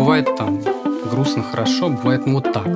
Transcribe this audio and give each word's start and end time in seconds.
бывает 0.00 0.34
там 0.34 0.58
грустно, 1.10 1.42
хорошо, 1.42 1.90
бывает 1.90 2.24
ну 2.24 2.34
вот 2.34 2.50
так. 2.52 2.66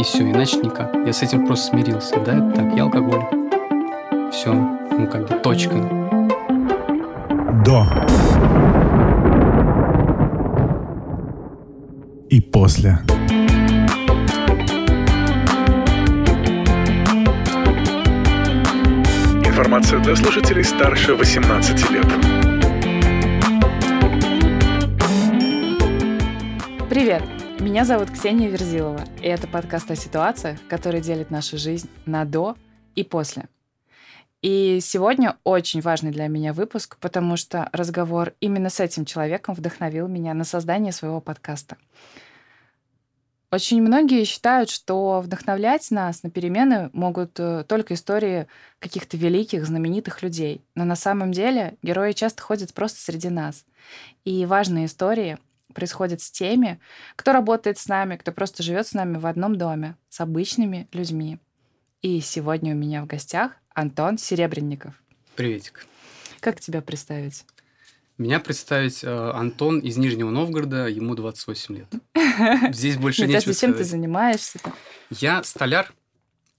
И 0.00 0.02
все, 0.02 0.28
иначе 0.28 0.56
никак. 0.56 0.92
Я 1.06 1.12
с 1.12 1.22
этим 1.22 1.46
просто 1.46 1.68
смирился. 1.68 2.16
Да, 2.26 2.32
это 2.32 2.50
так, 2.56 2.74
я 2.74 2.82
алкоголик. 2.82 3.28
Все, 4.32 4.52
ну 4.52 5.06
как 5.06 5.28
бы 5.28 5.34
точка. 5.36 5.76
До. 7.64 7.86
И 12.30 12.40
после. 12.40 12.98
Информация 19.44 20.00
для 20.00 20.16
слушателей 20.16 20.64
старше 20.64 21.14
18 21.14 21.90
лет. 21.92 22.39
Привет! 26.90 27.22
Меня 27.60 27.84
зовут 27.84 28.10
Ксения 28.10 28.48
Верзилова, 28.48 29.04
и 29.22 29.26
это 29.26 29.46
подкаст 29.46 29.88
о 29.92 29.94
ситуациях, 29.94 30.58
которые 30.68 31.00
делят 31.00 31.30
нашу 31.30 31.56
жизнь 31.56 31.88
на 32.04 32.24
«до» 32.24 32.56
и 32.96 33.04
«после». 33.04 33.44
И 34.42 34.80
сегодня 34.82 35.36
очень 35.44 35.82
важный 35.82 36.10
для 36.10 36.26
меня 36.26 36.52
выпуск, 36.52 36.96
потому 37.00 37.36
что 37.36 37.68
разговор 37.72 38.34
именно 38.40 38.70
с 38.70 38.80
этим 38.80 39.04
человеком 39.04 39.54
вдохновил 39.54 40.08
меня 40.08 40.34
на 40.34 40.42
создание 40.42 40.90
своего 40.90 41.20
подкаста. 41.20 41.76
Очень 43.52 43.82
многие 43.82 44.24
считают, 44.24 44.68
что 44.68 45.20
вдохновлять 45.20 45.88
нас 45.92 46.24
на 46.24 46.30
перемены 46.30 46.90
могут 46.92 47.38
э, 47.38 47.62
только 47.68 47.94
истории 47.94 48.48
каких-то 48.80 49.16
великих, 49.16 49.64
знаменитых 49.64 50.22
людей. 50.24 50.64
Но 50.74 50.84
на 50.84 50.96
самом 50.96 51.30
деле 51.30 51.76
герои 51.82 52.10
часто 52.10 52.42
ходят 52.42 52.74
просто 52.74 52.98
среди 52.98 53.28
нас. 53.28 53.64
И 54.24 54.44
важные 54.44 54.86
истории 54.86 55.38
происходят 55.74 56.20
с 56.20 56.30
теми, 56.30 56.80
кто 57.16 57.32
работает 57.32 57.78
с 57.78 57.88
нами, 57.88 58.16
кто 58.16 58.32
просто 58.32 58.62
живет 58.62 58.86
с 58.86 58.92
нами 58.92 59.18
в 59.18 59.26
одном 59.26 59.56
доме, 59.56 59.96
с 60.08 60.20
обычными 60.20 60.88
людьми. 60.92 61.38
И 62.02 62.20
сегодня 62.20 62.74
у 62.74 62.76
меня 62.76 63.02
в 63.02 63.06
гостях 63.06 63.52
Антон 63.74 64.18
Серебренников. 64.18 64.94
Приветик. 65.36 65.86
Как 66.40 66.60
тебя 66.60 66.80
представить? 66.80 67.44
Меня 68.18 68.38
представить 68.38 69.02
э, 69.02 69.08
Антон 69.08 69.78
из 69.78 69.96
Нижнего 69.96 70.30
Новгорода, 70.30 70.86
ему 70.88 71.14
28 71.14 71.76
лет. 71.76 71.88
Здесь 72.74 72.98
больше 72.98 73.22
нечего 73.22 73.32
кажется, 73.32 73.60
чем 73.60 73.70
ты 73.70 73.76
сказать. 73.76 73.90
занимаешься? 73.90 74.58
Я 75.08 75.42
столяр, 75.42 75.92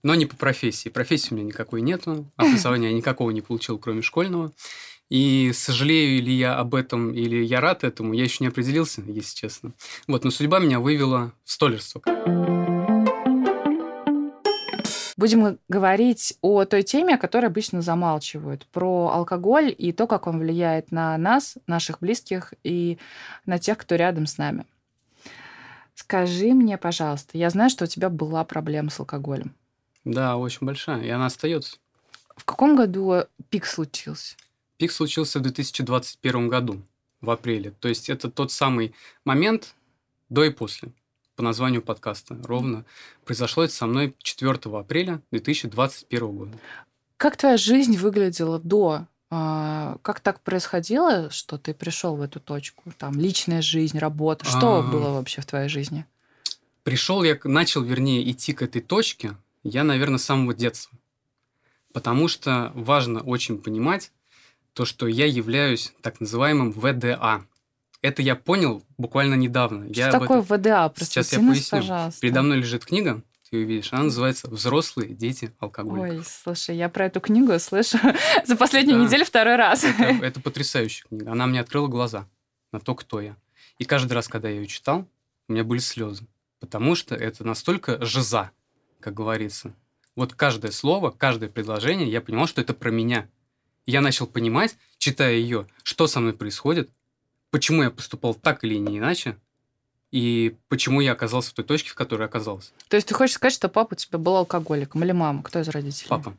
но 0.01 0.15
не 0.15 0.25
по 0.25 0.35
профессии. 0.35 0.89
Профессии 0.89 1.33
у 1.33 1.37
меня 1.37 1.45
никакой 1.45 1.81
нету, 1.81 2.25
образования 2.35 2.89
я 2.89 2.93
никакого 2.93 3.29
не 3.31 3.41
получил, 3.41 3.77
кроме 3.77 4.01
школьного. 4.01 4.51
И 5.11 5.51
сожалею 5.53 6.23
ли 6.23 6.33
я 6.33 6.55
об 6.55 6.73
этом, 6.73 7.13
или 7.13 7.43
я 7.43 7.59
рад 7.59 7.83
этому, 7.83 8.13
я 8.13 8.23
еще 8.23 8.37
не 8.39 8.47
определился, 8.47 9.01
если 9.01 9.35
честно. 9.35 9.73
Вот, 10.07 10.23
но 10.23 10.31
судьба 10.31 10.59
меня 10.59 10.79
вывела 10.79 11.33
в 11.43 11.51
столярство. 11.51 12.01
Будем 15.17 15.59
говорить 15.67 16.37
о 16.39 16.63
той 16.63 16.83
теме, 16.83 17.15
о 17.15 17.17
которой 17.17 17.47
обычно 17.47 17.81
замалчивают, 17.81 18.65
про 18.67 19.09
алкоголь 19.09 19.75
и 19.77 19.91
то, 19.91 20.07
как 20.07 20.27
он 20.27 20.39
влияет 20.39 20.93
на 20.93 21.17
нас, 21.17 21.57
наших 21.67 21.99
близких 21.99 22.53
и 22.63 22.97
на 23.45 23.59
тех, 23.59 23.77
кто 23.77 23.95
рядом 23.95 24.25
с 24.25 24.37
нами. 24.37 24.65
Скажи 25.93 26.53
мне, 26.53 26.77
пожалуйста, 26.77 27.37
я 27.37 27.49
знаю, 27.49 27.69
что 27.69 27.83
у 27.83 27.87
тебя 27.87 28.09
была 28.09 28.45
проблема 28.45 28.89
с 28.89 28.99
алкоголем. 29.01 29.53
Да, 30.05 30.37
очень 30.37 30.65
большая, 30.65 31.01
и 31.01 31.09
она 31.09 31.25
остается. 31.25 31.79
В 32.37 32.45
каком 32.45 32.77
году 32.77 33.25
пик 33.49 33.65
случился? 33.65 34.37
Пик 34.81 34.91
случился 34.91 35.37
в 35.37 35.43
2021 35.43 36.47
году, 36.47 36.81
в 37.21 37.29
апреле. 37.29 37.69
То 37.69 37.87
есть 37.87 38.09
это 38.09 38.31
тот 38.31 38.51
самый 38.51 38.95
момент 39.25 39.75
до 40.29 40.43
и 40.43 40.49
после, 40.49 40.91
по 41.35 41.43
названию 41.43 41.83
подкаста. 41.83 42.35
Ровно 42.45 42.83
произошло 43.23 43.63
это 43.63 43.71
со 43.73 43.85
мной 43.85 44.15
4 44.23 44.53
апреля 44.75 45.21
2021 45.29 46.27
года. 46.31 46.57
Как 47.17 47.37
твоя 47.37 47.57
жизнь 47.57 47.95
выглядела 47.95 48.57
до? 48.57 49.05
А, 49.29 49.99
Как 50.01 50.19
так 50.19 50.39
происходило, 50.41 51.29
что 51.29 51.59
ты 51.59 51.75
пришел 51.75 52.15
в 52.15 52.21
эту 52.23 52.39
точку? 52.39 52.91
Там 52.97 53.19
личная 53.19 53.61
жизнь, 53.61 53.99
работа. 53.99 54.45
Что 54.45 54.77
А. 54.77 54.81
было 54.81 55.11
вообще 55.11 55.41
в 55.41 55.45
твоей 55.45 55.69
жизни? 55.69 56.07
Пришел 56.81 57.21
я, 57.21 57.37
начал, 57.43 57.83
вернее, 57.83 58.27
идти 58.31 58.53
к 58.53 58.63
этой 58.63 58.81
точке, 58.81 59.37
я, 59.61 59.83
наверное, 59.83 60.17
с 60.17 60.23
самого 60.23 60.55
детства. 60.55 60.97
Потому 61.93 62.27
что 62.27 62.71
важно 62.73 63.19
очень 63.19 63.59
понимать 63.59 64.11
то, 64.73 64.85
что 64.85 65.07
я 65.07 65.25
являюсь 65.25 65.93
так 66.01 66.19
называемым 66.19 66.71
ВДА. 66.71 67.45
Это 68.01 68.21
я 68.21 68.35
понял 68.35 68.83
буквально 68.97 69.35
недавно. 69.35 69.85
Что 69.91 69.99
я 70.01 70.11
такое 70.11 70.41
этом- 70.41 70.57
ВДА? 70.57 70.91
Сейчас 70.97 71.29
Просвети 71.29 71.35
я 71.35 71.41
нас, 71.41 71.57
поясню. 71.57 71.79
пожалуйста. 71.79 72.21
Передо 72.21 72.41
мной 72.41 72.57
лежит 72.57 72.85
книга, 72.85 73.21
ты 73.49 73.57
увидишь. 73.57 73.93
Она 73.93 74.03
называется 74.03 74.49
«Взрослые 74.49 75.13
дети 75.13 75.51
алкоголиков». 75.59 76.19
Ой, 76.19 76.25
слушай, 76.25 76.75
я 76.75 76.89
про 76.89 77.05
эту 77.05 77.19
книгу 77.19 77.57
слышу 77.59 77.97
за 78.45 78.55
последнюю 78.55 78.97
Да. 78.99 79.05
неделю 79.05 79.25
второй 79.25 79.55
раз. 79.55 79.83
Это, 79.83 80.03
это 80.25 80.39
потрясающая 80.41 81.05
книга. 81.09 81.31
Она 81.31 81.45
мне 81.47 81.59
открыла 81.59 81.87
глаза 81.87 82.27
на 82.71 82.79
то, 82.79 82.95
кто 82.95 83.19
я. 83.21 83.35
И 83.77 83.85
каждый 83.85 84.13
раз, 84.13 84.27
когда 84.27 84.49
я 84.49 84.55
ее 84.55 84.67
читал, 84.67 85.05
у 85.47 85.53
меня 85.53 85.63
были 85.63 85.79
слезы. 85.79 86.25
Потому 86.59 86.95
что 86.95 87.13
это 87.15 87.43
настолько 87.45 88.03
жиза, 88.05 88.51
как 88.99 89.13
говорится. 89.13 89.73
Вот 90.15 90.33
каждое 90.33 90.71
слово, 90.71 91.11
каждое 91.11 91.49
предложение, 91.49 92.09
я 92.11 92.21
понимал, 92.21 92.47
что 92.47 92.61
это 92.61 92.73
про 92.73 92.89
меня. 92.89 93.27
Я 93.85 94.01
начал 94.01 94.27
понимать, 94.27 94.75
читая 94.97 95.33
ее, 95.33 95.67
что 95.83 96.07
со 96.07 96.19
мной 96.19 96.33
происходит, 96.33 96.89
почему 97.49 97.83
я 97.83 97.91
поступал 97.91 98.33
так 98.35 98.63
или 98.63 98.75
не 98.75 98.99
иначе, 98.99 99.37
и 100.11 100.55
почему 100.67 101.01
я 101.01 101.13
оказался 101.13 101.51
в 101.51 101.53
той 101.53 101.65
точке, 101.65 101.89
в 101.89 101.95
которой 101.95 102.27
оказался. 102.27 102.71
То 102.89 102.97
есть 102.97 103.07
ты 103.07 103.13
хочешь 103.13 103.35
сказать, 103.35 103.53
что 103.53 103.69
папа 103.69 103.93
у 103.93 103.95
тебя 103.95 104.19
был 104.19 104.35
алкоголиком 104.35 105.03
или 105.03 105.13
мама? 105.13 105.41
Кто 105.41 105.59
из 105.59 105.69
родителей? 105.69 106.09
Папа. 106.09 106.35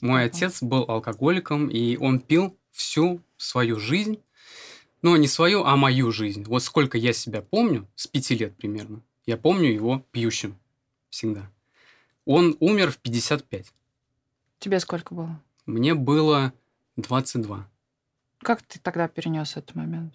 Мой 0.00 0.24
Папа. 0.24 0.36
отец 0.36 0.62
был 0.62 0.84
алкоголиком, 0.88 1.68
и 1.68 1.96
он 1.96 2.18
пил 2.20 2.56
всю 2.72 3.20
свою 3.36 3.78
жизнь. 3.78 4.20
Ну, 5.02 5.14
не 5.16 5.28
свою, 5.28 5.64
а 5.64 5.76
мою 5.76 6.10
жизнь. 6.10 6.44
Вот 6.44 6.62
сколько 6.62 6.98
я 6.98 7.12
себя 7.12 7.42
помню, 7.42 7.86
с 7.94 8.06
пяти 8.06 8.34
лет 8.34 8.56
примерно, 8.56 9.02
я 9.26 9.36
помню 9.36 9.70
его 9.70 10.04
пьющим 10.10 10.56
всегда. 11.10 11.50
Он 12.24 12.56
умер 12.58 12.90
в 12.90 12.98
55. 12.98 13.66
Тебе 14.58 14.80
сколько 14.80 15.14
было? 15.14 15.40
Мне 15.68 15.94
было 15.94 16.54
22. 16.96 17.68
Как 18.38 18.62
ты 18.62 18.78
тогда 18.80 19.06
перенес 19.06 19.54
этот 19.56 19.74
момент? 19.74 20.14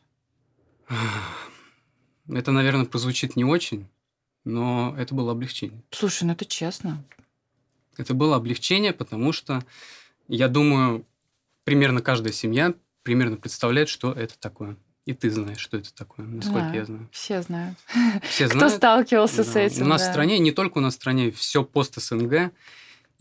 Это, 2.28 2.52
наверное, 2.52 2.86
прозвучит 2.86 3.36
не 3.36 3.46
очень, 3.46 3.88
но 4.46 4.96
это 4.98 5.14
было 5.14 5.34
облегчение. 5.34 5.84
Слушай, 5.92 6.24
ну 6.24 6.32
это 6.32 6.46
честно. 6.46 7.04
Это 7.98 8.14
было 8.14 8.38
облегчение, 8.38 8.94
потому 8.94 9.34
что, 9.34 9.62
я 10.30 10.48
думаю, 10.48 11.06
примерно 11.66 12.02
каждая 12.02 12.32
семья 12.34 12.74
примерно 13.04 13.36
представляет, 13.38 13.90
что 13.90 14.12
это 14.14 14.40
такое. 14.40 14.78
И 15.06 15.14
ты 15.14 15.30
знаешь, 15.30 15.60
что 15.60 15.76
это 15.78 15.94
такое, 15.94 16.26
насколько 16.26 16.60
Знаю. 16.62 16.76
я 16.76 16.86
знаю. 16.86 17.10
Все 17.12 17.42
знают. 17.42 17.78
Все 18.24 18.48
Кто 18.48 18.58
знают. 18.60 18.76
сталкивался 18.76 19.44
с 19.44 19.52
Да. 19.54 19.60
этим? 19.60 19.84
У 19.84 19.88
нас 19.90 20.02
да. 20.02 20.08
в 20.08 20.12
стране, 20.12 20.40
не 20.40 20.52
только 20.54 20.78
у 20.78 20.82
нас 20.82 20.94
в 20.94 20.96
стране, 20.98 21.30
все 21.32 21.64
пост 21.66 22.00
СНГ. 22.02 22.54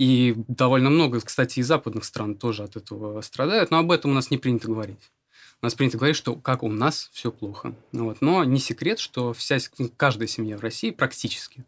И 0.02 0.34
довольно 0.48 0.90
много, 0.90 1.20
кстати, 1.20 1.60
и 1.60 1.62
западных 1.62 2.02
стран 2.02 2.34
тоже 2.34 2.64
от 2.64 2.74
этого 2.74 3.20
страдают. 3.20 3.70
Но 3.70 3.78
об 3.78 3.92
этом 3.92 4.10
у 4.10 4.14
нас 4.14 4.32
не 4.32 4.36
принято 4.36 4.66
говорить. 4.66 5.12
У 5.60 5.66
нас 5.66 5.74
принято 5.74 5.96
говорить, 5.96 6.16
что 6.16 6.34
как 6.34 6.64
у 6.64 6.68
нас 6.68 7.08
все 7.12 7.30
плохо. 7.30 7.76
Ну 7.92 8.06
Вот. 8.06 8.20
Но 8.20 8.42
не 8.42 8.58
секрет, 8.58 8.98
что 8.98 9.32
вся, 9.32 9.58
каждая 9.96 10.26
семья 10.26 10.58
в 10.58 10.60
России 10.60 10.90
практически 10.90 11.64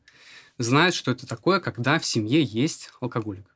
знает, 0.59 0.95
что 0.95 1.13
это 1.13 1.29
такое, 1.29 1.61
когда 1.61 2.01
в 2.01 2.05
семье 2.05 2.43
есть 2.43 2.91
алкоголик. 3.01 3.47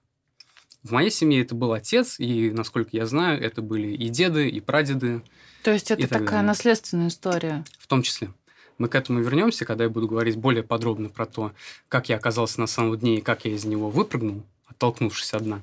В 0.84 0.92
моей 0.92 1.10
семье 1.10 1.42
это 1.42 1.56
был 1.56 1.72
отец, 1.72 2.20
и, 2.20 2.52
насколько 2.52 2.90
я 2.92 3.06
знаю, 3.06 3.42
это 3.42 3.62
были 3.62 3.88
и 3.88 4.08
деды, 4.08 4.48
и 4.48 4.60
прадеды, 4.60 5.22
То 5.64 5.72
есть 5.72 5.90
это 5.90 6.06
такая 6.06 6.24
далее. 6.24 6.42
наследственная 6.42 7.08
история. 7.08 7.64
в 7.80 7.88
том 7.88 8.02
числе. 8.02 8.32
Мы 8.78 8.88
к 8.88 8.94
этому 8.94 9.18
вернемся, 9.18 9.64
когда 9.64 9.82
я 9.82 9.90
буду 9.90 10.06
говорить 10.06 10.36
более 10.36 10.62
подробно 10.62 11.08
про 11.08 11.26
то, 11.26 11.52
как 11.88 12.08
я 12.10 12.14
оказался 12.14 12.60
на 12.60 12.68
самом 12.68 12.96
дне 12.96 13.18
и 13.18 13.20
как 13.20 13.44
я 13.44 13.50
из 13.50 13.64
него 13.64 13.90
выпрыгнул, 13.90 14.44
оттолкнувшись 14.68 15.34
от 15.34 15.42
дна. 15.42 15.62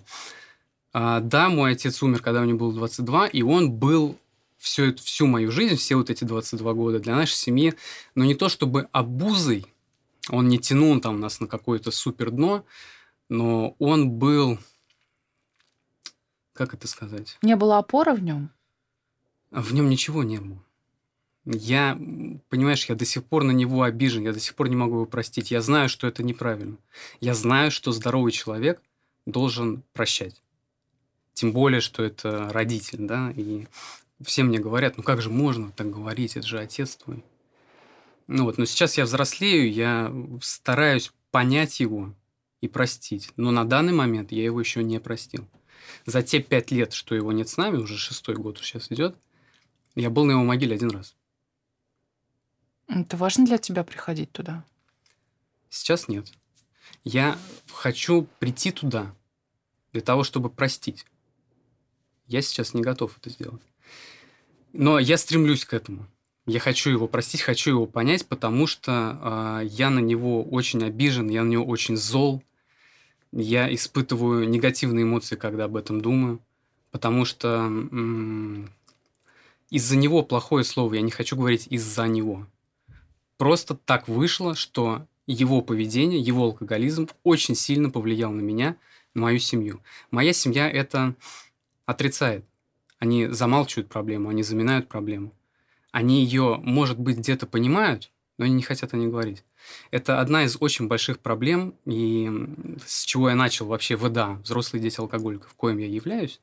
А, 0.94 1.20
да, 1.20 1.50
мой 1.50 1.72
отец 1.74 2.02
умер, 2.04 2.22
когда 2.22 2.42
мне 2.42 2.54
было 2.54 2.74
22, 2.74 3.28
и 3.28 3.42
он 3.42 3.72
был 3.72 4.18
всю, 4.58 4.84
эту- 4.86 5.04
всю 5.04 5.28
мою 5.28 5.52
жизнь, 5.52 5.76
все 5.76 5.96
вот 5.96 6.10
эти 6.10 6.24
22 6.24 6.74
года 6.74 7.00
для 7.00 7.16
нашей 7.16 7.36
семьи, 7.36 7.74
но 8.16 8.24
не 8.26 8.34
то 8.36 8.50
чтобы 8.50 8.88
обузой, 8.92 9.66
он 10.30 10.48
не 10.48 10.58
тянул 10.58 11.00
там 11.02 11.20
нас 11.20 11.40
на 11.40 11.48
какое-то 11.48 11.92
супер 11.92 12.32
дно, 12.32 12.66
но 13.30 13.76
он 13.80 14.10
был, 14.10 14.58
как 16.54 16.74
это 16.74 16.88
сказать, 16.88 17.38
Не 17.42 17.56
было 17.56 17.78
опоры 17.78 18.14
в 18.14 18.24
нем? 18.24 18.50
в 19.52 19.74
нем 19.74 19.90
ничего 19.90 20.24
не 20.24 20.40
было. 20.40 20.62
Я, 21.46 21.96
понимаешь, 22.50 22.86
я 22.90 22.96
до 22.96 23.06
сих 23.06 23.24
пор 23.24 23.44
на 23.44 23.52
него 23.52 23.84
обижен, 23.84 24.24
я 24.24 24.34
до 24.34 24.40
сих 24.40 24.56
пор 24.56 24.68
не 24.70 24.76
могу 24.76 24.96
его 24.96 25.06
простить. 25.06 25.52
Я 25.52 25.62
знаю, 25.62 25.90
что 25.90 26.08
это 26.08 26.24
неправильно. 26.24 26.78
Я 27.22 27.36
знаю, 27.36 27.70
что 27.70 27.92
здоровый 27.92 28.32
человек 28.32 28.82
должен 29.26 29.84
прощать. 29.94 30.42
Тем 31.34 31.52
более, 31.52 31.82
что 31.82 32.04
это 32.04 32.50
родитель, 32.52 33.00
да, 33.00 33.32
и 33.36 33.68
все 34.24 34.44
мне 34.44 34.60
говорят, 34.60 34.98
ну 34.98 35.04
как 35.04 35.22
же 35.22 35.30
можно 35.30 35.72
так 35.72 35.90
говорить, 35.90 36.38
это 36.38 36.48
же 36.48 36.60
отец 36.60 36.96
твой. 36.96 37.24
Ну 38.28 38.46
вот, 38.46 38.58
но 38.58 38.66
сейчас 38.66 38.98
я 38.98 39.04
взрослею, 39.04 39.72
я 39.72 40.14
стараюсь 40.42 41.12
понять 41.32 41.80
его 41.80 42.14
и 42.62 42.68
простить. 42.68 43.32
Но 43.36 43.52
на 43.52 43.66
данный 43.66 43.94
момент 43.94 44.32
я 44.32 44.44
его 44.44 44.60
еще 44.60 44.84
не 44.84 45.00
простил. 45.00 45.48
За 46.06 46.24
те 46.24 46.42
пять 46.42 46.72
лет, 46.72 46.94
что 46.94 47.14
его 47.14 47.32
нет 47.32 47.50
с 47.50 47.58
нами, 47.58 47.78
уже 47.78 47.98
шестой 47.98 48.36
год 48.36 48.58
сейчас 48.60 48.92
идет, 48.92 49.16
я 49.96 50.10
был 50.10 50.26
на 50.26 50.32
его 50.32 50.44
могиле 50.44 50.76
один 50.76 50.90
раз. 50.90 51.16
Это 52.88 53.18
важно 53.18 53.46
для 53.46 53.58
тебя 53.58 53.84
приходить 53.84 54.32
туда? 54.32 54.64
Сейчас 55.70 56.08
нет. 56.08 56.32
Я 57.06 57.38
хочу 57.72 58.28
прийти 58.40 58.72
туда 58.72 59.14
для 59.94 60.02
того, 60.02 60.24
чтобы 60.24 60.50
простить. 60.50 61.06
Я 62.28 62.42
сейчас 62.42 62.74
не 62.74 62.82
готов 62.82 63.16
это 63.18 63.30
сделать. 63.30 63.62
Но 64.74 64.98
я 64.98 65.18
стремлюсь 65.18 65.66
к 65.66 65.74
этому. 65.74 66.08
Я 66.48 66.60
хочу 66.60 66.90
его 66.90 67.08
простить, 67.08 67.42
хочу 67.42 67.70
его 67.70 67.86
понять, 67.86 68.26
потому 68.28 68.68
что 68.68 69.62
э, 69.62 69.68
я 69.68 69.90
на 69.90 70.00
него 70.00 70.44
очень 70.44 70.84
обижен, 70.84 71.30
я 71.30 71.44
на 71.44 71.50
него 71.50 71.66
очень 71.66 71.96
зол. 71.96 72.44
Я 73.32 73.74
испытываю 73.74 74.50
негативные 74.50 75.04
эмоции, 75.04 75.36
когда 75.36 75.66
об 75.66 75.76
этом 75.76 76.02
думаю, 76.02 76.40
потому 76.92 77.26
что 77.26 77.66
м- 77.66 78.70
из-за 79.70 79.96
него 79.96 80.24
плохое 80.24 80.64
слово, 80.64 80.96
я 80.96 81.02
не 81.02 81.12
хочу 81.12 81.36
говорить 81.36 81.68
из-за 81.70 82.08
него. 82.08 82.48
Просто 83.38 83.76
так 83.76 84.08
вышло, 84.08 84.56
что 84.56 85.06
его 85.28 85.62
поведение, 85.62 86.20
его 86.20 86.44
алкоголизм 86.46 87.10
очень 87.24 87.56
сильно 87.56 87.90
повлиял 87.90 88.32
на 88.32 88.42
меня, 88.42 88.78
на 89.14 89.22
мою 89.24 89.40
семью. 89.40 89.82
Моя 90.12 90.34
семья 90.34 90.70
это 90.70 91.16
отрицает. 91.86 92.46
Они 93.00 93.28
замалчивают 93.28 93.90
проблему, 93.90 94.30
они 94.30 94.44
заминают 94.44 94.88
проблему. 94.88 95.34
Они 95.92 96.24
ее, 96.24 96.60
может 96.62 97.00
быть, 97.00 97.18
где-то 97.18 97.48
понимают, 97.48 98.12
но 98.38 98.46
они 98.46 98.56
не 98.56 98.64
хотят 98.64 98.94
о 98.94 98.98
ней 98.98 99.08
говорить. 99.08 99.44
Это 99.92 100.20
одна 100.20 100.44
из 100.44 100.58
очень 100.60 100.88
больших 100.88 101.20
проблем, 101.20 101.76
и 101.86 102.30
с 102.86 103.04
чего 103.06 103.30
я 103.30 103.36
начал 103.36 103.66
вообще 103.68 103.96
ВДА, 103.96 104.40
взрослые 104.44 104.82
дети 104.82 105.00
алкоголиков, 105.00 105.54
коим 105.56 105.78
я 105.78 105.88
являюсь. 105.88 106.40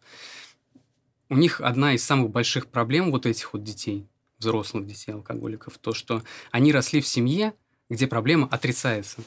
У 1.29 1.37
них 1.37 1.61
одна 1.61 1.95
из 1.95 2.05
самых 2.05 2.31
больших 2.31 2.67
проблем 2.67 3.11
вот 3.11 3.27
этих 3.27 3.53
вот 3.53 3.63
детей, 3.63 4.07
взрослых 4.39 4.87
детей 4.87 5.13
алкоголиков, 5.13 5.79
то, 5.79 5.93
что 5.93 6.23
они 6.51 6.73
росли 6.73 7.01
в 7.01 7.07
семье, 7.07 7.55
где 7.93 8.07
проблема 8.07 8.49
отрицается. 8.51 9.23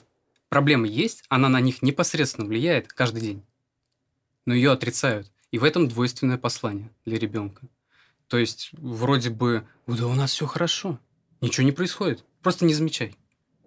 Проблема 0.50 0.88
есть, 0.88 1.24
она 1.30 1.50
на 1.50 1.60
них 1.62 1.84
непосредственно 1.84 2.48
влияет 2.48 2.92
каждый 2.92 3.22
день, 3.22 3.44
но 4.46 4.56
ее 4.56 4.72
отрицают. 4.72 5.32
И 5.52 5.60
в 5.60 5.64
этом 5.64 5.88
двойственное 5.88 6.40
послание 6.40 6.90
для 7.06 7.20
ребенка. 7.20 7.62
То 8.28 8.40
есть, 8.40 8.72
вроде 8.74 9.30
бы, 9.30 9.68
да 9.86 10.08
у 10.08 10.16
нас 10.16 10.32
все 10.32 10.48
хорошо, 10.48 11.00
ничего 11.42 11.64
не 11.64 11.72
происходит, 11.72 12.26
просто 12.42 12.66
не 12.66 12.74
замечай. 12.74 13.16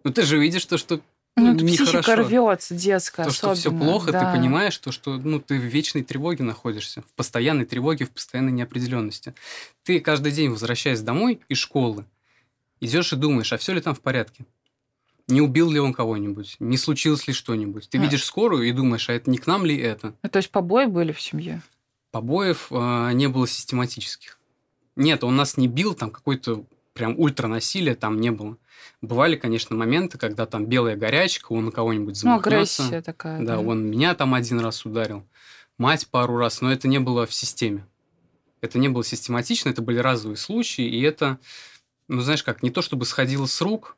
Но 0.03 0.11
ты 0.11 0.23
же 0.23 0.37
видишь 0.37 0.67
то, 0.67 0.77
что 0.77 1.01
ну, 1.37 1.55
это 1.55 1.65
психика 1.65 2.03
хорошо. 2.03 2.29
рвется, 2.29 2.75
детская 2.75 3.23
То, 3.23 3.31
особенно. 3.31 3.55
что 3.55 3.71
все 3.71 3.79
плохо, 3.79 4.11
да. 4.11 4.33
ты 4.33 4.37
понимаешь, 4.37 4.77
то, 4.79 4.91
что 4.91 5.17
ну, 5.17 5.39
ты 5.39 5.61
в 5.61 5.65
вечной 5.65 6.03
тревоге 6.03 6.43
находишься, 6.43 7.03
в 7.03 7.13
постоянной 7.13 7.67
тревоге, 7.67 8.05
в 8.07 8.11
постоянной 8.11 8.51
неопределенности. 8.51 9.33
Ты 9.85 10.01
каждый 10.01 10.33
день, 10.33 10.51
возвращаясь 10.51 11.03
домой 11.03 11.41
из 11.49 11.59
школы, 11.59 12.05
идешь 12.81 13.13
и 13.13 13.17
думаешь, 13.17 13.53
а 13.53 13.59
все 13.59 13.73
ли 13.75 13.81
там 13.81 13.95
в 13.95 14.01
порядке? 14.01 14.45
Не 15.29 15.43
убил 15.43 15.71
ли 15.71 15.79
он 15.79 15.93
кого-нибудь? 15.93 16.57
Не 16.59 16.79
случилось 16.79 17.29
ли 17.29 17.35
что-нибудь? 17.35 17.89
Ты 17.91 17.99
а. 17.99 18.01
видишь 18.01 18.25
скорую 18.25 18.67
и 18.67 18.73
думаешь, 18.73 19.09
а 19.11 19.13
это 19.13 19.31
не 19.31 19.37
к 19.37 19.47
нам 19.47 19.67
ли 19.67 19.77
это? 19.77 20.15
А, 20.23 20.29
то 20.29 20.39
есть 20.39 20.51
побои 20.51 20.87
были 20.87 21.13
в 21.13 21.21
семье? 21.21 21.63
Побоев 22.11 22.69
э, 22.71 23.11
не 23.13 23.29
было 23.29 23.47
систематических. 23.47 24.39
Нет, 24.97 25.23
он 25.23 25.37
нас 25.37 25.59
не 25.59 25.69
бил, 25.69 25.95
там 25.95 26.11
какой-то 26.11 26.65
прям 26.95 27.15
ультранасилия 27.19 27.95
там 27.95 28.21
не 28.21 28.31
было. 28.31 28.57
Бывали, 29.03 29.37
конечно, 29.37 29.77
моменты, 29.77 30.19
когда 30.19 30.47
там 30.47 30.67
белая 30.67 30.97
горячка, 30.97 31.53
он 31.53 31.67
на 31.67 31.71
кого-нибудь 31.71 32.17
замахнется. 32.17 32.83
Ну, 32.83 32.89
агрессия 32.89 33.03
такая. 33.03 33.39
Да, 33.41 33.57
да, 33.57 33.61
он 33.61 33.85
меня 33.87 34.15
там 34.15 34.35
один 34.35 34.59
раз 34.61 34.85
ударил, 34.85 35.25
мать 35.77 36.09
пару 36.09 36.39
раз, 36.39 36.63
но 36.63 36.73
это 36.73 36.89
не 36.89 36.99
было 36.99 37.27
в 37.27 37.35
системе. 37.35 37.87
Это 38.61 38.79
не 38.79 38.89
было 38.89 39.05
систематично, 39.05 39.69
это 39.69 39.83
были 39.83 39.99
разовые 39.99 40.37
случаи, 40.37 40.85
и 40.85 41.01
это, 41.03 41.39
ну, 42.09 42.21
знаешь 42.23 42.43
как, 42.43 42.63
не 42.63 42.71
то 42.71 42.83
чтобы 42.83 43.05
сходило 43.05 43.47
с 43.47 43.61
рук, 43.61 43.97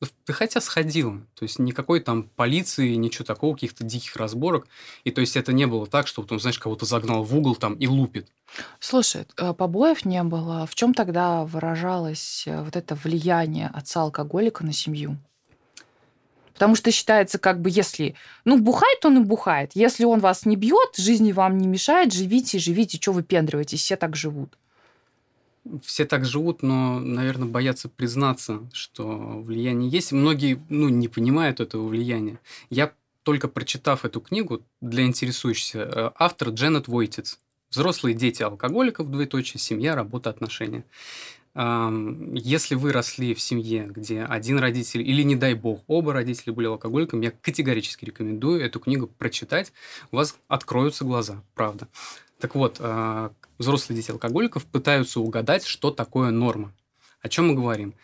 да 0.00 0.34
хотя 0.34 0.60
сходило. 0.60 1.22
То 1.34 1.44
есть 1.44 1.58
никакой 1.58 2.00
там 2.00 2.24
полиции, 2.24 2.94
ничего 2.94 3.24
такого, 3.24 3.54
каких-то 3.54 3.82
диких 3.82 4.16
разборок. 4.16 4.66
И 5.04 5.10
то 5.10 5.20
есть 5.22 5.36
это 5.36 5.52
не 5.52 5.66
было 5.66 5.86
так, 5.86 6.06
что 6.06 6.26
он, 6.28 6.38
знаешь, 6.38 6.58
кого-то 6.58 6.84
загнал 6.84 7.24
в 7.24 7.34
угол 7.34 7.56
там 7.56 7.74
и 7.74 7.86
лупит. 7.86 8.28
Слушай, 8.78 9.26
э, 9.38 9.54
побоев 9.54 10.04
не 10.04 10.22
было. 10.22 10.66
В 10.66 10.74
чем 10.74 10.92
тогда 10.92 11.44
выражалось 11.44 12.44
э, 12.46 12.62
вот 12.62 12.76
это 12.76 12.94
влияние 12.94 13.70
отца-алкоголика 13.72 14.64
на 14.64 14.72
семью? 14.72 15.16
Потому 16.52 16.74
что 16.74 16.90
считается, 16.90 17.38
как 17.38 17.60
бы, 17.60 17.70
если, 17.70 18.14
ну, 18.44 18.58
бухает 18.58 19.04
он 19.04 19.22
и 19.22 19.24
бухает. 19.24 19.72
Если 19.74 20.04
он 20.04 20.20
вас 20.20 20.46
не 20.46 20.56
бьет, 20.56 20.96
жизни 20.96 21.32
вам 21.32 21.58
не 21.58 21.68
мешает, 21.68 22.12
живите, 22.12 22.58
живите, 22.58 22.98
что 22.98 23.12
вы 23.12 23.22
пендриваетесь, 23.22 23.80
все 23.80 23.96
так 23.96 24.16
живут 24.16 24.56
все 25.82 26.04
так 26.04 26.24
живут, 26.24 26.62
но, 26.62 26.98
наверное, 26.98 27.48
боятся 27.48 27.88
признаться, 27.88 28.60
что 28.72 29.40
влияние 29.40 29.90
есть. 29.90 30.12
Многие 30.12 30.60
ну, 30.68 30.88
не 30.88 31.08
понимают 31.08 31.60
этого 31.60 31.86
влияния. 31.86 32.40
Я 32.70 32.92
только 33.22 33.48
прочитав 33.48 34.04
эту 34.04 34.20
книгу 34.20 34.62
для 34.80 35.04
интересующихся, 35.04 35.78
э, 35.80 36.10
автор 36.16 36.50
Дженнет 36.50 36.88
Войтиц. 36.88 37.38
«Взрослые 37.70 38.14
дети 38.14 38.42
алкоголиков, 38.42 39.10
двоеточие, 39.10 39.60
семья, 39.60 39.96
работа, 39.96 40.30
отношения». 40.30 40.84
Если 41.56 42.74
вы 42.74 42.92
росли 42.92 43.32
в 43.34 43.40
семье, 43.40 43.86
где 43.88 44.24
один 44.24 44.58
родитель 44.58 45.00
или, 45.00 45.22
не 45.22 45.36
дай 45.36 45.54
бог, 45.54 45.82
оба 45.86 46.12
родителя 46.12 46.52
были 46.52 46.66
алкоголиками, 46.66 47.24
я 47.24 47.30
категорически 47.30 48.04
рекомендую 48.04 48.60
эту 48.60 48.78
книгу 48.78 49.06
прочитать. 49.06 49.72
У 50.12 50.16
вас 50.16 50.36
откроются 50.48 51.04
глаза, 51.04 51.42
правда. 51.54 51.88
Так 52.40 52.56
вот, 52.56 52.76
а, 52.80 53.32
взрослые 53.58 54.00
дети 54.00 54.10
алкоголиков 54.10 54.64
пытаются 54.64 55.20
угадать, 55.20 55.64
что 55.66 55.90
такое 55.90 56.30
норма. 56.30 56.72
О 57.20 57.28
чем 57.28 57.48
мы 57.48 57.54
говорим? 57.54 57.94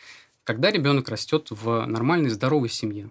Когда 0.45 0.71
ребенок 0.71 1.09
растет 1.09 1.49
в 1.51 1.87
нормальной, 1.87 2.31
здоровой 2.31 2.69
семье, 2.69 3.11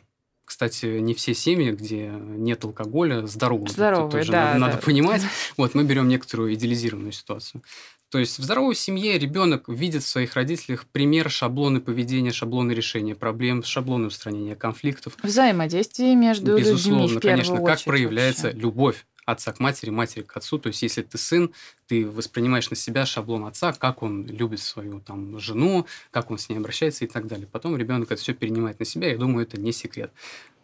кстати, 0.52 1.00
не 1.00 1.14
все 1.14 1.34
семьи, 1.34 1.72
где 1.72 2.10
нет 2.10 2.64
алкоголя, 2.66 3.26
здоровые. 3.26 3.70
Здоровые, 3.70 4.12
тоже 4.12 4.32
да. 4.34 4.46
Надо, 4.48 4.54
да. 4.54 4.68
надо 4.68 4.78
понимать. 4.78 5.22
Вот 5.58 5.76
мы 5.76 5.86
берем 5.86 6.10
некоторую 6.10 6.54
идеализированную 6.54 7.14
ситуацию. 7.14 7.64
То 8.10 8.20
есть 8.20 8.38
в 8.38 8.44
здоровой 8.44 8.76
семье 8.76 9.18
ребенок 9.18 9.70
видит 9.70 10.04
в 10.04 10.08
своих 10.08 10.34
родителях 10.36 10.86
пример 10.92 11.30
шаблоны 11.30 11.80
поведения, 11.80 12.34
шаблоны 12.34 12.74
решения 12.74 13.16
проблем, 13.16 13.64
шаблоны 13.64 14.08
устранения 14.08 14.58
конфликтов. 14.58 15.16
Взаимодействие 15.24 16.18
между 16.18 16.58
Безусловно, 16.58 17.04
людьми 17.04 17.18
в 17.18 17.22
конечно, 17.22 17.64
как 17.64 17.82
проявляется 17.86 18.48
вообще. 18.48 18.60
любовь 18.60 19.06
отца 19.26 19.52
к 19.54 19.60
матери, 19.60 19.90
матери 19.90 20.24
к 20.24 20.36
отцу. 20.36 20.58
То 20.58 20.68
есть, 20.68 20.82
если 20.82 21.02
ты 21.02 21.18
сын, 21.18 21.52
ты 21.88 22.10
воспринимаешь 22.10 22.70
на 22.70 22.76
себя 22.76 23.06
шаблон 23.06 23.46
отца, 23.46 23.74
как 23.74 24.04
он 24.04 24.26
любит 24.26 24.60
свою 24.60 25.00
там 25.00 25.40
жену, 25.40 25.86
как 26.12 26.32
он 26.32 26.38
с 26.38 26.50
ней 26.50 26.58
обращается 26.58 27.06
и 27.06 27.08
так 27.08 27.28
далее. 27.28 27.48
Потом 27.52 27.78
ребенок 27.78 28.12
это 28.12 28.22
все 28.22 28.34
перенимает 28.34 28.80
на 28.80 28.86
себя. 28.86 29.10
Я 29.10 29.18
думаю, 29.18 29.46
это 29.46 29.60
не 29.60 29.72
секрет. 29.72 30.12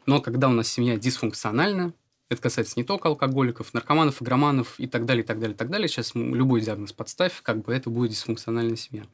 Но 0.06 0.22
когда 0.22 0.48
у 0.48 0.52
нас 0.52 0.68
семья 0.68 0.98
дисфункциональна, 0.98 1.94
это 2.30 2.42
касается 2.42 2.74
не 2.78 2.84
только 2.84 3.08
алкоголиков, 3.08 3.74
наркоманов, 3.74 4.22
игроманов 4.22 4.80
и 4.80 4.88
так 4.88 5.06
далее, 5.06 5.24
и 5.24 5.28
так 5.28 5.40
далее, 5.40 5.54
и 5.54 5.58
так 5.58 5.70
далее. 5.70 5.88
Сейчас 5.88 6.14
любой 6.16 6.62
диагноз 6.62 6.92
подставь, 6.92 7.42
как 7.42 7.62
бы 7.62 7.74
это 7.74 7.90
будет 7.90 8.12
дисфункциональная 8.12 8.76
семья. 8.76 9.06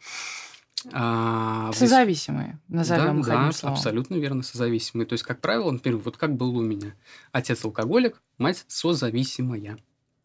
А, 0.92 1.72
Созависимые, 1.74 2.60
назовем 2.68 3.22
да, 3.22 3.46
их 3.46 3.46
да, 3.46 3.52
словом. 3.52 3.76
абсолютно 3.76 4.16
верно, 4.16 4.44
созависимые. 4.44 5.08
То 5.08 5.14
есть, 5.14 5.24
как 5.24 5.40
правило, 5.40 5.72
например, 5.72 6.00
вот 6.00 6.18
как 6.18 6.36
было 6.36 6.52
у 6.52 6.62
меня. 6.62 6.94
Отец 7.32 7.64
алкоголик, 7.64 8.22
мать 8.38 8.66
созависимая. 8.68 9.78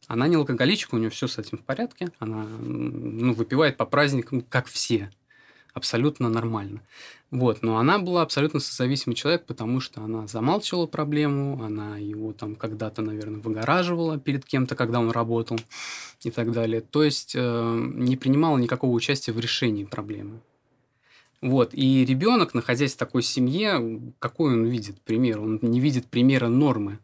Она 0.07 0.27
не 0.27 0.37
алкоголичка, 0.37 0.95
у 0.95 0.99
нее 0.99 1.11
все 1.11 1.29
с 1.29 1.39
этим 1.39 1.59
в 1.59 1.63
порядке. 1.63 2.11
Она 2.19 2.45
ну, 2.45 3.35
выпивает 3.35 3.77
по 3.77 3.85
праздникам, 3.85 4.41
как 4.41 4.67
все. 4.67 5.11
Абсолютно 5.75 6.29
нормально. 6.29 6.81
Вот. 7.31 7.63
Но 7.63 7.79
она 7.79 7.99
была 7.99 8.23
абсолютно 8.23 8.61
созависимый 8.61 9.15
человек, 9.15 9.45
потому 9.47 9.81
что 9.81 10.03
она 10.03 10.27
замалчивала 10.27 10.87
проблему, 10.87 11.63
она 11.63 11.99
его 11.99 12.33
там 12.33 12.55
когда-то, 12.55 13.03
наверное, 13.03 13.41
выгораживала 13.41 14.19
перед 14.19 14.45
кем-то, 14.45 14.75
когда 14.75 14.99
он 14.99 15.11
работал 15.11 15.59
и 16.23 16.31
так 16.31 16.53
далее. 16.53 16.81
То 16.81 17.03
есть 17.05 17.35
э, 17.37 17.91
не 17.95 18.17
принимала 18.17 18.59
никакого 18.59 18.93
участия 18.93 19.33
в 19.33 19.39
решении 19.39 19.85
проблемы. 19.85 20.41
Вот. 21.41 21.71
И 21.73 22.05
ребенок, 22.05 22.55
находясь 22.55 22.95
в 22.95 22.99
такой 22.99 23.23
семье, 23.23 24.01
какой 24.19 24.55
он 24.55 24.65
видит 24.65 25.01
пример? 25.03 25.41
Он 25.41 25.59
не 25.63 25.81
видит 25.81 26.07
примера 26.07 26.49
нормы. 26.49 26.99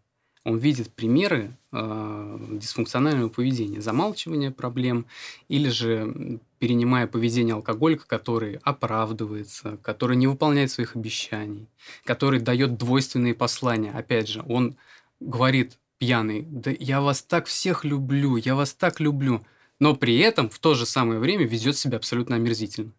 Он 0.45 0.59
видит 0.59 0.93
примеры 0.93 1.57
э, 1.73 2.39
дисфункционального 2.53 3.31
поведения, 3.31 3.81
замалчивания 3.81 4.51
проблем, 4.51 5.07
или 5.49 5.71
же 5.71 6.41
перенимая 6.59 7.07
поведение 7.07 7.55
алкоголика, 7.55 8.07
который 8.07 8.61
оправдывается, 8.63 9.79
который 9.83 10.17
не 10.17 10.27
выполняет 10.27 10.71
своих 10.71 10.97
обещаний, 10.97 11.67
который 12.05 12.41
дает 12.41 12.77
двойственные 12.77 13.35
послания. 13.35 13.91
Опять 13.93 14.29
же, 14.29 14.45
он 14.47 14.77
говорит 15.19 15.79
пьяный, 15.99 16.43
да 16.43 16.71
я 16.79 17.01
вас 17.01 17.23
так 17.23 17.47
всех 17.47 17.85
люблю, 17.85 18.37
я 18.37 18.55
вас 18.55 18.75
так 18.75 19.01
люблю, 19.01 19.47
но 19.81 19.97
при 19.97 20.19
этом 20.19 20.51
в 20.51 20.59
то 20.59 20.75
же 20.75 20.85
самое 20.85 21.21
время 21.21 21.47
ведет 21.47 21.79
себя 21.79 21.97
абсолютно 21.97 22.37
омерзительно. 22.37 22.93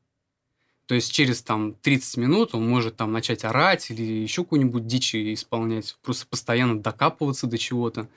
То 0.87 0.95
есть 0.95 1.11
через 1.11 1.41
там 1.41 1.73
30 1.73 2.17
минут 2.17 2.53
он 2.53 2.67
может 2.67 2.95
там 2.95 3.11
начать 3.11 3.43
орать 3.43 3.89
или 3.89 4.03
еще 4.03 4.43
какую-нибудь 4.43 4.85
дичь 4.85 5.15
исполнять, 5.15 5.97
просто 6.03 6.27
постоянно 6.27 6.79
докапываться 6.79 7.47
до 7.47 7.57
чего-то. 7.57 8.07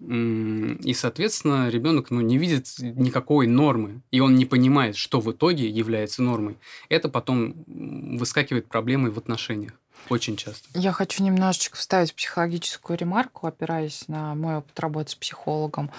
И, 0.00 0.94
соответственно, 0.94 1.70
ребенок 1.70 2.10
ну, 2.10 2.20
не 2.20 2.38
видит 2.38 2.68
никакой 2.78 3.48
нормы, 3.48 4.00
и 4.12 4.20
он 4.20 4.36
не 4.36 4.44
понимает, 4.44 4.96
что 4.96 5.20
в 5.20 5.32
итоге 5.32 5.68
является 5.68 6.22
нормой. 6.22 6.56
Это 6.88 7.08
потом 7.08 7.64
выскакивает 7.66 8.68
проблемой 8.68 9.10
в 9.10 9.18
отношениях. 9.18 9.72
Очень 10.08 10.36
часто. 10.36 10.68
Я 10.74 10.92
хочу 10.92 11.24
немножечко 11.24 11.76
вставить 11.76 12.14
психологическую 12.14 12.96
ремарку, 12.96 13.48
опираясь 13.48 14.06
на 14.06 14.36
мой 14.36 14.56
опыт 14.56 14.78
работы 14.78 15.10
с 15.10 15.14
психологом. 15.16 15.90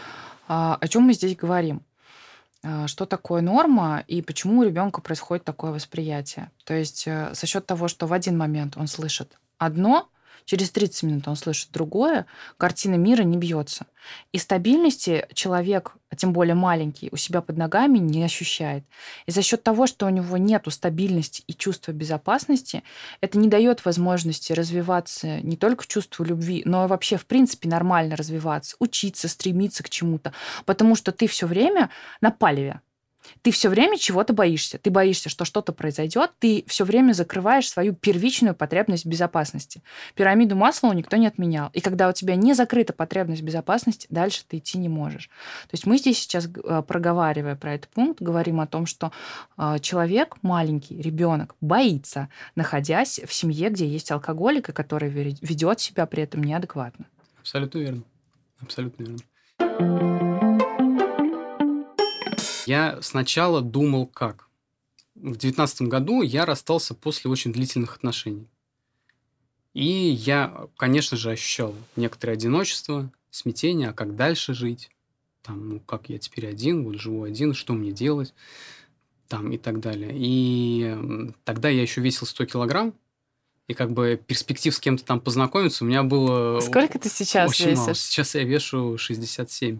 А, 0.47 0.77
о 0.79 0.87
чем 0.87 1.03
мы 1.03 1.13
здесь 1.13 1.35
говорим? 1.35 1.81
А, 2.63 2.87
что 2.87 3.05
такое 3.05 3.41
норма 3.41 4.03
и 4.07 4.21
почему 4.21 4.59
у 4.59 4.63
ребенка 4.63 5.01
происходит 5.01 5.45
такое 5.45 5.71
восприятие? 5.71 6.51
То 6.65 6.73
есть 6.73 7.07
э, 7.07 7.33
за 7.33 7.47
счет 7.47 7.65
того, 7.65 7.87
что 7.87 8.07
в 8.07 8.13
один 8.13 8.37
момент 8.37 8.75
он 8.77 8.87
слышит 8.87 9.37
одно, 9.57 10.09
через 10.49 10.71
30 10.71 11.03
минут 11.03 11.27
он 11.27 11.35
слышит 11.35 11.69
другое, 11.71 12.25
картина 12.57 12.95
мира 12.95 13.21
не 13.21 13.37
бьется. 13.37 13.85
И 14.31 14.39
стабильности 14.39 15.27
человек, 15.33 15.93
а 16.09 16.15
тем 16.15 16.33
более 16.33 16.55
маленький, 16.55 17.09
у 17.11 17.17
себя 17.17 17.41
под 17.41 17.57
ногами 17.57 17.99
не 17.99 18.23
ощущает. 18.23 18.83
И 19.27 19.31
за 19.31 19.43
счет 19.43 19.61
того, 19.61 19.85
что 19.85 20.07
у 20.07 20.09
него 20.09 20.37
нет 20.37 20.65
стабильности 20.69 21.43
и 21.45 21.53
чувства 21.53 21.91
безопасности, 21.91 22.81
это 23.21 23.37
не 23.37 23.47
дает 23.47 23.85
возможности 23.85 24.51
развиваться 24.51 25.39
не 25.41 25.55
только 25.55 25.85
чувству 25.85 26.25
любви, 26.25 26.63
но 26.65 26.85
и 26.85 26.87
вообще, 26.87 27.17
в 27.17 27.27
принципе, 27.27 27.69
нормально 27.69 28.15
развиваться, 28.15 28.75
учиться, 28.79 29.27
стремиться 29.27 29.83
к 29.83 29.89
чему-то. 29.89 30.33
Потому 30.65 30.95
что 30.95 31.11
ты 31.11 31.27
все 31.27 31.45
время 31.45 31.91
на 32.21 32.31
палеве. 32.31 32.81
Ты 33.41 33.51
все 33.51 33.69
время 33.69 33.97
чего-то 33.97 34.33
боишься. 34.33 34.77
Ты 34.77 34.89
боишься, 34.89 35.29
что 35.29 35.45
что-то 35.45 35.71
произойдет. 35.71 36.31
Ты 36.39 36.63
все 36.67 36.85
время 36.85 37.13
закрываешь 37.13 37.69
свою 37.69 37.93
первичную 37.93 38.55
потребность 38.55 39.05
безопасности. 39.05 39.81
Пирамиду 40.15 40.55
Маслоу 40.55 40.93
никто 40.93 41.17
не 41.17 41.27
отменял. 41.27 41.69
И 41.73 41.81
когда 41.81 42.09
у 42.09 42.13
тебя 42.13 42.35
не 42.35 42.53
закрыта 42.53 42.93
потребность 42.93 43.41
безопасности, 43.41 44.07
дальше 44.09 44.43
ты 44.47 44.57
идти 44.57 44.77
не 44.77 44.89
можешь. 44.89 45.27
То 45.63 45.73
есть 45.73 45.85
мы 45.85 45.97
здесь 45.97 46.19
сейчас, 46.19 46.47
э, 46.47 46.83
проговаривая 46.87 47.55
про 47.55 47.73
этот 47.73 47.89
пункт, 47.91 48.21
говорим 48.21 48.59
о 48.59 48.67
том, 48.67 48.85
что 48.85 49.11
э, 49.57 49.77
человек 49.81 50.37
маленький, 50.41 51.01
ребенок, 51.01 51.55
боится, 51.61 52.29
находясь 52.55 53.19
в 53.25 53.33
семье, 53.33 53.69
где 53.69 53.87
есть 53.87 54.11
алкоголик, 54.11 54.69
и 54.69 54.73
который 54.73 55.09
ведет 55.09 55.79
себя 55.79 56.05
при 56.05 56.23
этом 56.23 56.43
неадекватно. 56.43 57.05
Абсолютно 57.39 57.79
верно. 57.79 58.03
Абсолютно 58.61 59.03
верно. 59.03 60.28
Я 62.69 62.99
сначала 63.01 63.61
думал 63.63 64.05
как. 64.05 64.47
В 65.15 65.37
девятнадцатом 65.37 65.89
году 65.89 66.21
я 66.21 66.45
расстался 66.45 66.93
после 66.93 67.31
очень 67.31 67.51
длительных 67.51 67.95
отношений. 67.95 68.47
И 69.73 69.83
я, 69.83 70.67
конечно 70.77 71.17
же, 71.17 71.31
ощущал 71.31 71.73
некоторое 71.95 72.33
одиночество, 72.33 73.11
смятение, 73.31 73.89
а 73.89 73.93
как 73.93 74.15
дальше 74.15 74.53
жить? 74.53 74.91
Там, 75.41 75.67
ну, 75.67 75.79
как 75.79 76.09
я 76.09 76.19
теперь 76.19 76.45
один, 76.45 76.83
вот 76.83 76.99
живу 76.99 77.23
один, 77.23 77.55
что 77.55 77.73
мне 77.73 77.91
делать? 77.91 78.35
Там 79.27 79.51
и 79.51 79.57
так 79.57 79.79
далее. 79.79 80.11
И 80.13 80.95
тогда 81.45 81.69
я 81.69 81.81
еще 81.81 82.01
весил 82.01 82.27
100 82.27 82.45
килограмм, 82.45 82.93
и 83.67 83.73
как 83.73 83.93
бы 83.93 84.21
перспектив 84.27 84.75
с 84.75 84.79
кем-то 84.79 85.03
там 85.03 85.21
познакомиться 85.21 85.83
у 85.83 85.87
меня 85.87 86.03
было... 86.03 86.59
Сколько 86.59 86.99
ты 86.99 87.09
сейчас 87.09 87.49
весишь? 87.59 87.77
Мало. 87.79 87.95
Сейчас 87.95 88.35
я 88.35 88.43
вешу 88.43 88.95
67. 88.95 89.79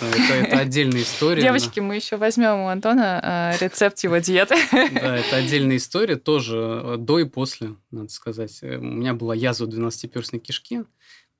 Это, 0.00 0.34
это 0.34 0.58
отдельная 0.58 1.02
история. 1.02 1.42
Девочки, 1.42 1.80
мы 1.80 1.96
еще 1.96 2.16
возьмем 2.16 2.60
у 2.60 2.68
Антона 2.68 3.54
э, 3.58 3.64
рецепт 3.64 3.98
его 4.00 4.18
диеты. 4.18 4.56
Да, 4.94 5.16
это 5.16 5.36
отдельная 5.36 5.76
история, 5.76 6.16
тоже 6.16 6.56
э, 6.56 6.96
до 6.98 7.18
и 7.18 7.24
после, 7.24 7.76
надо 7.90 8.10
сказать. 8.10 8.58
Э, 8.62 8.76
у 8.76 8.82
меня 8.82 9.14
была 9.14 9.34
язва 9.34 9.66
12-перстной 9.66 10.38
кишки, 10.38 10.84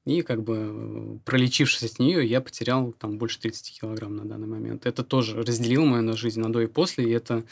и 0.05 0.23
как 0.23 0.43
бы 0.43 1.21
пролечившись 1.25 1.93
от 1.93 1.99
нее, 1.99 2.27
я 2.27 2.41
потерял 2.41 2.93
там 2.93 3.19
больше 3.19 3.41
30 3.41 3.81
килограмм 3.81 4.17
на 4.17 4.25
данный 4.25 4.47
момент. 4.47 4.87
Это 4.87 5.03
тоже 5.03 5.43
разделило 5.43 5.85
мою 5.85 6.17
жизнь 6.17 6.41
на 6.41 6.53
до 6.53 6.61
и 6.61 6.67
после, 6.67 7.05
и 7.05 7.11
это 7.11 7.45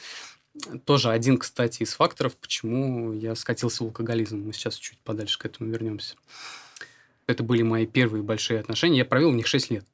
тоже 0.85 1.11
один, 1.11 1.39
кстати, 1.39 1.83
из 1.83 1.95
факторов, 1.95 2.37
почему 2.37 3.13
я 3.15 3.35
скатился 3.35 3.85
в 3.85 3.87
алкоголизм. 3.87 4.39
Мы 4.39 4.53
сейчас 4.53 4.77
чуть 4.77 4.99
подальше 4.99 5.39
к 5.39 5.47
этому 5.47 5.71
вернемся. 5.71 6.17
Это 7.27 7.43
были 7.43 7.63
мои 7.63 7.87
первые 7.87 8.23
большие 8.23 8.61
отношения. 8.61 8.99
Я 8.99 9.05
провел 9.07 9.31
в 9.31 9.35
них 9.35 9.47
6 9.47 9.71
лет 9.71 9.87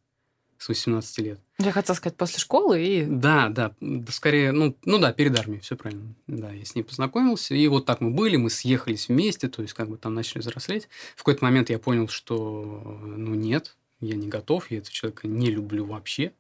с 0.59 0.69
18 0.69 1.19
лет. 1.19 1.41
Я 1.59 1.73
хотел 1.73 1.95
сказать, 1.95 2.17
после 2.17 2.41
школы 2.41 2.85
и... 2.85 3.05
Да, 3.05 3.49
да, 3.49 3.75
скорее, 4.11 4.53
ну, 4.53 4.77
ну 4.85 4.99
да, 4.99 5.13
перед 5.13 5.39
армией, 5.39 5.61
все 5.61 5.77
правильно. 5.77 6.15
Да, 6.27 6.51
я 6.51 6.65
с 6.65 6.75
ней 6.75 6.83
познакомился, 6.83 7.55
и 7.55 7.67
вот 7.69 7.87
так 7.87 8.01
мы 8.01 8.11
были, 8.11 8.37
мы 8.37 8.51
съехались 8.51 9.09
вместе, 9.09 9.49
то 9.49 9.63
есть 9.63 9.75
как 9.75 9.89
бы 9.89 9.97
там 9.97 10.15
начали 10.15 10.41
взрослеть. 10.41 10.89
В 11.15 11.19
какой-то 11.19 11.45
момент 11.45 11.71
я 11.71 11.79
понял, 11.79 12.09
что, 12.09 13.01
ну, 13.03 13.35
нет, 13.35 13.77
я 14.01 14.17
не 14.17 14.29
готов, 14.29 14.71
я 14.71 14.79
этого 14.79 14.93
человека 14.93 15.29
не 15.29 15.51
люблю 15.51 15.87
вообще. 15.87 16.33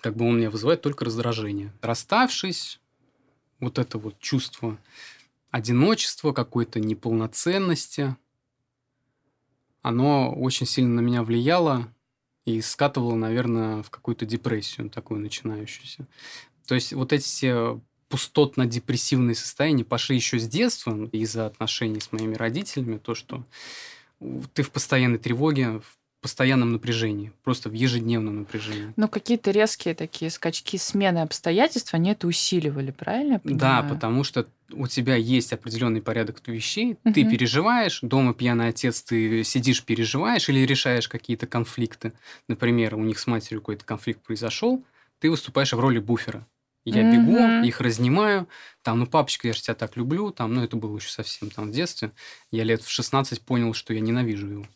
Как 0.00 0.16
бы 0.16 0.26
он 0.26 0.38
меня 0.38 0.50
вызывает 0.50 0.80
только 0.80 1.04
раздражение. 1.04 1.72
Расставшись, 1.82 2.80
вот 3.58 3.78
это 3.78 3.98
вот 3.98 4.18
чувство 4.20 4.78
одиночества, 5.50 6.32
какой-то 6.32 6.78
неполноценности, 6.78 8.14
оно 9.82 10.32
очень 10.32 10.66
сильно 10.66 11.00
на 11.00 11.00
меня 11.00 11.22
влияло, 11.22 11.88
и 12.48 12.62
скатывало, 12.62 13.14
наверное, 13.14 13.82
в 13.82 13.90
какую-то 13.90 14.24
депрессию 14.24 14.88
такую 14.88 15.20
начинающуюся. 15.20 16.06
То 16.66 16.74
есть 16.74 16.92
вот 16.92 17.12
эти 17.12 17.24
все 17.24 17.80
пустотно-депрессивные 18.08 19.34
состояния 19.34 19.84
пошли 19.84 20.16
еще 20.16 20.38
с 20.38 20.48
детства 20.48 21.08
из-за 21.12 21.46
отношений 21.46 22.00
с 22.00 22.10
моими 22.10 22.34
родителями, 22.34 22.96
то, 22.96 23.14
что 23.14 23.44
ты 24.54 24.62
в 24.62 24.70
постоянной 24.70 25.18
тревоге, 25.18 25.80
в 25.80 25.97
постоянном 26.20 26.72
напряжении, 26.72 27.32
просто 27.44 27.68
в 27.68 27.72
ежедневном 27.72 28.40
напряжении. 28.40 28.92
Но 28.96 29.08
какие-то 29.08 29.50
резкие 29.50 29.94
такие 29.94 30.30
скачки 30.30 30.76
смены 30.76 31.18
обстоятельств, 31.18 31.94
они 31.94 32.10
это 32.10 32.26
усиливали, 32.26 32.90
правильно? 32.90 33.40
Да, 33.44 33.82
потому 33.82 34.24
что 34.24 34.46
у 34.72 34.86
тебя 34.86 35.14
есть 35.14 35.52
определенный 35.52 36.02
порядок 36.02 36.40
вещей, 36.46 36.96
угу. 37.04 37.14
ты 37.14 37.24
переживаешь, 37.24 38.00
дома 38.02 38.34
пьяный 38.34 38.68
отец, 38.68 39.02
ты 39.02 39.44
сидишь, 39.44 39.84
переживаешь 39.84 40.48
или 40.48 40.60
решаешь 40.66 41.08
какие-то 41.08 41.46
конфликты. 41.46 42.12
Например, 42.48 42.96
у 42.96 43.02
них 43.02 43.18
с 43.18 43.26
матерью 43.26 43.60
какой-то 43.60 43.84
конфликт 43.84 44.22
произошел, 44.22 44.84
ты 45.20 45.30
выступаешь 45.30 45.72
в 45.72 45.80
роли 45.80 45.98
буфера. 45.98 46.46
Я 46.84 47.02
mm 47.02 47.12
бегу, 47.12 47.66
их 47.66 47.80
разнимаю. 47.80 48.48
Там, 48.82 49.00
ну, 49.00 49.06
папочка, 49.06 49.48
я 49.48 49.52
же 49.52 49.60
тебя 49.60 49.74
так 49.74 49.96
люблю. 49.96 50.30
Там, 50.30 50.54
ну, 50.54 50.64
это 50.64 50.76
было 50.76 50.96
еще 50.96 51.10
совсем 51.10 51.50
там 51.50 51.68
в 51.68 51.72
детстве. 51.72 52.12
Я 52.50 52.64
лет 52.64 52.82
в 52.82 52.88
16 52.88 53.42
понял, 53.42 53.74
что 53.74 53.92
я 53.92 54.00
ненавижу 54.00 54.46
его. 54.46 54.66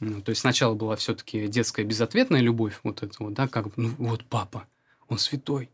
Ну, 0.00 0.22
то 0.22 0.30
есть 0.30 0.40
сначала 0.40 0.74
была 0.74 0.96
все-таки 0.96 1.46
детская 1.46 1.84
безответная 1.84 2.40
любовь, 2.40 2.80
вот 2.82 3.02
это 3.02 3.14
вот, 3.18 3.34
да, 3.34 3.48
как 3.48 3.76
ну 3.76 3.90
вот 3.98 4.24
папа, 4.24 4.66
он 5.08 5.18
святой, 5.18 5.70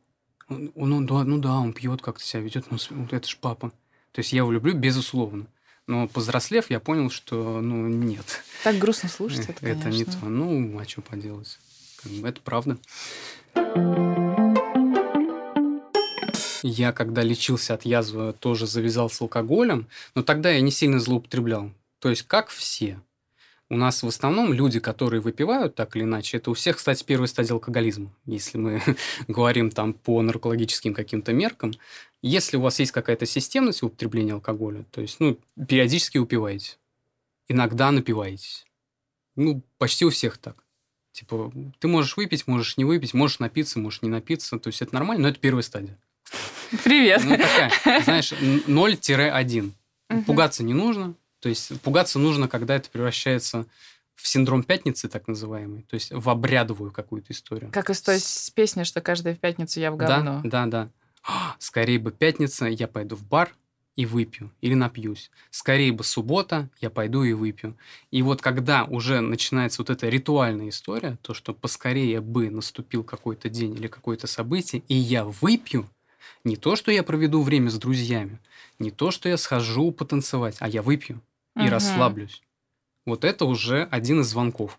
он, 0.48 0.72
он, 0.74 0.92
он 0.92 1.06
да, 1.06 1.24
ну 1.24 1.38
да, 1.38 1.54
он 1.54 1.72
пьет, 1.72 2.02
как-то 2.02 2.24
себя 2.24 2.42
ведет, 2.42 2.70
ну 2.70 2.78
вот 2.90 3.12
это 3.12 3.28
же 3.28 3.36
папа. 3.40 3.70
То 4.12 4.20
есть 4.20 4.32
я 4.32 4.38
его 4.38 4.50
люблю 4.50 4.74
безусловно. 4.74 5.46
Но 5.86 6.08
повзрослев, 6.08 6.68
я 6.70 6.80
понял, 6.80 7.10
что, 7.10 7.60
ну, 7.60 7.86
нет. 7.86 8.42
Так 8.64 8.76
грустно 8.76 9.08
слушать 9.08 9.48
это, 9.48 9.64
Это 9.64 9.90
не 9.90 10.04
то. 10.04 10.24
Ну, 10.24 10.78
а 10.80 10.84
что 10.84 11.00
поделать? 11.00 11.58
Это 12.24 12.40
правда. 12.40 12.76
Я, 16.62 16.92
когда 16.92 17.22
лечился 17.22 17.74
от 17.74 17.84
язвы, 17.84 18.32
тоже 18.32 18.66
завязал 18.66 19.08
с 19.08 19.20
алкоголем, 19.20 19.86
но 20.16 20.22
тогда 20.22 20.50
я 20.50 20.60
не 20.60 20.72
сильно 20.72 20.98
злоупотреблял. 20.98 21.70
То 22.00 22.10
есть, 22.10 22.22
как 22.22 22.48
все. 22.48 23.00
У 23.68 23.76
нас 23.76 24.02
в 24.04 24.06
основном 24.06 24.52
люди, 24.52 24.78
которые 24.78 25.20
выпивают 25.20 25.74
так 25.74 25.96
или 25.96 26.04
иначе, 26.04 26.36
это 26.36 26.50
у 26.50 26.54
всех, 26.54 26.76
кстати, 26.76 27.02
первая 27.02 27.26
стадия 27.26 27.52
алкоголизма, 27.52 28.14
если 28.24 28.58
мы 28.58 28.80
говорим 29.28 29.70
там 29.70 29.92
по 29.92 30.22
наркологическим 30.22 30.94
каким-то 30.94 31.32
меркам. 31.32 31.72
Если 32.22 32.56
у 32.56 32.60
вас 32.60 32.78
есть 32.78 32.92
какая-то 32.92 33.26
системность 33.26 33.82
в 33.82 33.86
употреблении 33.86 34.32
алкоголя, 34.32 34.84
то 34.92 35.00
есть, 35.00 35.18
ну, 35.18 35.38
периодически 35.68 36.18
упиваете, 36.18 36.76
иногда 37.48 37.90
напиваетесь. 37.90 38.64
Ну, 39.34 39.62
почти 39.78 40.04
у 40.04 40.10
всех 40.10 40.38
так. 40.38 40.56
Tипа, 41.10 41.52
ты 41.80 41.88
можешь 41.88 42.16
выпить, 42.16 42.46
можешь 42.46 42.76
не 42.76 42.84
выпить, 42.84 43.14
можешь 43.14 43.40
напиться, 43.40 43.80
можешь 43.80 44.02
не 44.02 44.08
напиться. 44.08 44.58
То 44.58 44.68
есть, 44.68 44.80
это 44.80 44.94
нормально, 44.94 45.24
но 45.24 45.28
это 45.28 45.40
первая 45.40 45.62
стадия. 45.62 45.98
Привет. 46.84 47.22
Ну, 47.24 47.36
такая, 47.36 48.02
знаешь, 48.02 48.32
0-1. 48.32 49.72
Пугаться 50.24 50.62
не 50.62 50.72
нужно, 50.72 51.14
то 51.40 51.48
есть 51.48 51.80
пугаться 51.80 52.18
нужно, 52.18 52.48
когда 52.48 52.76
это 52.76 52.90
превращается 52.90 53.66
в 54.14 54.26
синдром 54.26 54.62
пятницы, 54.62 55.08
так 55.08 55.28
называемый, 55.28 55.82
то 55.82 55.94
есть 55.94 56.10
в 56.10 56.28
обрядовую 56.30 56.90
какую-то 56.90 57.32
историю. 57.32 57.70
Как 57.70 57.90
из 57.90 58.00
той 58.00 58.18
песни, 58.54 58.82
что 58.82 59.00
каждая 59.00 59.34
в 59.34 59.38
пятницу 59.38 59.78
я 59.78 59.90
в 59.90 59.96
говно. 59.96 60.40
Да, 60.42 60.66
да, 60.66 60.90
да. 61.24 61.56
Скорее 61.58 61.98
бы 61.98 62.12
пятница, 62.12 62.66
я 62.66 62.88
пойду 62.88 63.16
в 63.16 63.24
бар 63.24 63.54
и 63.96 64.06
выпью 64.06 64.52
или 64.60 64.74
напьюсь. 64.74 65.30
Скорее 65.50 65.90
бы 65.90 66.04
суббота, 66.04 66.70
я 66.80 66.90
пойду 66.90 67.24
и 67.24 67.32
выпью. 67.32 67.76
И 68.10 68.22
вот 68.22 68.42
когда 68.42 68.84
уже 68.84 69.20
начинается 69.20 69.82
вот 69.82 69.90
эта 69.90 70.08
ритуальная 70.08 70.68
история, 70.68 71.18
то, 71.22 71.34
что 71.34 71.54
поскорее 71.54 72.20
бы 72.20 72.50
наступил 72.50 73.02
какой-то 73.02 73.48
день 73.48 73.74
или 73.74 73.88
какое-то 73.88 74.26
событие, 74.26 74.82
и 74.88 74.94
я 74.94 75.24
выпью, 75.24 75.88
Не 76.44 76.56
то, 76.56 76.76
что 76.76 76.90
я 76.92 77.02
проведу 77.02 77.42
время 77.42 77.70
с 77.70 77.78
друзьями, 77.78 78.40
не 78.78 78.90
то, 78.90 79.10
что 79.10 79.28
я 79.28 79.36
схожу 79.36 79.90
потанцевать, 79.92 80.56
а 80.60 80.68
я 80.68 80.82
выпью 80.82 81.20
и 81.58 81.68
Мгм. 81.68 81.68
расслаблюсь. 81.68 82.42
Вот 83.06 83.24
это 83.24 83.44
уже 83.46 83.84
один 83.84 84.20
из 84.20 84.28
звонков. 84.28 84.78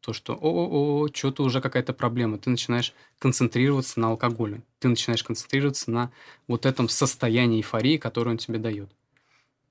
То, 0.00 0.12
что 0.12 0.34
о-о-о, 0.34 1.08
что-то 1.12 1.44
уже 1.44 1.60
какая-то 1.60 1.94
проблема. 1.94 2.38
Ты 2.38 2.50
начинаешь 2.50 2.94
концентрироваться 3.18 4.00
на 4.00 4.08
алкоголе. 4.08 4.62
Ты 4.80 4.88
начинаешь 4.88 5.24
концентрироваться 5.24 5.90
на 5.90 6.12
вот 6.48 6.66
этом 6.66 6.88
состоянии 6.88 7.58
эйфории, 7.60 7.98
которое 7.98 8.32
он 8.32 8.38
тебе 8.38 8.58
дает. 8.58 8.90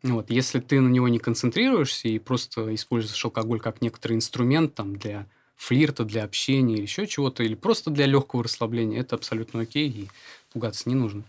Вот. 0.04 0.30
Если 0.30 0.60
ты 0.60 0.82
на 0.82 0.90
него 0.90 1.08
не 1.08 1.20
концентрируешься 1.20 2.10
и 2.10 2.20
просто 2.20 2.74
используешь 2.76 3.24
алкоголь 3.24 3.60
как 3.60 3.82
некоторый 3.82 4.14
инструмент 4.14 4.76
там, 4.76 4.98
для 4.98 5.28
флирта, 5.56 6.04
для 6.04 6.24
общения 6.26 6.76
или 6.76 6.82
еще 6.82 7.08
чего-то, 7.08 7.44
или 7.44 7.56
просто 7.56 7.90
для 7.90 8.06
легкого 8.06 8.44
расслабления, 8.44 9.00
это 9.00 9.16
абсолютно 9.16 9.62
окей, 9.62 9.90
и 9.90 10.10
пугаться 10.54 10.88
не 10.88 10.96
нужно. 10.96 11.24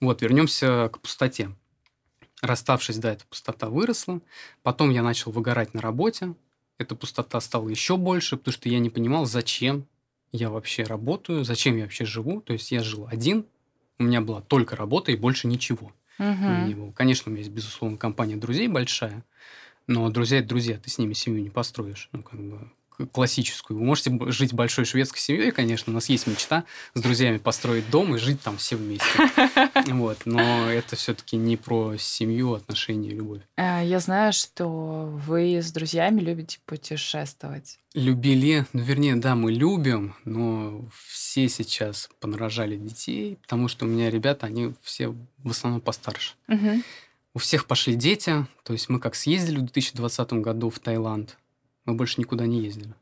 Вот, 0.00 0.22
вернемся 0.22 0.88
к 0.92 1.00
пустоте. 1.00 1.50
Расставшись, 2.40 2.98
да, 2.98 3.12
эта 3.12 3.24
пустота 3.26 3.68
выросла. 3.68 4.20
Потом 4.62 4.90
я 4.90 5.02
начал 5.02 5.32
выгорать 5.32 5.74
на 5.74 5.80
работе. 5.80 6.34
Эта 6.78 6.94
пустота 6.94 7.40
стала 7.40 7.68
еще 7.68 7.96
больше, 7.96 8.36
потому 8.36 8.52
что 8.52 8.68
я 8.68 8.78
не 8.78 8.90
понимал, 8.90 9.26
зачем 9.26 9.86
я 10.30 10.48
вообще 10.50 10.84
работаю, 10.84 11.44
зачем 11.44 11.76
я 11.76 11.82
вообще 11.84 12.04
живу. 12.04 12.40
То 12.40 12.52
есть 12.52 12.70
я 12.70 12.82
жил 12.84 13.08
один, 13.10 13.44
у 13.98 14.04
меня 14.04 14.20
была 14.20 14.40
только 14.40 14.76
работа 14.76 15.10
и 15.10 15.16
больше 15.16 15.48
ничего. 15.48 15.92
У 16.18 16.22
меня 16.22 16.34
Мгм. 16.58 16.66
не 16.66 16.74
было. 16.74 16.92
Конечно, 16.92 17.30
у 17.30 17.32
меня 17.32 17.42
есть, 17.42 17.52
безусловно, 17.54 17.96
компания 17.96 18.36
друзей 18.36 18.68
большая, 18.68 19.24
но 19.88 20.08
друзья– 20.10 20.38
это 20.40 20.48
друзья, 20.48 20.78
ты 20.78 20.90
с 20.90 20.98
ними 20.98 21.14
семью 21.14 21.42
не 21.42 21.50
построишь. 21.50 22.08
Ну, 22.12 22.22
как 22.22 22.38
бы 22.40 22.70
классическую. 23.12 23.78
Вы 23.78 23.84
можете 23.84 24.16
жить 24.30 24.52
большой 24.52 24.84
шведской 24.84 25.20
семьей, 25.20 25.50
конечно, 25.52 25.92
у 25.92 25.94
нас 25.94 26.08
есть 26.08 26.26
мечта 26.26 26.64
с 26.94 27.00
друзьями 27.00 27.38
построить 27.38 27.88
дом 27.90 28.14
и 28.14 28.18
жить 28.18 28.40
там 28.40 28.56
все 28.58 28.76
вместе. 28.76 29.06
Вот, 29.88 30.18
но 30.26 30.70
это 30.70 30.96
все-таки 30.96 31.36
не 31.36 31.56
про 31.56 31.96
семью, 31.98 32.54
отношения, 32.54 33.10
любовь. 33.10 33.40
Э, 33.56 33.80
Я 33.84 34.00
знаю, 34.00 34.32
что 34.32 35.06
вы 35.26 35.56
с 35.58 35.72
друзьями 35.72 36.20
любите 36.20 36.58
путешествовать. 36.66 37.78
Любили, 37.94 38.66
ну, 38.72 38.82
вернее, 38.82 39.16
да, 39.16 39.34
мы 39.34 39.50
любим, 39.52 40.14
но 40.24 40.84
все 41.08 41.48
сейчас 41.48 42.10
понарожали 42.20 42.76
детей, 42.76 43.38
потому 43.42 43.68
что 43.68 43.86
у 43.86 43.88
меня 43.88 44.10
ребята, 44.10 44.46
они 44.46 44.74
все 44.82 45.14
в 45.38 45.50
основном 45.50 45.80
постарше. 45.80 46.34
Мгм. 46.48 46.82
У 47.34 47.38
всех 47.38 47.66
пошли 47.66 47.94
дети, 47.94 48.46
то 48.64 48.72
есть 48.72 48.88
мы 48.88 48.98
как 49.00 49.14
съездили 49.14 49.56
в 49.56 49.62
2020 49.62 50.32
году 50.34 50.70
в 50.70 50.78
Таиланд, 50.80 51.36
мы 51.88 51.94
больше 51.94 52.20
никуда 52.20 52.46
не 52.46 52.60
ездили. 52.60 52.92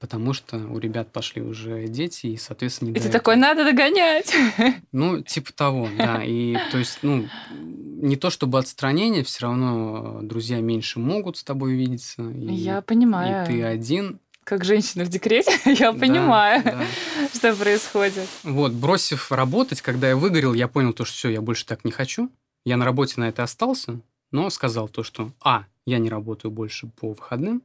Потому 0.00 0.32
что 0.32 0.56
у 0.58 0.78
ребят 0.78 1.12
пошли 1.12 1.40
уже 1.40 1.86
дети, 1.88 2.26
и, 2.26 2.36
соответственно, 2.36 2.88
не 2.88 2.92
И 2.92 2.94
ты 2.96 3.00
этого. 3.08 3.12
такой, 3.12 3.36
надо 3.36 3.64
догонять. 3.64 4.34
Ну, 4.92 5.20
типа 5.22 5.52
того, 5.52 5.88
да. 5.96 6.22
И 6.24 6.56
то 6.72 6.78
есть, 6.78 6.98
ну, 7.02 7.28
не 7.52 8.16
то 8.16 8.30
чтобы 8.30 8.58
отстранение, 8.58 9.22
все 9.24 9.42
равно 9.46 10.20
друзья 10.22 10.60
меньше 10.60 10.98
могут 11.00 11.36
с 11.36 11.44
тобой 11.44 11.74
видеться. 11.74 12.22
И, 12.30 12.52
Я 12.54 12.78
и 12.78 12.82
понимаю. 12.82 13.46
ты 13.46 13.62
один. 13.62 14.18
Как 14.42 14.64
женщина 14.64 15.04
в 15.04 15.08
декрете, 15.08 15.52
я 15.64 15.92
Да, 15.92 15.98
понимаю, 15.98 16.62
да. 16.64 16.84
что 17.34 17.54
происходит. 17.54 18.28
Вот, 18.42 18.72
бросив 18.72 19.32
работать, 19.32 19.80
когда 19.80 20.08
я 20.08 20.16
выгорел, 20.16 20.52
я 20.54 20.68
понял 20.68 20.92
то, 20.92 21.04
что 21.06 21.14
все, 21.14 21.28
я 21.30 21.40
больше 21.40 21.64
так 21.66 21.84
не 21.84 21.92
хочу. 21.92 22.30
Я 22.66 22.76
на 22.76 22.84
работе 22.84 23.14
на 23.20 23.28
это 23.28 23.42
остался, 23.42 24.00
но 24.32 24.50
сказал 24.50 24.88
то, 24.88 25.02
что 25.02 25.30
А, 25.42 25.64
я 25.86 25.98
не 25.98 26.10
работаю 26.10 26.50
больше 26.50 26.88
по 26.88 27.10
выходным, 27.10 27.62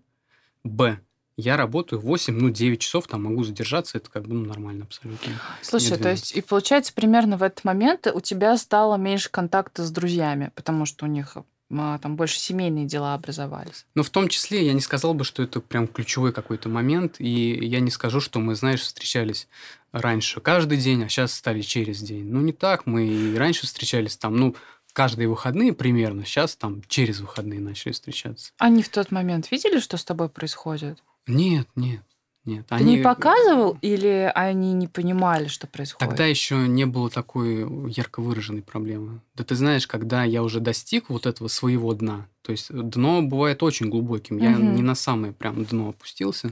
Б, 0.63 0.99
я 1.37 1.55
работаю 1.55 2.01
8, 2.01 2.37
ну, 2.37 2.49
9 2.49 2.81
часов, 2.81 3.07
там 3.07 3.23
могу 3.23 3.43
задержаться, 3.43 3.97
это 3.97 4.09
как 4.09 4.27
бы 4.27 4.33
ну, 4.33 4.45
нормально 4.45 4.83
абсолютно. 4.83 5.33
Слушай, 5.61 5.97
то 5.97 6.09
есть, 6.09 6.35
и 6.35 6.41
получается, 6.41 6.93
примерно 6.93 7.37
в 7.37 7.43
этот 7.43 7.63
момент 7.63 8.07
у 8.13 8.19
тебя 8.19 8.57
стало 8.57 8.97
меньше 8.97 9.29
контакта 9.29 9.85
с 9.85 9.91
друзьями, 9.91 10.51
потому 10.55 10.85
что 10.85 11.05
у 11.05 11.07
них 11.07 11.37
а, 11.71 11.97
там 11.99 12.15
больше 12.15 12.39
семейные 12.39 12.85
дела 12.85 13.13
образовались. 13.13 13.85
Но 13.95 14.03
в 14.03 14.09
том 14.09 14.27
числе 14.27 14.65
я 14.65 14.73
не 14.73 14.81
сказал 14.81 15.13
бы, 15.13 15.23
что 15.23 15.43
это 15.43 15.61
прям 15.61 15.87
ключевой 15.87 16.33
какой-то 16.33 16.67
момент, 16.67 17.15
и 17.19 17.65
я 17.65 17.79
не 17.79 17.91
скажу, 17.91 18.19
что 18.19 18.39
мы, 18.39 18.55
знаешь, 18.55 18.81
встречались 18.81 19.47
раньше 19.91 20.41
каждый 20.41 20.77
день, 20.77 21.03
а 21.03 21.09
сейчас 21.09 21.33
стали 21.33 21.61
через 21.61 22.01
день. 22.01 22.25
Ну, 22.25 22.41
не 22.41 22.53
так, 22.53 22.85
мы 22.85 23.07
и 23.07 23.35
раньше 23.35 23.65
встречались 23.65 24.17
там, 24.17 24.35
ну, 24.35 24.55
каждые 24.99 25.29
выходные 25.29 25.71
примерно, 25.71 26.25
сейчас 26.25 26.57
там 26.57 26.81
через 26.89 27.21
выходные 27.21 27.61
начали 27.61 27.93
встречаться. 27.93 28.51
Они 28.57 28.83
в 28.83 28.89
тот 28.89 29.11
момент 29.11 29.49
видели, 29.49 29.79
что 29.79 29.95
с 29.95 30.03
тобой 30.03 30.27
происходит? 30.27 31.01
Нет, 31.25 31.69
нет, 31.77 32.01
нет. 32.43 32.65
Ты 32.67 32.83
не 32.83 32.97
показывал 32.97 33.77
или 33.79 34.29
они 34.35 34.73
не 34.73 34.89
понимали, 34.89 35.47
что 35.47 35.67
происходит? 35.67 36.09
Тогда 36.09 36.25
еще 36.25 36.67
не 36.67 36.85
было 36.85 37.09
такой 37.09 37.65
ярко 37.89 38.19
выраженной 38.21 38.61
проблемы. 38.61 39.21
Да 39.35 39.45
ты 39.45 39.55
знаешь, 39.55 39.87
когда 39.87 40.25
я 40.25 40.43
уже 40.43 40.59
достиг 40.59 41.09
вот 41.09 41.25
этого 41.25 41.47
своего 41.47 41.93
дна, 41.93 42.27
то 42.41 42.51
есть 42.51 42.67
дно 42.69 43.21
бывает 43.21 43.63
очень 43.63 43.87
глубоким, 43.89 44.37
я 44.37 44.49
Мгм. 44.49 44.75
не 44.75 44.81
на 44.81 44.95
самое 44.95 45.31
прям 45.31 45.63
дно 45.63 45.89
опустился, 45.91 46.51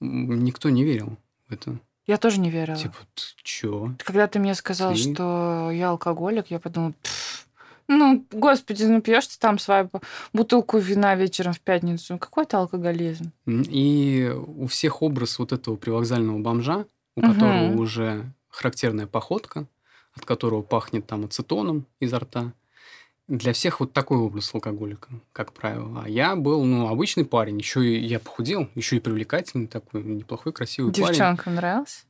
никто 0.00 0.70
не 0.70 0.82
верил 0.82 1.18
в 1.46 1.52
это. 1.52 1.78
Я 2.06 2.16
тоже 2.16 2.40
не 2.40 2.50
верила. 2.50 2.78
Типа, 2.78 2.96
«Т- 3.14 3.22
чё? 3.42 3.94
Когда 3.98 4.28
ты 4.28 4.38
мне 4.38 4.54
сказал, 4.54 4.94
Ты? 4.94 4.98
что 4.98 5.70
я 5.72 5.90
алкоголик, 5.90 6.46
я 6.50 6.60
подумала, 6.60 6.94
«Пф, 7.02 7.45
ну, 7.88 8.24
господи, 8.32 8.84
ну 8.84 9.00
пьешь 9.00 9.26
ты 9.28 9.38
там 9.38 9.58
свою 9.58 9.90
бутылку 10.32 10.78
вина 10.78 11.14
вечером 11.14 11.52
в 11.52 11.60
пятницу. 11.60 12.14
Ну, 12.14 12.18
Какой 12.18 12.44
это 12.44 12.58
алкоголизм? 12.58 13.32
И 13.46 14.32
у 14.34 14.66
всех 14.66 15.02
образ 15.02 15.38
вот 15.38 15.52
этого 15.52 15.76
привокзального 15.76 16.38
бомжа, 16.38 16.86
у 17.16 17.20
Мгм. 17.20 17.32
которого 17.34 17.76
уже 17.76 18.24
характерная 18.48 19.06
походка, 19.06 19.66
от 20.14 20.24
которого 20.24 20.62
пахнет 20.62 21.06
там 21.06 21.24
ацетоном 21.24 21.86
изо 22.00 22.18
рта. 22.18 22.52
Для 23.28 23.52
всех 23.52 23.80
вот 23.80 23.92
такой 23.92 24.18
образ 24.18 24.54
алкоголика, 24.54 25.08
как 25.32 25.52
правило. 25.52 26.02
А 26.04 26.08
я 26.08 26.36
был, 26.36 26.64
ну, 26.64 26.86
обычный 26.88 27.24
парень. 27.24 27.58
Еще 27.58 27.84
и 27.84 27.98
я 27.98 28.20
похудел, 28.20 28.68
еще 28.76 28.96
и 28.96 29.00
привлекательный 29.00 29.66
такой, 29.66 30.04
неплохой, 30.04 30.52
красивый 30.52 30.92
парень. 30.92 31.08
Девчонкам 31.08 31.56
нравился? 31.56 32.04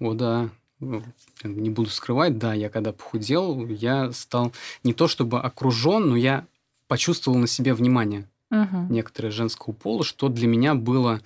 О, 0.00 0.14
да. 0.14 0.50
Ну, 0.82 1.00
Не 1.44 1.70
буду 1.70 1.90
скрывать, 1.90 2.38
да, 2.38 2.52
я 2.54 2.68
когда 2.68 2.92
похудел, 2.92 3.66
я 3.68 4.10
стал 4.10 4.52
не 4.82 4.92
то 4.92 5.06
чтобы 5.06 5.40
окружен, 5.40 6.10
но 6.10 6.16
я 6.16 6.44
почувствовал 6.88 7.38
на 7.38 7.46
себе 7.46 7.72
внимание 7.72 8.28
Мгм. 8.50 8.92
некоторое 8.92 9.30
женского 9.30 9.72
пола, 9.72 10.02
что 10.04 10.28
для 10.28 10.48
меня 10.48 10.74
было 10.74 11.20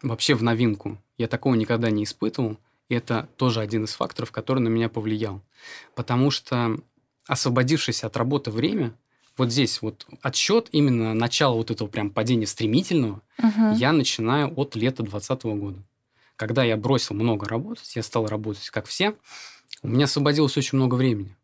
вообще 0.00 0.34
в 0.34 0.42
новинку. 0.44 0.96
Я 1.18 1.26
такого 1.26 1.54
никогда 1.54 1.90
не 1.90 2.04
испытывал. 2.04 2.56
И 2.88 2.94
это 2.94 3.28
тоже 3.36 3.60
один 3.60 3.84
из 3.84 3.94
факторов, 3.94 4.30
который 4.30 4.60
на 4.60 4.68
меня 4.68 4.88
повлиял. 4.88 5.40
Потому 5.94 6.30
что 6.30 6.78
освободившись 7.26 8.04
от 8.04 8.16
работы 8.16 8.50
время, 8.50 8.94
вот 9.36 9.50
здесь 9.50 9.82
вот 9.82 10.06
отсчет 10.22 10.68
именно 10.70 11.14
начала 11.14 11.54
вот 11.54 11.70
этого 11.72 11.88
прям 11.88 12.10
падения 12.10 12.46
стремительного, 12.46 13.22
Мгм. 13.38 13.72
я 13.74 13.92
начинаю 13.92 14.52
от 14.56 14.76
лета 14.76 15.02
2020 15.02 15.44
года. 15.56 15.78
Когда 16.36 16.64
я 16.64 16.76
бросил 16.76 17.14
много 17.14 17.46
работать, 17.46 17.94
я 17.96 18.02
стал 18.02 18.26
работать 18.26 18.68
как 18.70 18.86
все, 18.86 19.14
у 19.82 19.88
меня 19.88 20.06
освободилось 20.06 20.56
очень 20.56 20.78
много 20.78 20.94
времени. 20.94 21.36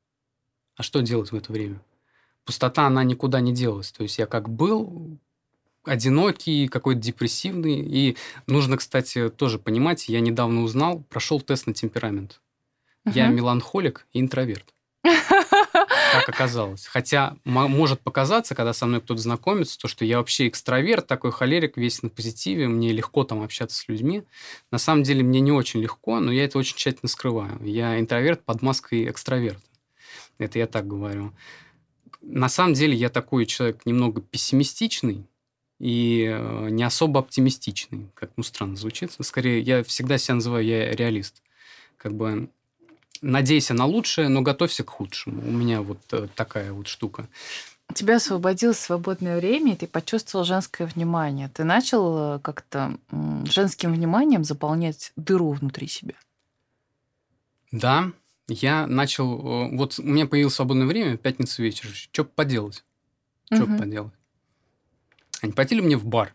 А 0.76 0.83
что 0.83 1.00
делать 1.00 1.31
в 1.31 1.37
это 1.37 1.53
время? 1.53 1.81
Пустота, 2.44 2.87
она 2.87 3.05
никуда 3.05 3.40
не 3.40 3.53
делась. 3.53 3.92
То 3.92 4.03
есть 4.03 4.18
я 4.18 4.26
как 4.26 4.48
был 4.48 5.18
одинокий, 5.85 6.68
какой-то 6.68 7.00
депрессивный. 7.00 7.81
И 7.81 8.16
нужно, 8.46 8.76
кстати, 8.76 9.29
тоже 9.31 9.59
понимать, 9.59 10.09
я 10.09 10.20
недавно 10.20 10.62
узнал, 10.62 11.03
прошел 11.09 11.40
тест 11.40 11.66
на 11.66 11.74
темперамент. 11.74 12.40
Я 13.07 13.26
Мгм. 13.26 13.37
меланхолик 13.37 14.07
и 14.12 14.20
интроверт. 14.20 14.74
Как 16.12 16.29
оказалось. 16.29 16.87
Хотя 16.87 17.37
может 17.44 18.01
показаться, 18.01 18.55
когда 18.55 18.73
со 18.73 18.87
мной 18.87 19.01
кто-то 19.01 19.20
знакомится, 19.20 19.79
то, 19.79 19.88
что 19.88 20.05
я 20.05 20.18
вообще 20.18 20.49
экстраверт, 20.49 21.07
такой 21.07 21.33
холерик, 21.33 21.77
весь 21.77 22.03
на 22.03 22.09
позитиве, 22.09 22.68
мне 22.68 22.92
легко 22.92 23.25
там 23.25 23.42
общаться 23.42 23.77
с 23.79 23.88
людьми. 23.88 24.25
На 24.70 24.79
самом 24.79 25.03
деле 25.03 25.23
мне 25.23 25.40
не 25.40 25.53
очень 25.53 25.81
легко, 25.81 26.20
но 26.20 26.33
я 26.33 26.44
это 26.44 26.59
очень 26.59 26.77
тщательно 26.77 27.09
скрываю. 27.09 27.59
Я 27.64 27.99
интроверт 28.01 28.44
под 28.44 28.62
маской 28.62 29.11
экстраверта. 29.11 29.62
Это 30.38 30.59
я 30.59 30.66
так 30.66 30.87
говорю. 30.87 31.33
На 32.23 32.49
самом 32.49 32.75
деле 32.75 32.94
я 32.94 33.09
такой 33.09 33.46
человек 33.46 33.87
немного 33.87 34.20
пессимистичный 34.20 35.27
и 35.79 36.27
э, 36.31 36.68
не 36.70 36.83
особо 36.83 37.20
оптимистичный. 37.20 38.11
Как 38.14 38.31
ну 38.37 38.42
странно 38.42 38.77
звучит. 38.77 39.12
Скорее, 39.20 39.61
я 39.61 39.83
всегда 39.83 40.18
себя 40.18 40.35
называю 40.37 40.64
я 40.64 40.92
реалист. 40.92 41.42
Как 41.96 42.14
бы 42.14 42.51
надейся 43.22 43.74
на 43.74 43.87
лучшее, 43.87 44.28
но 44.28 44.42
готовься 44.42 44.85
к 44.85 44.90
худшему. 44.90 45.40
У 45.46 45.50
меня 45.50 45.83
вот 45.83 45.98
э, 46.12 46.28
такая 46.35 46.72
вот 46.72 46.87
штука. 46.87 47.28
У 47.88 47.92
тебя 47.92 48.16
освободилось 48.16 48.78
свободное 48.78 49.37
время, 49.37 49.72
и 49.72 49.76
ты 49.76 49.87
почувствовал 49.87 50.44
женское 50.44 50.87
внимание. 50.87 51.48
Ты 51.48 51.64
начал 51.64 52.37
э, 52.37 52.38
как-то 52.40 52.96
женским 53.44 53.92
вниманием 53.92 54.44
заполнять 54.44 55.12
дыру 55.16 55.52
внутри 55.52 55.88
себя. 55.88 56.14
Да, 57.72 58.12
я 58.48 58.87
начал... 58.87 59.38
э, 59.66 59.76
Вот 59.76 59.98
у 59.98 60.02
меня 60.02 60.26
появилось 60.26 60.54
свободное 60.54 60.87
время, 60.87 61.16
пятница 61.16 61.62
вечер. 61.62 61.88
Что 61.92 62.24
поделать? 62.24 62.85
Что 63.52 63.66
Мгм. 63.66 63.78
поделать? 63.78 64.12
Они 65.42 65.52
пойти 65.52 65.80
мне 65.80 65.96
в 65.96 66.06
бар. 66.06 66.35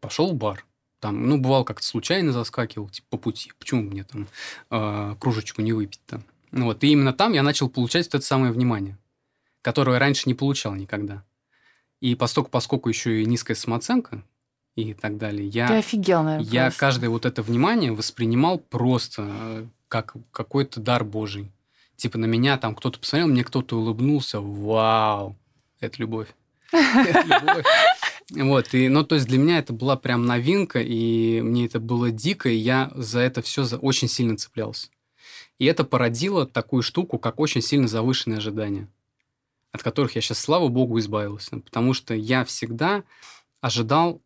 Пошел 0.00 0.30
в 0.30 0.34
бар. 0.34 0.64
Там, 1.02 1.28
ну, 1.28 1.36
бывал 1.36 1.64
как-то 1.64 1.84
случайно 1.84 2.30
заскакивал, 2.30 2.88
типа, 2.88 3.06
по 3.10 3.16
пути. 3.16 3.50
Почему 3.58 3.82
мне 3.82 4.04
там 4.04 4.28
э, 4.70 5.16
кружечку 5.18 5.60
не 5.60 5.72
выпить 5.72 6.00
там? 6.06 6.22
Вот, 6.52 6.84
и 6.84 6.92
именно 6.92 7.12
там 7.12 7.32
я 7.32 7.42
начал 7.42 7.68
получать 7.68 8.06
вот 8.06 8.14
это 8.14 8.24
самое 8.24 8.52
внимание, 8.52 8.96
которое 9.62 9.98
раньше 9.98 10.28
не 10.28 10.34
получал 10.34 10.76
никогда. 10.76 11.24
И 11.98 12.14
поскольку, 12.14 12.50
поскольку 12.50 12.88
еще 12.88 13.20
и 13.20 13.26
низкая 13.26 13.56
самооценка 13.56 14.22
и 14.76 14.94
так 14.94 15.18
далее, 15.18 15.48
я, 15.48 15.66
Ты 15.66 15.74
офигел, 15.78 16.22
наверное, 16.22 16.48
я 16.52 16.62
просто. 16.66 16.78
каждое 16.78 17.10
вот 17.10 17.26
это 17.26 17.42
внимание 17.42 17.90
воспринимал 17.90 18.58
просто 18.58 19.26
э, 19.28 19.66
как 19.88 20.14
какой-то 20.30 20.78
дар 20.78 21.02
Божий. 21.02 21.50
Типа 21.96 22.16
на 22.16 22.26
меня 22.26 22.58
там 22.58 22.76
кто-то 22.76 23.00
посмотрел, 23.00 23.26
мне 23.26 23.42
кто-то 23.42 23.76
улыбнулся. 23.76 24.40
Вау! 24.40 25.36
Это 25.80 25.98
любовь. 25.98 26.28
Это 26.70 27.24
любовь. 27.26 27.64
Вот, 28.34 28.72
и, 28.72 28.88
ну, 28.88 29.04
то 29.04 29.16
есть 29.16 29.26
для 29.26 29.38
меня 29.38 29.58
это 29.58 29.74
была 29.74 29.96
прям 29.96 30.24
новинка, 30.24 30.80
и 30.80 31.42
мне 31.42 31.66
это 31.66 31.80
было 31.80 32.10
дико, 32.10 32.48
и 32.48 32.56
я 32.56 32.90
за 32.94 33.20
это 33.20 33.42
все 33.42 33.64
за, 33.64 33.76
очень 33.76 34.08
сильно 34.08 34.38
цеплялся. 34.38 34.88
И 35.58 35.66
это 35.66 35.84
породило 35.84 36.46
такую 36.46 36.82
штуку, 36.82 37.18
как 37.18 37.38
очень 37.38 37.60
сильно 37.60 37.88
завышенные 37.88 38.38
ожидания, 38.38 38.88
от 39.70 39.82
которых 39.82 40.14
я 40.14 40.22
сейчас, 40.22 40.38
слава 40.38 40.68
богу, 40.68 40.98
избавился. 40.98 41.58
Потому 41.58 41.92
что 41.92 42.14
я 42.14 42.44
всегда 42.44 43.04
ожидал 43.60 44.22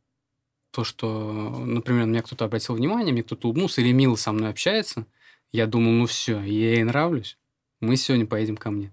то, 0.71 0.85
что, 0.85 1.65
например, 1.67 2.07
на 2.07 2.11
меня 2.11 2.23
кто-то 2.23 2.45
обратил 2.45 2.77
внимание, 2.77 3.13
мне 3.13 3.25
кто-то 3.25 3.49
улыбнулся 3.49 3.81
или 3.81 3.93
мило 3.93 4.15
со 4.15 4.31
мной 4.31 4.51
общается. 4.51 5.07
Я 5.51 5.67
думал, 5.67 5.93
ну 5.93 6.07
все, 6.07 6.41
я 6.43 6.75
ей 6.75 6.85
нравлюсь, 6.85 7.39
мы 7.81 7.97
сегодня 7.97 8.27
поедем 8.27 8.57
ко 8.57 8.71
мне. 8.71 8.93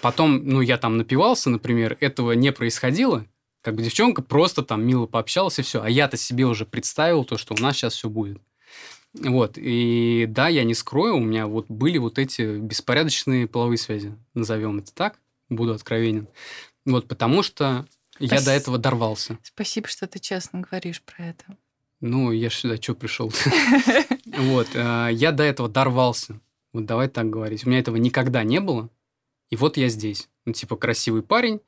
Потом, 0.00 0.42
ну, 0.44 0.62
я 0.62 0.78
там 0.78 0.96
напивался, 0.96 1.50
например, 1.50 1.96
этого 2.00 2.32
не 2.32 2.52
происходило, 2.52 3.26
как 3.68 3.74
бы 3.74 3.82
девчонка 3.82 4.22
просто 4.22 4.62
там 4.62 4.82
мило 4.86 5.04
пообщалась 5.04 5.58
и 5.58 5.62
все. 5.62 5.82
А 5.82 5.90
я-то 5.90 6.16
себе 6.16 6.46
уже 6.46 6.64
представил 6.64 7.22
то, 7.22 7.36
что 7.36 7.52
у 7.52 7.60
нас 7.60 7.76
сейчас 7.76 7.92
все 7.92 8.08
будет. 8.08 8.40
Вот. 9.12 9.58
И 9.58 10.24
да, 10.26 10.48
я 10.48 10.64
не 10.64 10.72
скрою, 10.72 11.16
у 11.16 11.20
меня 11.20 11.46
вот 11.46 11.66
были 11.68 11.98
вот 11.98 12.18
эти 12.18 12.56
беспорядочные 12.56 13.46
половые 13.46 13.76
связи, 13.76 14.16
назовем 14.32 14.78
это 14.78 14.94
так, 14.94 15.20
буду 15.50 15.74
откровенен. 15.74 16.28
Вот, 16.86 17.08
потому 17.08 17.42
что 17.42 17.84
я 18.18 18.28
Спас- 18.28 18.44
до 18.46 18.52
этого 18.52 18.78
дорвался. 18.78 19.36
Спасибо, 19.42 19.86
что 19.86 20.06
ты 20.06 20.18
честно 20.18 20.60
говоришь 20.60 21.02
про 21.02 21.26
это. 21.26 21.44
Ну, 22.00 22.32
я 22.32 22.48
сюда 22.48 22.80
что 22.80 22.94
пришел? 22.94 23.30
Вот, 24.38 24.68
э, 24.72 25.10
я 25.12 25.32
до 25.32 25.42
этого 25.42 25.68
дорвался. 25.68 26.40
Вот 26.72 26.86
давай 26.86 27.08
так 27.08 27.28
говорить. 27.28 27.66
У 27.66 27.68
меня 27.68 27.80
этого 27.80 27.96
никогда 27.96 28.44
не 28.44 28.60
было. 28.60 28.88
И 29.50 29.56
вот 29.56 29.76
я 29.76 29.90
здесь. 29.90 30.30
Ну, 30.46 30.54
типа, 30.54 30.76
красивый 30.76 31.22
парень, 31.22 31.60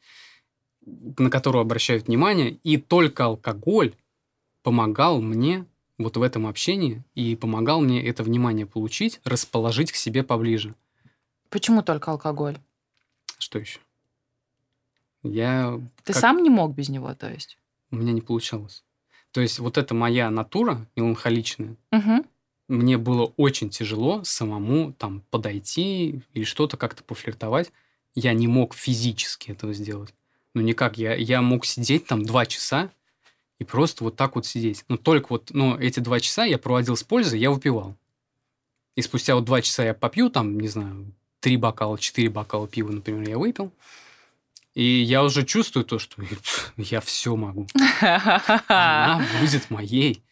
на 1.18 1.30
которого 1.30 1.62
обращают 1.62 2.06
внимание. 2.06 2.50
И 2.64 2.76
только 2.76 3.24
алкоголь 3.24 3.94
помогал 4.62 5.20
мне 5.20 5.64
вот 5.98 6.16
в 6.16 6.22
этом 6.22 6.46
общении 6.46 7.02
и 7.14 7.36
помогал 7.36 7.80
мне 7.80 8.02
это 8.06 8.22
внимание 8.22 8.66
получить, 8.66 9.20
расположить 9.24 9.92
к 9.92 9.96
себе 9.96 10.22
поближе. 10.22 10.74
Почему 11.50 11.82
только 11.82 12.10
алкоголь? 12.10 12.58
Что 13.38 13.58
еще? 13.58 13.80
Я... 15.22 15.80
Ты 16.04 16.12
как- 16.12 16.20
сам 16.20 16.42
не 16.42 16.50
мог 16.50 16.74
без 16.74 16.88
него, 16.88 17.14
то 17.14 17.30
есть? 17.30 17.58
У 17.90 17.96
меня 17.96 18.12
не 18.12 18.20
получалось. 18.20 18.84
То 19.32 19.40
есть 19.40 19.58
вот 19.58 19.78
эта 19.78 19.94
моя 19.94 20.30
натура 20.30 20.86
меланхоличная, 20.96 21.76
Мгм. 21.90 22.24
мне 22.68 22.96
было 22.98 23.32
очень 23.36 23.70
тяжело 23.70 24.24
самому 24.24 24.92
там 24.92 25.22
подойти 25.30 26.22
или 26.32 26.44
что-то 26.44 26.76
как-то 26.76 27.04
пофлиртовать. 27.04 27.70
Я 28.14 28.32
не 28.32 28.48
мог 28.48 28.74
физически 28.74 29.50
этого 29.50 29.72
сделать. 29.72 30.14
Ну, 30.54 30.62
никак. 30.62 30.98
Я, 30.98 31.14
я 31.14 31.42
мог 31.42 31.64
сидеть 31.66 32.06
там 32.06 32.24
два 32.24 32.46
часа 32.46 32.90
и 33.58 33.64
просто 33.64 34.04
вот 34.04 34.16
так 34.16 34.34
вот 34.34 34.46
сидеть. 34.46 34.84
Но 34.88 34.96
только 34.96 35.26
вот, 35.30 35.50
ну, 35.50 35.76
эти 35.76 36.00
два 36.00 36.20
часа 36.20 36.44
я 36.44 36.58
проводил 36.58 36.96
с 36.96 37.02
пользой, 37.02 37.38
я 37.38 37.50
выпивал. 37.50 37.96
И 38.96 39.02
спустя 39.02 39.34
вот 39.34 39.44
два 39.44 39.62
часа 39.62 39.84
я 39.84 39.94
попью 39.94 40.30
там, 40.30 40.58
не 40.58 40.68
знаю, 40.68 41.12
три 41.40 41.56
бокала, 41.56 41.98
четыре 41.98 42.30
бокала 42.30 42.66
пива, 42.66 42.90
например, 42.90 43.28
я 43.28 43.38
выпил. 43.38 43.72
И 44.74 44.84
я 44.84 45.24
уже 45.24 45.44
чувствую 45.44 45.84
то, 45.84 45.98
что 45.98 46.22
я 46.76 47.00
все 47.02 47.36
могу 47.36 47.66
она 48.00 49.26
будет 49.40 49.70
моей. 49.70 50.22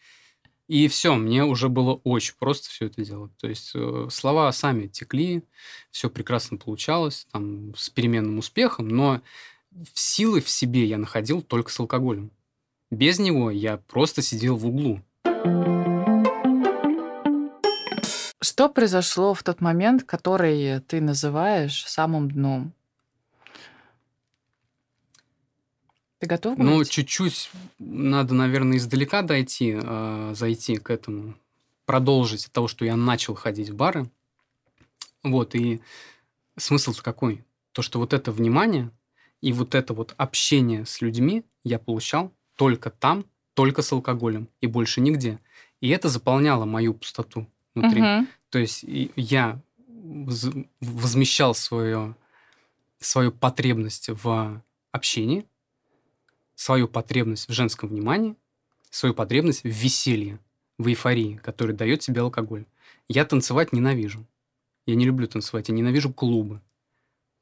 И 0.67 0.87
все, 0.87 1.15
мне 1.15 1.43
уже 1.43 1.67
было 1.67 1.95
очень 2.03 2.35
просто 2.37 2.69
все 2.69 2.85
это 2.85 3.03
делать. 3.03 3.35
То 3.37 3.47
есть 3.47 3.71
э, 3.73 4.07
слова 4.11 4.51
сами 4.51 4.85
текли, 4.85 5.43
все 5.89 6.11
прекрасно 6.11 6.57
получалось, 6.57 7.25
там, 7.31 7.73
с 7.75 7.89
переменным 7.89 8.37
успехом, 8.37 8.87
но 8.87 9.21
силы 9.93 10.41
в 10.41 10.49
себе 10.49 10.85
я 10.85 10.97
находил 10.97 11.41
только 11.41 11.71
с 11.71 11.79
алкоголем. 11.79 12.31
Без 12.91 13.19
него 13.19 13.51
я 13.51 13.77
просто 13.77 14.21
сидел 14.21 14.55
в 14.55 14.65
углу. 14.65 15.01
Что 18.41 18.69
произошло 18.69 19.33
в 19.33 19.43
тот 19.43 19.61
момент, 19.61 20.03
который 20.03 20.79
ты 20.81 21.01
называешь 21.01 21.85
самым 21.85 22.31
дном? 22.31 22.73
Ты 26.19 26.27
готов 26.27 26.57
Ну, 26.57 26.65
говорить? 26.71 26.89
чуть-чуть 26.89 27.49
надо, 27.79 28.33
наверное, 28.33 28.77
издалека 28.77 29.21
дойти, 29.21 29.77
э, 29.81 30.33
зайти 30.35 30.77
к 30.77 30.89
этому, 30.89 31.35
продолжить 31.85 32.45
от 32.45 32.51
того, 32.51 32.67
что 32.67 32.83
я 32.85 32.95
начал 32.97 33.35
ходить 33.35 33.69
в 33.69 33.75
бары. 33.75 34.09
Вот, 35.23 35.55
и 35.55 35.81
смысл-то 36.57 37.01
какой? 37.03 37.43
То, 37.71 37.81
что 37.81 37.99
вот 37.99 38.13
это 38.13 38.31
внимание 38.31 38.89
и 39.41 39.53
вот 39.53 39.75
это 39.75 39.93
вот 39.93 40.13
общение 40.17 40.85
с 40.85 41.01
людьми 41.01 41.43
я 41.63 41.79
получал 41.79 42.33
только 42.55 42.89
там, 42.89 43.25
только 43.53 43.81
с 43.81 43.91
алкоголем 43.91 44.49
и 44.61 44.67
больше 44.67 45.01
нигде. 45.01 45.39
И 45.81 45.89
это 45.89 46.09
заполняло 46.09 46.65
мою 46.65 46.93
пустоту 46.93 47.47
внутри. 47.73 48.01
Мгм. 48.01 48.27
То 48.49 48.59
есть 48.59 48.83
я 49.15 49.61
воз- 49.87 50.53
возмещал 50.81 51.55
свою, 51.55 52.15
свою 52.99 53.31
потребность 53.31 54.09
в 54.09 54.61
общении, 54.91 55.45
свою 56.55 56.87
потребность 56.87 57.47
в 57.47 57.53
женском 57.53 57.89
внимании, 57.89 58.35
свою 58.89 59.13
потребность 59.13 59.63
в 59.63 59.67
веселье, 59.67 60.39
в 60.77 60.87
эйфории, 60.87 61.39
которую 61.43 61.77
дает 61.77 62.01
тебе 62.01 62.21
алкоголь. 62.21 62.65
Я 63.07 63.25
танцевать 63.25 63.71
ненавижу. 63.71 64.25
Я 64.85 64.95
не 64.95 65.05
люблю 65.05 65.27
танцевать, 65.27 65.69
я 65.69 65.75
ненавижу 65.75 66.11
клубы. 66.11 66.61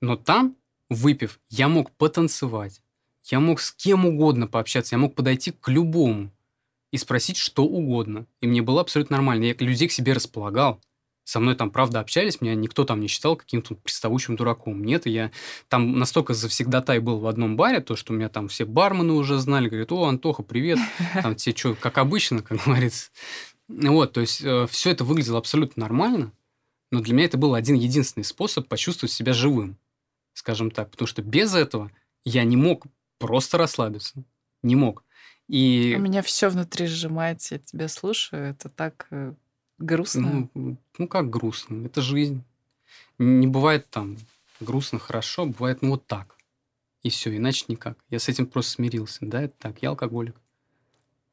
Но 0.02 0.16
там, 0.16 0.56
выпив, 0.90 1.40
я 1.50 1.68
мог 1.68 1.92
потанцевать. 1.92 2.82
Я 3.26 3.40
мог 3.40 3.60
с 3.60 3.72
кем 3.72 4.06
угодно 4.06 4.48
пообщаться, 4.48 4.96
я 4.96 5.00
мог 5.00 5.16
подойти 5.16 5.52
к 5.52 5.68
любому 5.68 6.32
и 6.92 6.98
спросить 6.98 7.38
что 7.38 7.64
угодно. 7.66 8.26
И 8.42 8.48
мне 8.48 8.62
было 8.62 8.82
абсолютно 8.82 9.18
нормально. 9.18 9.46
Я 9.46 9.56
людей 9.60 9.88
к 9.88 9.92
себе 9.92 10.14
располагал. 10.14 10.82
Со 11.26 11.42
мной 11.42 11.56
там, 11.56 11.72
правда, 11.72 12.00
общались, 12.00 12.40
меня 12.40 12.56
никто 12.56 12.86
там 12.86 13.02
не 13.02 13.10
считал 13.10 13.36
каким-то 13.36 13.76
приставучим 13.76 14.38
дураком. 14.38 14.82
Нет, 14.82 15.06
я 15.08 15.32
там 15.68 16.00
настолько 16.00 16.34
завсегдатай 16.34 17.00
был 17.00 17.20
в 17.20 17.28
одном 17.28 17.58
баре, 17.58 17.82
то, 17.82 17.98
что 17.98 18.14
меня 18.14 18.30
там 18.30 18.48
все 18.48 18.64
бармены 18.64 19.12
уже 19.12 19.38
знали, 19.38 19.68
говорят, 19.68 19.92
о, 19.92 20.06
Антоха, 20.06 20.42
привет, 20.42 20.80
там 21.22 21.36
тебе 21.36 21.54
что, 21.54 21.76
как 21.76 21.98
обычно, 21.98 22.42
как 22.42 22.64
говорится. 22.64 23.10
Вот, 23.68 24.14
то 24.14 24.22
есть 24.22 24.38
все 24.38 24.90
это 24.90 25.04
выглядело 25.04 25.38
абсолютно 25.38 25.82
нормально, 25.82 26.32
но 26.92 27.02
для 27.02 27.14
меня 27.14 27.26
это 27.26 27.38
был 27.38 27.56
один 27.56 27.76
единственный 27.76 28.24
способ 28.24 28.70
почувствовать 28.70 29.12
себя 29.12 29.34
живым, 29.34 29.78
скажем 30.38 30.70
так, 30.70 30.92
потому 30.92 31.08
что 31.08 31.24
без 31.24 31.56
этого 31.56 31.92
я 32.24 32.44
не 32.44 32.56
мог 32.56 32.86
просто 33.18 33.58
расслабиться, 33.58 34.24
не 34.62 34.76
мог. 34.76 35.04
И 35.48 35.96
У 35.98 36.02
меня 36.02 36.22
все 36.22 36.50
внутри 36.50 36.86
сжимается, 36.86 37.56
я 37.56 37.60
тебя 37.60 37.88
слушаю, 37.88 38.44
это 38.52 38.70
так 38.70 39.08
э, 39.10 39.34
грустно. 39.80 40.50
Ну, 40.54 40.78
ну, 41.00 41.08
как 41.08 41.32
грустно? 41.32 41.88
Это 41.88 42.02
жизнь. 42.02 42.44
Не 43.18 43.48
бывает 43.48 43.90
там 43.90 44.18
грустно, 44.60 45.00
хорошо, 45.00 45.48
бывает 45.48 45.82
ну 45.82 45.92
вот 45.92 46.06
так. 46.06 46.36
И 47.02 47.10
все, 47.10 47.36
иначе 47.36 47.66
никак. 47.68 47.98
Я 48.12 48.20
с 48.20 48.30
этим 48.30 48.46
просто 48.46 48.74
смирился. 48.74 49.20
Да, 49.22 49.42
это 49.42 49.56
так, 49.58 49.82
я 49.82 49.90
алкоголик. 49.90 50.36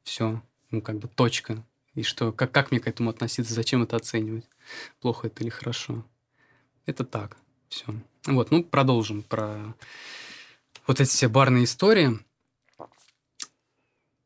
Все, 0.01 0.41
ну 0.71 0.81
как 0.81 0.97
бы 0.97 1.07
точка. 1.07 1.63
И 1.93 2.01
что, 2.01 2.31
как, 2.31 2.51
как 2.51 2.71
мне 2.71 2.79
к 2.79 2.87
этому 2.87 3.11
относиться, 3.11 3.53
зачем 3.53 3.83
это 3.83 3.97
оценивать? 3.97 4.49
Плохо 4.99 5.27
это 5.27 5.43
или 5.43 5.51
хорошо? 5.51 6.03
Это 6.87 7.03
так, 7.03 7.37
все. 7.75 7.85
Вот, 8.27 8.51
ну 8.51 8.63
продолжим 8.63 9.21
про 9.21 9.75
вот 10.87 10.99
эти 10.99 11.09
все 11.09 11.27
барные 11.27 11.65
истории. 11.65 12.19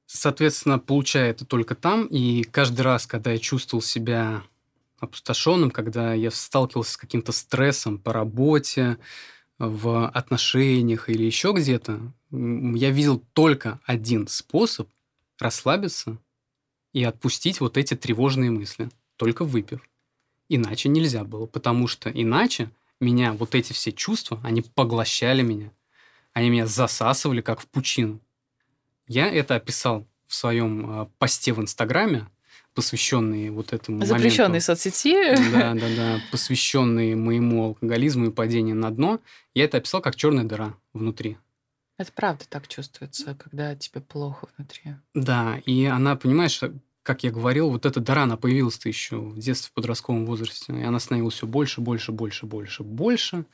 Соответственно, 0.06 0.80
получаю 0.80 1.32
это 1.32 1.46
только 1.46 1.76
там, 1.76 2.06
и 2.06 2.44
каждый 2.44 2.82
раз, 2.82 3.06
когда 3.06 3.32
я 3.32 3.40
чувствовал 3.40 3.82
себя 3.82 4.44
опустошенным, 5.00 5.72
когда 5.72 6.14
я 6.14 6.32
сталкивался 6.32 6.94
с 6.94 6.98
каким-то 6.98 7.32
стрессом 7.32 7.98
по 7.98 8.14
работе, 8.14 8.98
в 9.58 10.08
отношениях 10.08 11.10
или 11.10 11.24
еще 11.24 11.52
где-то, 11.52 12.14
я 12.32 12.92
видел 12.92 13.22
только 13.34 13.80
один 13.86 14.28
способ 14.28 14.90
расслабиться 15.38 16.18
и 16.94 17.04
отпустить 17.04 17.60
вот 17.60 17.78
эти 17.78 17.94
тревожные 17.94 18.52
мысли, 18.52 18.90
только 19.18 19.44
выпив. 19.44 19.82
Иначе 20.48 20.88
нельзя 20.90 21.24
было, 21.26 21.46
потому 21.46 21.88
что 21.88 22.10
иначе 22.10 22.72
меня 23.00 23.34
вот 23.34 23.56
эти 23.56 23.74
все 23.74 23.92
чувства, 23.92 24.40
они 24.44 24.62
поглощали 24.62 25.42
меня, 25.42 25.72
они 26.34 26.50
меня 26.50 26.66
засасывали, 26.68 27.42
как 27.42 27.60
в 27.62 27.68
пучину. 27.68 28.20
Я 29.08 29.28
это 29.32 29.56
описал 29.56 30.08
в 30.28 30.36
своем 30.36 31.02
э, 31.02 31.08
посте 31.18 31.54
в 31.54 31.60
Инстаграме, 31.60 32.28
посвященные 32.76 33.52
вот 33.52 33.74
этому 33.74 34.06
Запрещенные 34.06 34.48
моменту. 34.48 34.66
соцсети. 34.66 35.36
Да, 35.52 35.74
да, 35.74 35.96
да, 35.96 36.22
посвященные 36.32 37.16
моему 37.16 37.66
алкоголизму 37.66 38.28
и 38.28 38.32
падению 38.32 38.76
на 38.76 38.92
дно. 38.92 39.20
Я 39.54 39.66
это 39.66 39.78
описал 39.78 40.02
как 40.02 40.16
черная 40.16 40.44
дыра 40.44 40.76
внутри. 40.94 41.38
Это 41.98 42.12
правда 42.14 42.46
так 42.48 42.68
чувствуется, 42.68 43.36
когда 43.36 43.76
тебе 43.76 44.00
плохо 44.00 44.48
внутри. 44.56 44.94
Да, 45.14 45.60
и 45.66 45.84
она, 45.86 46.16
понимаешь, 46.16 46.62
как 47.10 47.24
я 47.24 47.32
говорил, 47.32 47.72
вот 47.72 47.88
эта 47.88 48.00
дыра, 48.00 48.22
она 48.22 48.38
появилась-то 48.38 48.88
еще 48.88 49.18
в 49.18 49.40
детстве, 49.40 49.70
в 49.70 49.74
подростковом 49.74 50.28
возрасте, 50.28 50.74
и 50.74 50.84
она 50.84 51.00
становилась 51.00 51.34
все 51.34 51.48
больше, 51.48 51.82
больше, 51.82 52.12
больше, 52.12 52.46
больше, 52.46 52.84
больше, 52.84 53.46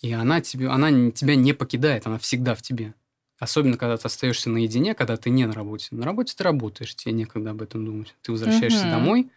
и 0.00 0.12
она, 0.12 0.40
тебе, 0.40 0.68
она 0.68 1.12
тебя 1.12 1.36
не 1.36 1.52
покидает, 1.52 2.08
она 2.08 2.18
всегда 2.18 2.56
в 2.56 2.62
тебе. 2.62 2.94
Особенно, 3.38 3.76
когда 3.76 3.96
ты 3.96 4.02
остаешься 4.08 4.50
наедине, 4.50 4.96
когда 4.96 5.16
ты 5.16 5.30
не 5.30 5.46
на 5.46 5.52
работе. 5.52 5.86
На 5.92 6.04
работе 6.04 6.34
ты 6.36 6.42
работаешь, 6.42 6.96
тебе 6.96 7.12
некогда 7.12 7.52
об 7.52 7.62
этом 7.62 7.84
думать. 7.84 8.12
Ты 8.22 8.32
возвращаешься 8.32 8.88
Мгм. 8.88 8.90
домой, 8.90 9.30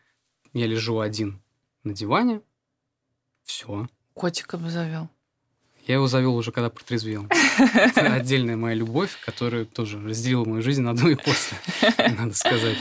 я 0.53 0.65
лежу 0.65 0.97
один 0.99 1.39
на 1.84 1.93
диване, 1.93 2.41
все. 3.43 3.88
Котика 4.15 4.58
бы 4.58 4.71
завел. 4.71 5.10
Я 5.86 5.93
его 5.93 6.08
завел 6.08 6.36
уже, 6.36 6.51
когда 6.51 6.71
протрезвел. 6.71 7.27
Это 7.75 8.13
отдельная 8.13 8.55
моя 8.55 8.73
любовь, 8.73 9.15
которая 9.23 9.65
тоже 9.65 10.01
разделила 10.01 10.45
мою 10.45 10.63
жизнь 10.63 10.82
на 10.82 10.95
до 10.95 11.10
и 11.10 11.13
после, 11.13 11.60
надо 12.17 12.34
сказать. 12.34 12.79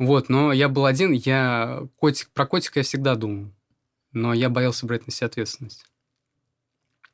Вот, 0.00 0.30
но 0.30 0.50
я 0.50 0.70
был 0.70 0.86
один, 0.86 1.12
я 1.12 1.86
котик, 1.96 2.30
про 2.30 2.46
котика 2.46 2.80
я 2.80 2.84
всегда 2.84 3.16
думал, 3.16 3.52
но 4.12 4.32
я 4.32 4.48
боялся 4.48 4.86
брать 4.86 5.06
на 5.06 5.12
себя 5.12 5.26
ответственность. 5.26 5.84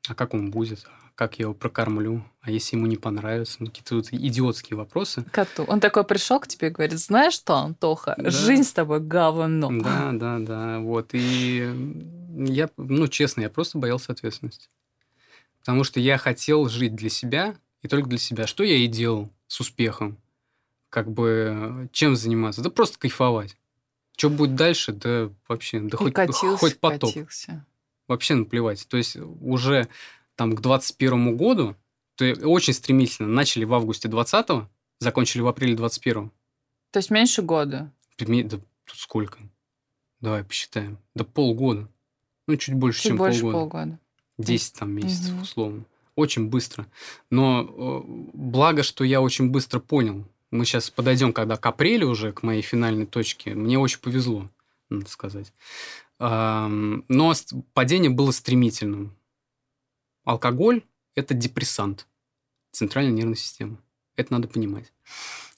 А 0.08 0.14
как 0.14 0.34
он 0.34 0.52
будет? 0.52 0.86
А 0.86 1.10
как 1.16 1.40
я 1.40 1.46
его 1.46 1.52
прокормлю? 1.54 2.24
А 2.42 2.50
если 2.52 2.76
ему 2.76 2.86
не 2.86 2.96
понравится? 2.96 3.56
Ну, 3.58 3.66
какие-то 3.66 3.96
вот 3.96 4.12
идиотские 4.12 4.76
вопросы. 4.76 5.24
Коту. 5.32 5.64
Он 5.64 5.80
такой 5.80 6.04
пришел 6.04 6.38
к 6.38 6.46
тебе 6.46 6.68
и 6.68 6.70
говорит, 6.70 6.96
знаешь 6.96 7.34
что, 7.34 7.56
Антоха, 7.56 8.14
Да. 8.18 8.30
жизнь 8.30 8.62
с 8.62 8.72
тобой 8.72 9.00
говно. 9.00 9.68
Да, 9.82 10.12
да, 10.12 10.38
да, 10.38 10.78
вот. 10.78 11.08
И 11.12 11.68
я, 12.36 12.70
ну, 12.76 13.08
честно, 13.08 13.40
я 13.40 13.50
просто 13.50 13.78
боялся 13.78 14.12
ответственности. 14.12 14.68
Потому 15.58 15.82
что 15.82 15.98
я 15.98 16.18
хотел 16.18 16.68
жить 16.68 16.94
для 16.94 17.10
себя 17.10 17.56
и 17.82 17.88
только 17.88 18.08
для 18.08 18.18
себя. 18.18 18.46
Что 18.46 18.62
я 18.62 18.76
и 18.76 18.86
делал 18.86 19.32
с 19.48 19.58
успехом. 19.58 20.18
Как 20.90 21.10
бы 21.10 21.88
чем 21.92 22.16
заниматься? 22.16 22.62
Да 22.62 22.70
просто 22.70 22.98
кайфовать. 22.98 23.56
Что 24.16 24.30
будет 24.30 24.54
дальше, 24.54 24.92
да 24.92 25.30
вообще, 25.48 25.80
да 25.80 25.88
И 25.88 25.96
хоть, 25.96 26.14
катился, 26.14 26.56
хоть 26.56 26.80
потоп. 26.80 27.10
катился. 27.10 27.66
Вообще 28.08 28.34
наплевать. 28.34 28.86
То 28.88 28.96
есть 28.96 29.16
уже 29.16 29.88
там 30.36 30.54
к 30.56 30.60
21 30.60 31.36
году, 31.36 31.76
то 32.14 32.24
очень 32.44 32.72
стремительно 32.72 33.28
начали 33.28 33.64
в 33.64 33.74
августе 33.74 34.08
20 34.08 34.46
закончили 35.00 35.42
в 35.42 35.48
апреле 35.48 35.74
21 35.76 36.30
То 36.92 36.98
есть 36.98 37.10
меньше 37.10 37.42
года. 37.42 37.92
Да 38.18 38.26
тут 38.46 38.96
сколько? 38.96 39.38
Давай 40.20 40.44
посчитаем. 40.44 40.98
Да 41.14 41.24
полгода. 41.24 41.88
Ну, 42.46 42.56
чуть 42.56 42.74
больше, 42.74 43.00
Чуть 43.02 43.08
чем 43.10 43.16
больше 43.18 43.42
полгода. 43.42 43.58
полгода. 43.58 43.98
10 44.38 44.72
там 44.74 44.92
месяцев, 44.92 45.32
Мгм. 45.32 45.42
условно. 45.42 45.84
Очень 46.14 46.48
быстро. 46.48 46.86
Но 47.30 47.62
э, 47.68 48.30
благо, 48.32 48.82
что 48.82 49.04
я 49.04 49.20
очень 49.20 49.50
быстро 49.50 49.80
понял. 49.80 50.24
Мы 50.50 50.64
сейчас 50.64 50.90
подойдем, 50.90 51.32
когда 51.32 51.56
к 51.56 51.66
апрелю 51.66 52.08
уже, 52.08 52.32
к 52.32 52.42
моей 52.42 52.62
финальной 52.62 53.06
точке. 53.06 53.54
Мне 53.54 53.78
очень 53.78 54.00
повезло, 54.00 54.48
надо 54.88 55.08
сказать. 55.08 55.52
Но 56.18 57.32
падение 57.74 58.10
было 58.10 58.30
стремительным. 58.30 59.16
Алкоголь– 60.24 60.82
это 61.14 61.34
депрессант 61.34 62.06
центральной 62.72 63.12
нервной 63.12 63.36
системы. 63.36 63.78
Это 64.16 64.32
надо 64.32 64.48
понимать. 64.48 64.92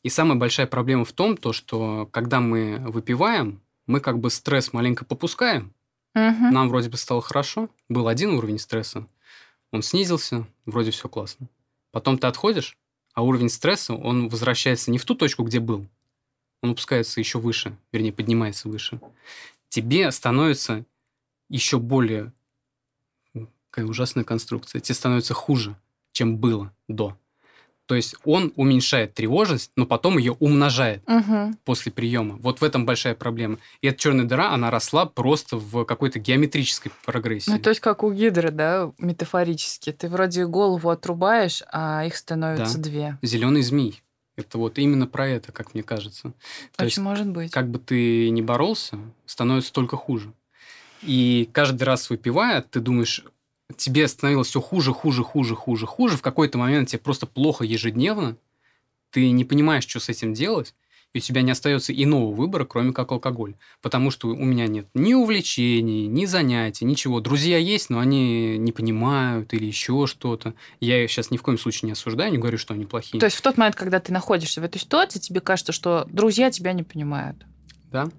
И 0.03 0.09
самая 0.09 0.37
большая 0.39 0.67
проблема 0.67 1.05
в 1.05 1.13
том, 1.13 1.37
то, 1.37 1.53
что 1.53 2.07
когда 2.13 2.41
мы 2.41 2.79
выпиваем, 2.79 3.61
мы 3.87 4.01
как 4.01 4.19
бы 4.19 4.31
стресс 4.31 4.73
маленько 4.73 5.05
попускаем, 5.05 5.75
Мгм. 6.15 6.51
нам 6.53 6.69
вроде 6.69 6.89
бы 6.89 6.97
стало 6.97 7.21
хорошо, 7.23 7.69
был 7.89 8.09
один 8.09 8.35
уровень 8.35 8.59
стресса, 8.59 9.07
он 9.71 9.83
снизился, 9.83 10.47
вроде 10.67 10.91
все 10.91 11.09
классно. 11.09 11.49
Потом 11.91 12.19
ты 12.19 12.27
отходишь, 12.27 12.77
а 13.19 13.23
уровень 13.23 13.49
стресса, 13.49 13.95
он 13.95 14.29
возвращается 14.29 14.93
не 14.93 14.99
в 14.99 15.05
ту 15.05 15.17
точку, 15.17 15.43
где 15.43 15.59
был, 15.59 15.89
он 16.63 16.71
опускается 16.71 17.19
еще 17.19 17.41
выше, 17.41 17.77
вернее, 17.91 18.13
поднимается 18.13 18.69
выше. 18.69 19.01
Тебе 19.69 20.13
становится 20.13 20.85
еще 21.49 21.81
более... 21.81 22.33
Какая 23.71 23.87
ужасная 23.87 24.23
конструкция. 24.23 24.81
Тебе 24.81 24.95
становится 24.95 25.35
хуже, 25.35 25.77
чем 26.13 26.37
было 26.37 26.73
до. 26.87 27.19
То 27.89 27.95
есть 27.95 28.17
он 28.25 28.53
уменьшает 28.55 29.15
тревожность, 29.15 29.73
но 29.75 29.87
потом 29.87 30.19
ее 30.19 30.33
умножает 30.41 31.03
Мгм. 31.09 31.57
после 31.65 31.91
приема. 31.91 32.37
Вот 32.37 32.61
в 32.61 32.65
этом 32.65 32.85
большая 32.85 33.15
проблема. 33.15 33.57
И 33.81 33.87
эта 33.87 33.99
черная 33.99 34.27
дыра, 34.27 34.53
она 34.53 34.71
росла 34.71 35.07
просто 35.07 35.57
в 35.57 35.85
какой-то 35.87 36.19
геометрической 36.19 36.93
прогрессии. 37.07 37.51
Ну, 37.51 37.59
то 37.59 37.71
есть 37.71 37.81
как 37.81 38.05
у 38.05 38.13
гидры, 38.13 38.51
да, 38.51 38.93
метафорически. 38.99 39.91
Ты 39.93 40.11
вроде 40.11 40.45
голову 40.47 40.91
отрубаешь, 40.91 41.63
а 41.73 42.05
их 42.05 42.15
становится 42.15 42.77
Да. 42.77 42.83
две. 42.85 43.19
Зеленый 43.23 43.63
змей. 43.63 44.03
Это 44.37 44.59
вот 44.59 44.79
именно 44.79 45.07
про 45.07 45.27
это, 45.27 45.51
как 45.51 45.73
мне 45.73 45.83
кажется. 45.83 46.35
То 46.77 46.85
Очень 46.85 46.85
есть, 46.85 46.99
может 46.99 47.27
быть. 47.29 47.51
как 47.51 47.71
бы 47.71 47.79
ты 47.79 48.29
ни 48.29 48.43
боролся, 48.43 48.99
становится 49.25 49.73
только 49.73 49.97
хуже. 49.97 50.31
И 51.01 51.49
каждый 51.53 51.85
раз 51.85 52.11
выпивая, 52.11 52.61
ты 52.61 52.81
думаешь, 52.81 53.25
тебе 53.77 54.09
становилось 54.09 54.49
все 54.49 54.61
хуже, 54.61 54.93
хуже, 54.93 55.23
хуже, 55.23 55.55
хуже, 55.55 55.87
хуже. 55.87 56.17
В 56.17 56.23
какой-то 56.23 56.59
момент 56.59 56.89
тебе 56.89 56.99
просто 57.01 57.27
плохо 57.27 57.65
ежедневно. 57.65 58.37
Ты 59.11 59.31
не 59.31 59.45
понимаешь, 59.45 59.87
что 59.87 60.01
с 60.01 60.09
этим 60.09 60.35
делать. 60.35 60.75
И 61.15 61.19
у 61.19 61.21
тебя 61.23 61.41
не 61.41 61.51
остается 61.51 61.95
иного 61.95 62.35
выбора, 62.35 62.67
кроме 62.67 62.93
как 62.93 63.11
алкоголь. 63.13 63.55
Потому 63.81 64.11
что 64.11 64.29
у 64.29 64.45
меня 64.45 64.67
нет 64.67 64.89
ни 64.93 65.15
увлечений, 65.15 66.07
ни 66.07 66.27
занятий, 66.27 66.85
ничего. 66.85 67.21
Друзья 67.21 67.57
есть, 67.57 67.89
но 67.89 67.99
они 67.99 68.59
не 68.59 68.73
понимают 68.73 69.55
или 69.55 69.65
еще 69.65 70.07
что-то. 70.07 70.53
Я 70.81 71.03
их 71.03 71.11
сейчас 71.11 71.31
ни 71.31 71.39
в 71.39 71.43
коем 71.43 71.57
случае 71.59 71.87
не 71.87 71.93
осуждаю, 71.93 72.31
не 72.31 72.37
говорю, 72.37 72.59
что 72.59 72.75
они 72.75 72.85
плохие. 72.85 73.21
То 73.21 73.25
есть 73.27 73.39
в 73.39 73.41
тот 73.41 73.57
момент, 73.57 73.75
когда 73.75 74.01
ты 74.01 74.13
находишься 74.13 74.61
в 74.61 74.65
этой 74.65 74.79
ситуации, 74.79 75.19
тебе 75.19 75.41
кажется, 75.41 75.73
что 75.73 76.07
друзья 76.11 76.51
тебя 76.51 76.75
не 76.75 76.83
понимают. 76.83 77.47
Да, 77.91 78.11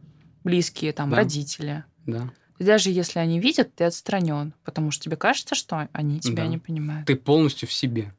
Близкие, 0.43 0.91
там, 0.93 1.11
Да. 1.11 1.17
родители. 1.17 1.83
да. 2.07 2.31
Даже 2.59 2.89
если 2.91 3.19
они 3.19 3.39
видят, 3.39 3.73
ты 3.73 3.85
отстранен, 3.85 4.53
потому 4.63 4.91
что 4.91 5.05
тебе 5.05 5.15
кажется, 5.15 5.55
что 5.55 5.87
они 5.93 6.19
тебя 6.19 6.43
Да. 6.43 6.47
не 6.47 6.57
понимают. 6.57 7.07
Ты 7.07 7.15
полностью 7.15 7.67
в 7.67 7.73
себе. 7.73 8.13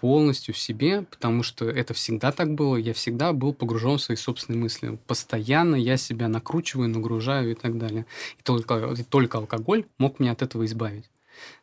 Полностью 0.00 0.54
в 0.54 0.58
себе, 0.58 1.02
потому 1.02 1.42
что 1.42 1.68
это 1.68 1.92
всегда 1.92 2.30
так 2.30 2.54
было. 2.54 2.76
Я 2.76 2.94
всегда 2.94 3.32
был 3.32 3.52
погружен 3.52 3.98
в 3.98 4.02
свои 4.02 4.16
собственные 4.16 4.60
мысли. 4.60 4.96
Постоянно 5.08 5.74
я 5.74 5.96
себя 5.96 6.28
накручиваю, 6.28 6.88
нагружаю 6.88 7.50
и 7.50 7.54
так 7.54 7.78
далее. 7.78 8.06
И 8.38 8.42
только, 8.42 8.94
и 8.96 9.02
только 9.02 9.38
алкоголь 9.38 9.86
мог 9.98 10.20
меня 10.20 10.32
от 10.32 10.42
этого 10.42 10.64
избавить. 10.66 11.10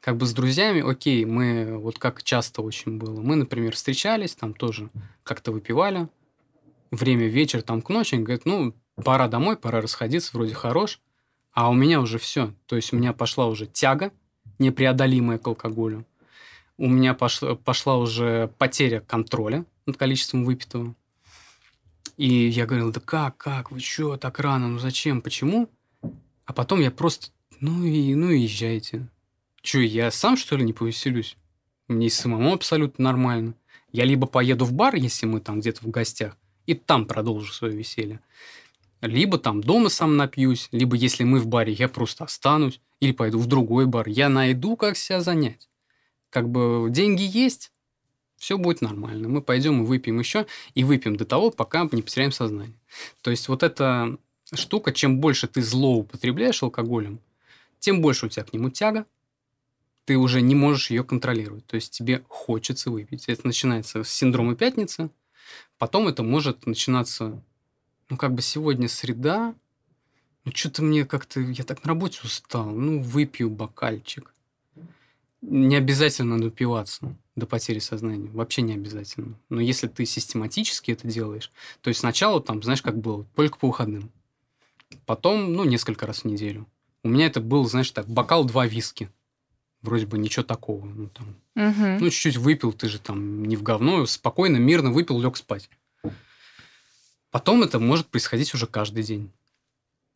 Как 0.01 0.17
бы 0.17 0.25
с 0.25 0.33
друзьями, 0.33 0.81
окей, 0.81 1.25
мы, 1.25 1.77
вот 1.77 1.97
как 1.97 2.23
часто 2.23 2.61
очень 2.61 2.97
было, 2.97 3.19
мы, 3.21 3.35
например, 3.35 3.75
встречались, 3.75 4.35
там 4.35 4.53
тоже 4.53 4.89
как-то 5.23 5.51
выпивали, 5.51 6.07
время 6.91 7.27
вечер, 7.27 7.61
там 7.61 7.81
к 7.81 7.89
ночи, 7.89 8.15
говорит, 8.15 8.45
ну, 8.45 8.73
пора 8.95 9.27
домой, 9.27 9.57
пора 9.57 9.81
расходиться, 9.81 10.31
вроде 10.33 10.53
хорош, 10.53 11.01
а 11.55 11.69
у 11.69 11.73
меня 11.73 12.01
уже 12.01 12.19
все. 12.19 12.53
То 12.67 12.75
есть 12.75 12.93
у 12.93 12.97
меня 12.97 13.13
пошла 13.13 13.47
уже 13.47 13.65
тяга 13.65 14.11
непреодолимая 14.59 15.37
к 15.37 15.47
алкоголю. 15.47 16.05
У 16.77 16.87
меня 16.87 17.13
пошла, 17.13 17.55
пошла 17.55 17.97
уже 17.97 18.51
потеря 18.57 18.99
контроля 18.99 19.65
над 19.85 19.97
количеством 19.97 20.43
выпитого. 20.43 20.93
И 22.17 22.47
я 22.47 22.65
говорил, 22.65 22.91
да 22.91 22.99
как, 22.99 23.37
как, 23.37 23.71
вы 23.71 23.79
что, 23.79 24.17
так 24.17 24.39
рано, 24.39 24.67
ну 24.67 24.79
зачем, 24.79 25.21
почему? 25.21 25.69
А 26.45 26.53
потом 26.53 26.81
я 26.81 26.91
просто, 26.91 27.27
ну 27.61 27.85
и, 27.85 28.13
ну 28.15 28.29
и 28.31 28.41
езжайте. 28.41 29.07
Че, 29.61 29.83
я 29.83 30.11
сам, 30.11 30.37
что 30.37 30.57
ли, 30.57 30.63
не 30.63 30.73
повеселюсь? 30.73 31.37
Мне 31.87 32.09
самому 32.09 32.53
абсолютно 32.53 33.05
нормально. 33.05 33.53
Я 33.91 34.03
либо 34.03 34.27
поеду 34.27 34.65
в 34.65 34.73
бар, 34.73 34.95
если 34.95 35.25
мы 35.25 35.39
там 35.39 35.61
где-то 35.61 35.81
в 35.81 35.89
гостях, 35.89 36.37
и 36.65 36.73
там 36.73 37.05
продолжу 37.05 37.53
свое 37.53 37.75
веселье. 37.75 38.19
Либо 39.01 39.38
там 39.38 39.62
дома 39.62 39.89
сам 39.89 40.17
напьюсь, 40.17 40.69
либо 40.71 40.95
если 40.95 41.23
мы 41.23 41.39
в 41.39 41.47
баре, 41.47 41.73
я 41.73 41.88
просто 41.88 42.23
останусь, 42.23 42.81
или 42.99 43.12
пойду 43.12 43.39
в 43.39 43.45
другой 43.45 43.86
бар. 43.86 44.08
Я 44.08 44.29
найду, 44.29 44.75
как 44.75 44.97
себя 44.97 45.21
занять. 45.21 45.69
Как 46.29 46.49
бы 46.49 46.88
деньги 46.89 47.23
есть, 47.23 47.71
все 48.38 48.58
будет 48.58 48.81
нормально. 48.81 49.29
Мы 49.29 49.41
пойдем 49.41 49.84
и 49.84 49.86
выпьем 49.86 50.19
еще, 50.19 50.45
и 50.73 50.84
выпьем 50.84 51.15
до 51.15 51.25
того, 51.25 51.51
пока 51.51 51.88
не 51.91 52.01
потеряем 52.01 52.31
сознание. 52.31 52.77
То 53.21 53.31
есть 53.31 53.47
вот 53.47 53.63
эта 53.63 54.17
штука, 54.53 54.91
чем 54.91 55.19
больше 55.19 55.47
ты 55.47 55.62
злоупотребляешь 55.62 56.62
алкоголем, 56.63 57.19
тем 57.79 58.01
больше 58.01 58.25
у 58.25 58.29
тебя 58.29 58.43
к 58.43 58.53
нему 58.53 58.69
тяга, 58.69 59.05
ты 60.05 60.17
уже 60.17 60.41
не 60.41 60.55
можешь 60.55 60.91
ее 60.91 61.03
контролировать. 61.03 61.65
То 61.65 61.75
есть 61.75 61.91
тебе 61.91 62.23
хочется 62.27 62.91
выпить. 62.91 63.27
Это 63.27 63.45
начинается 63.47 64.03
с 64.03 64.10
синдрома 64.10 64.55
пятницы, 64.55 65.10
потом 65.77 66.08
это 66.08 66.23
может 66.23 66.65
начинаться, 66.65 67.41
ну, 68.09 68.17
как 68.17 68.33
бы 68.33 68.41
сегодня 68.41 68.87
среда, 68.87 69.55
ну, 70.43 70.51
что-то 70.53 70.83
мне 70.83 71.05
как-то, 71.05 71.39
я 71.39 71.63
так 71.63 71.83
на 71.83 71.89
работе 71.89 72.19
устал, 72.23 72.69
ну, 72.69 73.01
выпью 73.01 73.49
бокальчик. 73.49 74.31
Не 75.41 75.75
обязательно 75.75 76.37
напиваться 76.37 77.15
до 77.35 77.45
потери 77.45 77.79
сознания, 77.79 78.29
вообще 78.29 78.61
не 78.61 78.73
обязательно. 78.73 79.37
Но 79.49 79.61
если 79.61 79.87
ты 79.87 80.05
систематически 80.05 80.91
это 80.91 81.07
делаешь, 81.07 81.51
то 81.81 81.89
есть 81.89 81.99
сначала 81.99 82.41
там, 82.41 82.63
знаешь, 82.63 82.81
как 82.81 82.97
было, 82.97 83.25
только 83.35 83.57
по 83.59 83.67
выходным. 83.67 84.11
Потом, 85.05 85.53
ну, 85.53 85.63
несколько 85.63 86.05
раз 86.07 86.19
в 86.21 86.25
неделю. 86.25 86.67
У 87.03 87.09
меня 87.09 87.27
это 87.27 87.41
был, 87.41 87.65
знаешь, 87.67 87.91
так, 87.91 88.07
бокал 88.07 88.45
два 88.45 88.65
виски. 88.65 89.09
Вроде 89.81 90.07
бы 90.07 90.17
ничего 90.17 90.43
такого. 90.43 90.85
Ну, 90.85 91.09
там, 91.09 91.35
Мгм. 91.53 91.97
ну, 91.99 92.09
чуть-чуть 92.09 92.37
выпил, 92.37 92.73
ты 92.73 92.87
же 92.87 92.99
там 92.99 93.45
не 93.45 93.55
в 93.55 93.61
говно, 93.61 94.05
спокойно, 94.07 94.57
мирно 94.57 94.91
выпил, 94.91 95.19
лег 95.19 95.37
спать. 95.37 95.69
Потом 97.35 97.63
это 97.63 97.79
может 97.79 98.07
происходить 98.07 98.53
уже 98.53 98.65
каждый 98.65 99.03
день. 99.03 99.29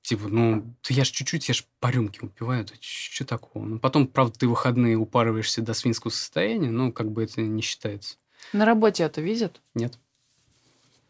Типа, 0.04 0.30
ну, 0.30 0.62
да 0.62 0.96
я 0.96 1.04
ж 1.04 1.10
чуть-чуть, 1.10 1.50
я 1.50 1.54
ж 1.54 1.66
по 1.82 1.92
рюмке 1.92 2.22
упиваю, 2.22 2.62
это 2.62 2.76
что 2.80 3.26
такого? 3.26 3.66
Ну, 3.66 3.78
потом, 3.78 4.08
правда, 4.08 4.40
ты 4.40 4.48
в 4.48 4.52
выходные 4.52 4.96
упарываешься 4.96 5.62
до 5.62 5.74
свинского 5.74 6.12
состояния, 6.12 6.72
но 6.72 6.94
как 6.94 7.12
бы 7.12 7.22
это 7.26 7.42
не 7.42 7.62
считается. 7.62 8.16
На 8.54 8.64
работе 8.64 9.04
это 9.04 9.20
видят? 9.20 9.60
Нет. 9.76 10.00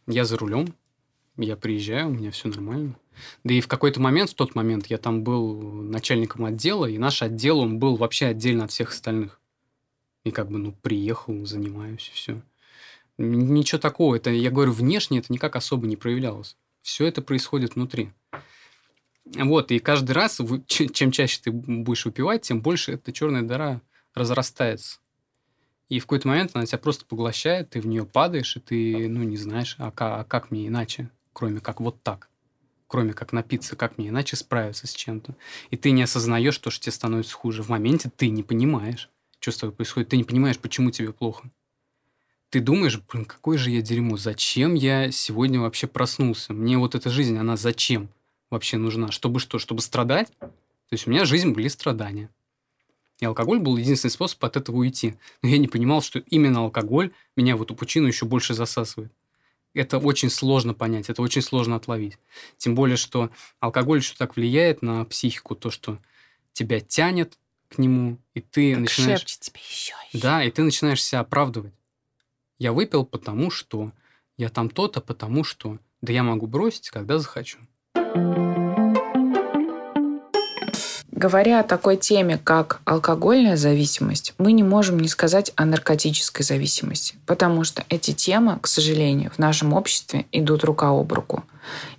Я 0.07 0.25
за 0.25 0.35
рулем, 0.39 0.73
я 1.37 1.55
приезжаю, 1.55 2.07
у 2.07 2.13
меня 2.13 2.31
все 2.31 2.49
нормально. 2.49 2.95
Да 3.43 3.53
и 3.53 3.61
в 3.61 3.67
какой-то 3.67 4.01
момент, 4.01 4.31
в 4.31 4.33
тот 4.33 4.55
момент, 4.55 4.87
я 4.87 4.97
там 4.97 5.23
был 5.23 5.61
начальником 5.61 6.45
отдела, 6.45 6.87
и 6.87 6.97
наш 6.97 7.21
отдел, 7.21 7.59
он 7.59 7.77
был 7.77 7.97
вообще 7.97 8.25
отдельно 8.25 8.63
от 8.63 8.71
всех 8.71 8.89
остальных. 8.89 9.39
И 10.23 10.31
как 10.31 10.49
бы, 10.49 10.57
ну, 10.57 10.71
приехал, 10.71 11.45
занимаюсь, 11.45 12.09
и 12.11 12.15
все. 12.15 12.41
Ничего 13.19 13.79
такого. 13.79 14.15
Это, 14.15 14.29
я 14.29 14.49
говорю, 14.49 14.71
внешне 14.71 15.19
это 15.19 15.31
никак 15.33 15.57
особо 15.57 15.85
не 15.85 15.97
проявлялось. 15.97 16.55
Все 16.81 17.05
это 17.05 17.21
происходит 17.21 17.75
внутри. 17.75 18.13
Вот, 19.25 19.71
и 19.71 19.79
каждый 19.79 20.13
раз, 20.13 20.39
чем 20.67 21.11
чаще 21.11 21.41
ты 21.43 21.51
будешь 21.51 22.05
выпивать, 22.05 22.43
тем 22.43 22.61
больше 22.61 22.93
эта 22.93 23.11
черная 23.11 23.41
дыра 23.41 23.81
разрастается. 24.15 24.99
И 25.89 25.99
в 25.99 26.03
какой-то 26.03 26.29
момент 26.29 26.51
она 26.53 26.65
тебя 26.65 26.77
просто 26.77 27.05
поглощает, 27.05 27.71
ты 27.71 27.81
в 27.81 27.87
нее 27.87 28.05
падаешь, 28.05 28.55
и 28.55 28.59
ты, 28.61 29.09
ну, 29.09 29.23
не 29.23 29.37
знаешь, 29.37 29.75
а 29.79 29.91
как, 29.91 30.19
а 30.19 30.23
как 30.23 30.49
мне 30.49 30.67
иначе, 30.67 31.09
кроме 31.33 31.59
как 31.59 31.81
вот 31.81 32.01
так. 32.01 32.29
Кроме 32.87 33.13
как 33.13 33.33
напиться, 33.33 33.75
как 33.75 33.97
мне 33.97 34.09
иначе 34.09 34.37
справиться 34.37 34.87
с 34.87 34.93
чем-то. 34.93 35.35
И 35.71 35.77
ты 35.77 35.91
не 35.91 36.03
осознаешь, 36.03 36.57
то, 36.57 36.71
что 36.71 36.83
тебе 36.83 36.93
становится 36.93 37.35
хуже. 37.35 37.63
В 37.63 37.69
моменте 37.69 38.09
ты 38.15 38.29
не 38.29 38.43
понимаешь, 38.43 39.09
что 39.39 39.51
с 39.51 39.57
тобой 39.57 39.75
происходит. 39.75 40.09
Ты 40.09 40.17
не 40.17 40.23
понимаешь, 40.23 40.57
почему 40.57 40.89
тебе 40.89 41.11
плохо. 41.11 41.51
Ты 42.49 42.61
думаешь, 42.61 42.99
блин, 43.11 43.25
какое 43.25 43.57
же 43.57 43.69
я 43.69 43.81
дерьмо, 43.81 44.17
зачем 44.17 44.73
я 44.73 45.11
сегодня 45.11 45.59
вообще 45.59 45.85
проснулся? 45.85 46.51
Мне 46.51 46.77
вот 46.77 46.95
эта 46.95 47.09
жизнь, 47.09 47.37
она 47.37 47.57
зачем 47.57 48.09
вообще 48.49 48.77
нужна? 48.77 49.11
Чтобы 49.11 49.39
что? 49.39 49.59
Чтобы 49.59 49.81
страдать? 49.81 50.31
То 50.39 50.93
есть 50.93 51.05
у 51.05 51.11
меня 51.11 51.25
жизнь 51.25 51.51
были 51.51 51.67
страдания. 51.67 52.31
И 53.19 53.25
алкоголь 53.25 53.59
был 53.59 53.77
единственный 53.77 54.11
способ 54.11 54.43
от 54.43 54.57
этого 54.57 54.77
уйти. 54.77 55.15
Но 55.43 55.49
я 55.49 55.59
не 55.59 55.67
понимал, 55.67 56.01
что 56.01 56.19
именно 56.19 56.61
алкоголь 56.61 57.11
меня 57.35 57.55
в 57.55 57.61
эту 57.61 57.75
пучину 57.75 58.07
еще 58.07 58.25
больше 58.25 58.55
засасывает. 58.55 59.11
Это 59.75 59.99
очень 59.99 60.31
сложно 60.31 60.73
понять, 60.73 61.09
это 61.09 61.21
очень 61.21 61.43
сложно 61.43 61.75
отловить. 61.75 62.17
Тем 62.57 62.73
более, 62.73 62.97
что 62.97 63.29
алкоголь 63.59 63.99
еще 63.99 64.15
так 64.17 64.35
влияет 64.35 64.81
на 64.81 65.05
психику, 65.05 65.55
то, 65.55 65.69
что 65.69 65.99
тебя 66.53 66.79
тянет 66.79 67.37
к 67.67 67.77
нему, 67.77 68.17
и 68.33 68.41
ты 68.41 68.73
Как 68.73 68.81
начинаешь... 68.81 69.25
тебе 69.25 69.59
еще. 69.69 69.93
Да, 70.13 70.43
и 70.43 70.49
ты 70.49 70.63
начинаешь 70.63 71.03
себя 71.03 71.19
оправдывать. 71.19 71.73
Я 72.59 72.73
выпил 72.73 73.05
потому 73.05 73.49
что, 73.49 73.93
я 74.37 74.49
там 74.49 74.69
то-то 74.69 74.99
потому 74.99 75.45
что, 75.45 75.79
да 76.01 76.11
я 76.11 76.23
могу 76.23 76.45
бросить, 76.45 76.89
когда 76.89 77.17
захочу. 77.17 77.57
Говоря 81.09 81.61
о 81.61 81.63
такой 81.63 81.95
теме, 81.95 82.37
как 82.37 82.81
алкогольная 82.83 83.55
зависимость, 83.55 84.33
мы 84.37 84.51
не 84.51 84.63
можем 84.63 84.99
не 84.99 85.07
сказать 85.07 85.53
о 85.55 85.65
наркотической 85.65 86.45
зависимости, 86.45 87.15
потому 87.25 87.63
что 87.63 87.85
эти 87.87 88.11
темы, 88.11 88.59
к 88.61 88.67
сожалению, 88.67 89.31
в 89.31 89.39
нашем 89.39 89.73
обществе 89.73 90.25
идут 90.33 90.65
рука 90.65 90.89
об 90.89 91.11
руку. 91.13 91.43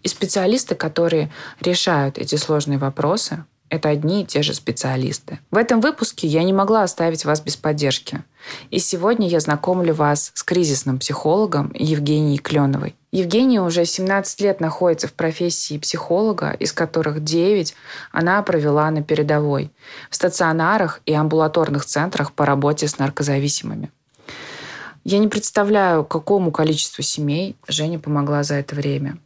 И 0.03 0.09
специалисты, 0.09 0.75
которые 0.75 1.31
решают 1.61 2.19
эти 2.19 2.37
сложные 2.37 2.79
вопросы, 2.79 3.45
это 3.71 3.89
одни 3.89 4.23
и 4.23 4.27
те 4.27 4.43
же 4.43 4.53
специалисты. 4.53 5.39
В 5.51 5.57
этом 5.57 5.81
выпуске 5.81 6.27
я 6.27 6.43
не 6.43 6.53
могла 6.53 6.83
оставить 6.83 7.25
вас 7.25 7.41
без 7.41 7.57
поддержки. 7.57 8.23
И 8.71 8.79
сегодня 8.79 9.29
я 9.29 9.41
знакомлю 9.41 9.95
вас 9.95 10.33
с 10.35 10.43
кризисным 10.43 10.99
психологом 10.99 11.73
Евгенией 11.75 12.39
Кленовой. 12.39 12.97
Евгения 13.13 13.61
уже 13.61 13.85
17 13.85 14.41
лет 14.41 14.61
находится 14.61 15.09
в 15.09 15.13
профессии 15.13 15.79
психолога, 15.79 16.51
из 16.51 16.73
которых 16.73 17.25
9 17.25 17.75
она 18.13 18.43
провела 18.43 18.91
на 18.91 19.03
передовой, 19.03 19.71
в 20.11 20.15
стационарах 20.15 21.01
и 21.07 21.15
амбулаторных 21.15 21.85
центрах 21.85 22.33
по 22.33 22.45
работе 22.45 22.89
с 22.89 22.99
наркозависимыми. 22.99 23.91
Я 25.05 25.19
не 25.19 25.29
представляю, 25.29 26.05
какому 26.05 26.51
количеству 26.51 27.03
семей 27.03 27.57
Женя 27.67 27.99
помогла 27.99 28.43
за 28.43 28.57
это 28.57 28.75
время. 28.75 29.19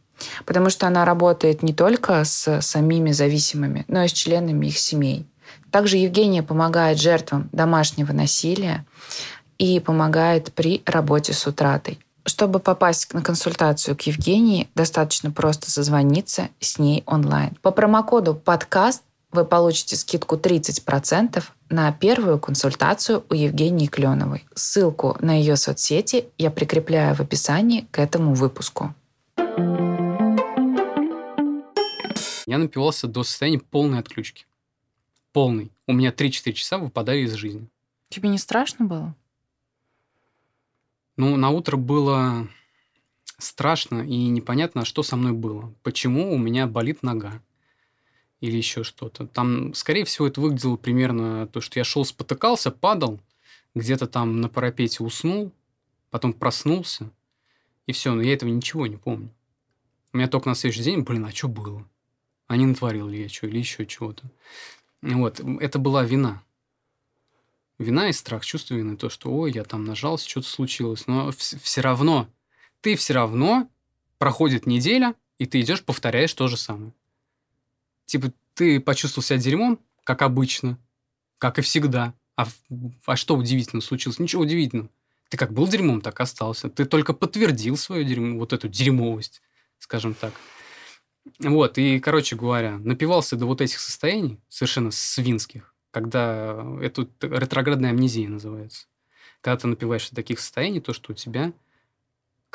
Потому 0.45 0.69
что 0.69 0.87
она 0.87 1.05
работает 1.05 1.63
не 1.63 1.73
только 1.73 2.23
с 2.23 2.61
самими 2.61 3.11
зависимыми, 3.11 3.85
но 3.87 4.03
и 4.03 4.07
с 4.07 4.13
членами 4.13 4.67
их 4.67 4.77
семей. 4.77 5.25
Также 5.71 5.97
Евгения 5.97 6.43
помогает 6.43 6.99
жертвам 6.99 7.49
домашнего 7.51 8.13
насилия 8.13 8.85
и 9.57 9.79
помогает 9.79 10.53
при 10.53 10.81
работе 10.85 11.33
с 11.33 11.45
утратой. 11.47 11.99
Чтобы 12.25 12.59
попасть 12.59 13.13
на 13.13 13.21
консультацию 13.21 13.95
к 13.95 14.01
Евгении, 14.01 14.67
достаточно 14.73 15.31
просто 15.31 15.69
созвониться 15.69 16.49
с 16.59 16.79
ней 16.79 17.03
онлайн. 17.05 17.55
По 17.61 17.71
промокоду 17.71 18.33
«Подкаст» 18.33 19.03
вы 19.31 19.45
получите 19.45 19.95
скидку 19.95 20.35
30% 20.35 21.43
на 21.69 21.91
первую 21.91 22.39
консультацию 22.39 23.23
у 23.29 23.33
Евгении 23.33 23.87
Кленовой. 23.87 24.45
Ссылку 24.55 25.17
на 25.19 25.37
ее 25.37 25.55
соцсети 25.55 26.25
я 26.37 26.49
прикрепляю 26.49 27.15
в 27.15 27.19
описании 27.19 27.87
к 27.91 27.99
этому 27.99 28.33
выпуску. 28.33 28.95
Я 32.45 32.57
напивался 32.57 33.07
до 33.07 33.23
состояния 33.23 33.59
полной 33.59 33.99
отключки. 33.99 34.45
Полный. 35.31 35.71
У 35.87 35.93
меня 35.93 36.11
3-4 36.11 36.53
часа 36.53 36.77
выпадали 36.77 37.21
из 37.21 37.33
жизни. 37.33 37.67
Тебе 38.09 38.29
не 38.29 38.37
страшно 38.37 38.85
было? 38.85 39.15
Ну, 41.17 41.35
на 41.37 41.49
утро 41.49 41.77
было 41.77 42.47
страшно 43.37 44.01
и 44.01 44.27
непонятно, 44.27 44.85
что 44.85 45.03
со 45.03 45.15
мной 45.15 45.33
было. 45.33 45.73
Почему 45.83 46.33
у 46.33 46.37
меня 46.37 46.67
болит 46.67 47.03
нога 47.03 47.41
или 48.39 48.57
еще 48.57 48.83
что-то. 48.83 49.27
Там, 49.27 49.73
скорее 49.73 50.05
всего, 50.05 50.27
это 50.27 50.41
выглядело 50.41 50.75
примерно 50.75 51.47
то, 51.47 51.61
что 51.61 51.79
я 51.79 51.83
шел, 51.83 52.05
спотыкался, 52.05 52.69
падал, 52.71 53.19
где-то 53.73 54.07
там 54.07 54.41
на 54.41 54.49
парапете 54.49 55.03
уснул, 55.03 55.51
потом 56.11 56.33
проснулся, 56.33 57.09
и 57.87 57.91
все. 57.91 58.13
Но 58.13 58.21
я 58.21 58.33
этого 58.33 58.49
ничего 58.49 58.87
не 58.87 58.97
помню. 58.97 59.29
У 60.13 60.17
меня 60.17 60.27
только 60.27 60.49
на 60.49 60.55
следующий 60.55 60.83
день, 60.83 61.01
блин, 61.01 61.25
а 61.25 61.31
что 61.31 61.47
было? 61.47 61.85
А 62.47 62.57
не 62.57 62.65
натворил 62.65 63.07
ли 63.07 63.23
я 63.23 63.29
что 63.29 63.47
или 63.47 63.57
еще 63.57 63.85
чего-то. 63.85 64.29
Вот, 65.01 65.39
это 65.59 65.79
была 65.79 66.03
вина. 66.03 66.43
Вина 67.77 68.09
и 68.09 68.13
страх, 68.13 68.45
чувство 68.45 68.75
вины, 68.75 68.95
то, 68.95 69.09
что, 69.09 69.31
ой, 69.31 69.51
я 69.51 69.63
там 69.63 69.83
нажался, 69.83 70.29
что-то 70.29 70.47
случилось. 70.47 71.07
Но 71.07 71.31
все 71.31 71.81
равно, 71.81 72.29
ты 72.81 72.95
все 72.95 73.13
равно, 73.13 73.69
проходит 74.17 74.65
неделя, 74.65 75.15
и 75.37 75.45
ты 75.45 75.59
идешь, 75.59 75.83
повторяешь 75.83 76.33
то 76.33 76.47
же 76.47 76.57
самое. 76.57 76.93
Типа, 78.05 78.31
ты 78.53 78.79
почувствовал 78.79 79.23
себя 79.23 79.39
дерьмом, 79.39 79.79
как 80.03 80.21
обычно, 80.21 80.77
как 81.37 81.59
и 81.59 81.61
всегда. 81.61 82.13
А, 82.37 82.47
а 83.05 83.15
что 83.15 83.35
удивительно 83.35 83.81
случилось? 83.81 84.19
Ничего 84.19 84.43
удивительного. 84.43 84.89
Ты 85.29 85.37
как 85.37 85.51
был 85.51 85.67
дерьмом, 85.67 86.01
так 86.01 86.19
остался. 86.21 86.69
Ты 86.69 86.85
только 86.85 87.13
подтвердил 87.13 87.75
свою 87.77 88.03
дерьмо, 88.03 88.37
вот 88.37 88.53
эту 88.53 88.69
дерьмовость, 88.69 89.41
скажем 89.79 90.13
так. 90.13 90.33
Вот, 91.39 91.77
и, 91.77 91.99
короче 91.99 92.35
говоря, 92.35 92.77
напивался 92.77 93.35
до 93.35 93.45
вот 93.45 93.61
этих 93.61 93.79
состояний, 93.79 94.39
совершенно 94.47 94.91
свинских, 94.91 95.73
когда 95.91 96.65
это 96.81 97.07
ретроградная 97.21 97.89
амнезия 97.89 98.29
называется. 98.29 98.87
Когда 99.41 99.57
ты 99.57 99.67
напиваешься 99.67 100.11
до 100.11 100.17
таких 100.17 100.39
состояний, 100.39 100.79
то, 100.79 100.93
что 100.93 101.11
у 101.11 101.15
тебя 101.15 101.53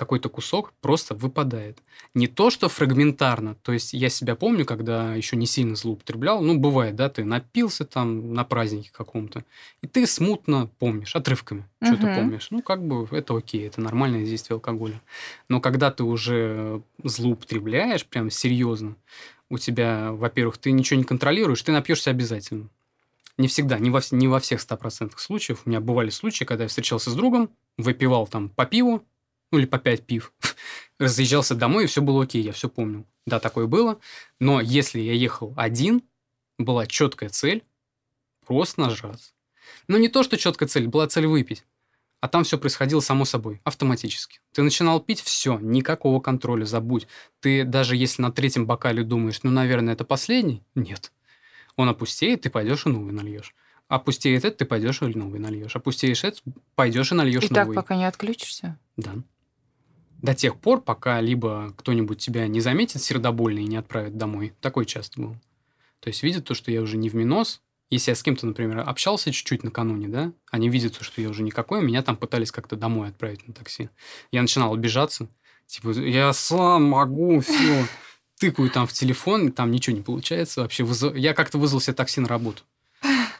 какой-то 0.00 0.28
кусок 0.28 0.72
просто 0.80 1.14
выпадает. 1.14 1.78
Не 2.14 2.26
то, 2.26 2.50
что 2.50 2.68
фрагментарно. 2.68 3.54
То 3.62 3.72
есть 3.72 3.92
я 3.92 4.08
себя 4.08 4.34
помню, 4.34 4.64
когда 4.64 5.14
еще 5.14 5.36
не 5.36 5.46
сильно 5.46 5.77
злоупотреблял. 5.77 6.40
Ну, 6.40 6.58
бывает, 6.58 6.96
да, 6.96 7.08
ты 7.08 7.25
напился 7.25 7.85
там 7.85 8.35
на 8.35 8.42
празднике 8.44 8.90
каком-то, 8.92 9.44
и 9.83 9.87
ты 9.87 10.06
смутно 10.06 10.68
помнишь, 10.79 11.14
отрывками 11.14 11.68
Мгм. 11.81 11.94
что-то 11.94 12.14
помнишь. 12.14 12.48
Ну, 12.50 12.62
как 12.62 12.83
бы 12.85 13.06
это 13.16 13.37
окей, 13.37 13.66
это 13.68 13.81
нормальное 13.81 14.25
действие 14.25 14.54
алкоголя. 14.56 15.00
Но 15.48 15.60
когда 15.60 15.90
ты 15.90 16.02
уже 16.02 16.83
злоупотребляешь 17.04 18.04
прям 18.06 18.31
серьезно, 18.31 18.96
у 19.50 19.58
тебя, 19.58 20.12
во-первых, 20.12 20.58
ты 20.58 20.72
ничего 20.72 20.98
не 20.98 21.04
контролируешь, 21.04 21.62
ты 21.62 21.72
напьешься 21.72 22.10
обязательно. 22.10 22.68
Не 23.38 23.48
всегда, 23.48 23.79
не 23.79 23.90
во, 23.90 24.00
не 24.10 24.29
во 24.29 24.38
всех 24.38 24.60
100% 24.60 25.18
случаев. 25.18 25.62
У 25.64 25.68
меня 25.70 25.81
бывали 25.81 26.10
случаи, 26.10 26.44
когда 26.44 26.64
я 26.64 26.68
встречался 26.68 27.10
с 27.10 27.14
другом, 27.14 27.50
выпивал 27.79 28.27
там 28.27 28.50
по 28.50 28.66
пиву, 28.66 29.02
ну 29.51 29.59
или 29.59 29.67
по 29.67 29.79
5 29.79 30.07
пив, 30.07 30.33
разъезжался 30.98 31.55
домой, 31.55 31.85
и 31.85 31.87
все 31.87 32.03
было 32.03 32.23
окей, 32.25 32.42
я 32.42 32.53
все 32.53 32.69
помнил. 32.69 33.07
Да, 33.27 33.38
такое 33.40 33.67
было. 33.67 33.98
Но 34.38 34.61
если 34.61 35.01
я 35.01 35.13
ехал 35.13 35.55
один, 35.57 36.03
была 36.59 36.87
четкая 36.87 37.31
цель 37.31 37.65
просто 38.46 38.81
нажраться. 38.81 39.33
Но 39.88 39.98
не 39.98 40.09
то, 40.09 40.23
что 40.23 40.37
четкая 40.37 40.69
цель, 40.69 40.88
была 40.88 41.07
цель 41.07 41.27
выпить. 41.27 41.65
А 42.21 42.29
там 42.29 42.44
все 42.44 42.59
происходило 42.59 43.01
само 43.01 43.25
собой, 43.25 43.63
автоматически. 43.65 44.40
Ты 44.53 44.63
начинал 44.63 45.01
пить, 45.01 45.23
все, 45.23 45.59
никакого 45.59 46.21
контроля, 46.21 46.67
забудь. 46.67 47.07
Ты 47.40 47.65
даже 47.65 47.96
если 47.96 48.21
на 48.21 48.31
третьем 48.31 48.67
бокале 48.67 49.03
думаешь, 49.03 49.42
ну, 49.42 49.51
наверное, 49.51 49.94
это 49.94 50.05
последний, 50.05 50.63
нет. 50.75 51.13
Он 51.77 51.88
опустеет, 51.88 52.42
ты 52.42 52.51
пойдешь 52.51 52.85
и 52.85 52.90
новый 52.90 53.13
нальешь. 53.13 53.55
Опустеет 53.88 54.44
это, 54.44 54.59
ты 54.59 54.65
пойдешь 54.67 55.01
и 55.01 55.07
новый 55.07 55.40
нальешь. 55.40 55.75
Опустеешь 55.75 56.23
это, 56.23 56.38
пойдешь 56.75 57.11
и 57.11 57.15
нальешь 57.15 57.44
И 57.44 57.48
новый. 57.55 57.75
так, 57.75 57.75
пока 57.75 57.96
не 57.96 58.05
отключишься? 58.05 58.79
Да. 58.98 59.15
До 60.23 60.35
тех 60.35 60.58
пор, 60.58 60.83
пока 60.83 61.21
либо 61.21 61.73
кто-нибудь 61.79 62.18
тебя 62.18 62.46
не 62.46 62.60
заметит 62.60 63.02
сердобольно 63.02 63.60
и 63.60 63.66
не 63.66 63.77
отправит 63.77 64.16
домой. 64.16 64.52
Такое 64.60 64.85
часто 64.85 65.21
было. 65.21 65.40
То 66.00 66.08
есть 66.08 66.23
видят 66.23 66.44
то, 66.44 66.54
что 66.54 66.71
я 66.71 66.83
уже 66.83 66.96
не 66.96 67.08
в 67.08 67.14
минус. 67.14 67.62
Если 67.88 68.10
я 68.10 68.14
с 68.14 68.23
кем-то, 68.23 68.46
например, 68.46 68.81
общался 68.81 69.33
чуть-чуть 69.33 69.64
накануне, 69.64 70.08
да, 70.08 70.33
они 70.50 70.68
видят, 70.68 70.96
то, 70.96 71.04
что 71.04 71.21
я 71.21 71.29
уже 71.29 71.42
никакой, 71.42 71.83
меня 71.83 72.02
там 72.02 72.16
пытались 72.16 72.52
как-то 72.52 72.77
домой 72.77 73.08
отправить 73.08 73.46
на 73.48 73.54
такси. 73.54 73.90
Я 74.31 74.42
начинал 74.42 74.73
обижаться. 74.73 75.29
Типа, 75.66 75.90
я 75.90 76.33
сам 76.33 76.85
могу, 76.85 77.40
все. 77.40 77.85
Тыкаю 78.38 78.71
там 78.71 78.87
в 78.87 78.92
телефон, 78.92 79.52
там 79.52 79.71
ничего 79.71 79.96
не 79.96 80.02
получается 80.02 80.60
вообще. 80.60 80.87
Я 81.14 81.35
как-то 81.35 81.58
вызвал 81.58 81.81
себе 81.81 81.94
такси 81.94 82.21
на 82.21 82.29
работу. 82.29 82.62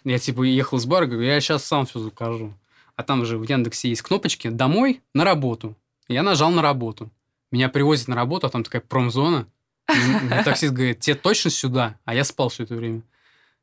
Я 0.05 0.18
типа 0.18 0.43
ехал 0.43 0.78
с 0.78 0.87
бара, 0.87 1.07
говорю, 1.07 1.26
я 1.26 1.41
сейчас 1.41 1.64
сам 1.64 1.87
все 1.87 2.01
закажу. 2.01 2.55
А 2.97 3.03
там 3.03 3.24
же 3.24 3.39
в 3.39 3.43
Яндексе 3.49 3.89
есть 3.89 4.03
кнопочки 4.03 4.49
«Домой», 4.49 5.03
«На 5.14 5.24
работу». 5.24 5.76
Я 6.11 6.25
нажал 6.25 6.51
«На 6.51 6.61
работу». 6.61 7.09
Меня 7.53 7.69
привозят 7.69 8.09
на 8.09 8.17
работу, 8.17 8.47
а 8.49 8.51
там 8.51 8.65
такая 8.65 8.83
промзона. 8.83 9.47
И 9.89 10.29
таксист 10.45 10.73
говорит, 10.73 10.99
тебе 10.99 11.15
точно 11.15 11.51
сюда? 11.51 11.99
А 12.05 12.15
я 12.15 12.25
спал 12.25 12.49
все 12.49 12.65
это 12.65 12.75
время. 12.75 13.03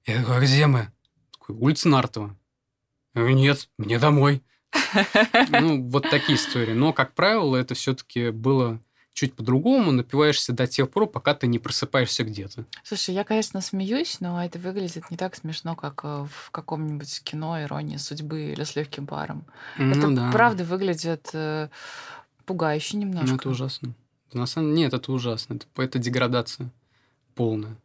Я 0.05 0.19
такой, 0.21 0.37
а 0.37 0.39
где 0.39 0.65
мы? 0.67 0.87
Такой, 1.33 1.55
улица 1.55 1.89
Нартова. 1.89 2.35
Я 3.13 3.21
говорю, 3.21 3.35
нет, 3.35 3.69
мне 3.77 3.99
домой. 3.99 4.41
Ну, 5.49 5.89
вот 5.89 6.09
такие 6.09 6.37
истории. 6.37 6.73
Но, 6.73 6.93
как 6.93 7.15
правило, 7.15 7.57
это 7.57 7.75
все-таки 7.75 8.29
было 8.29 8.79
чуть 9.13 9.33
по-другому. 9.33 9.91
Напиваешься 9.91 10.53
до 10.53 10.67
тех 10.67 10.89
пор, 10.89 11.07
пока 11.07 11.33
ты 11.33 11.47
не 11.47 11.59
просыпаешься 11.59 12.23
где-то. 12.23 12.65
Слушай, 12.83 13.15
я, 13.15 13.25
конечно, 13.25 13.59
смеюсь, 13.59 14.21
но 14.21 14.43
это 14.43 14.57
выглядит 14.57 15.11
не 15.11 15.17
так 15.17 15.35
смешно, 15.35 15.75
как 15.75 16.01
э, 16.03 16.25
в 16.29 16.51
каком-нибудь 16.51 17.23
кино 17.23 17.61
«Ирония 17.61 17.97
судьбы» 17.97 18.51
или 18.51 18.63
«С 18.63 18.75
легким 18.75 19.05
паром». 19.05 19.45
это 19.75 20.07
Ну 20.07 20.15
да. 20.15 20.31
правда 20.31 20.63
выглядит 20.63 21.29
э, 21.33 21.69
пугающе 22.47 22.97
немножко. 22.97 23.29
Ну, 23.29 23.35
это 23.35 23.49
ужасно. 23.49 23.93
На 24.33 24.47
самом 24.47 24.73
нет, 24.73 24.93
это 24.93 25.11
ужасно. 25.11 25.55
Это, 25.55 25.65
это 25.75 25.99
деградация 25.99 26.71
полная. 27.35 27.77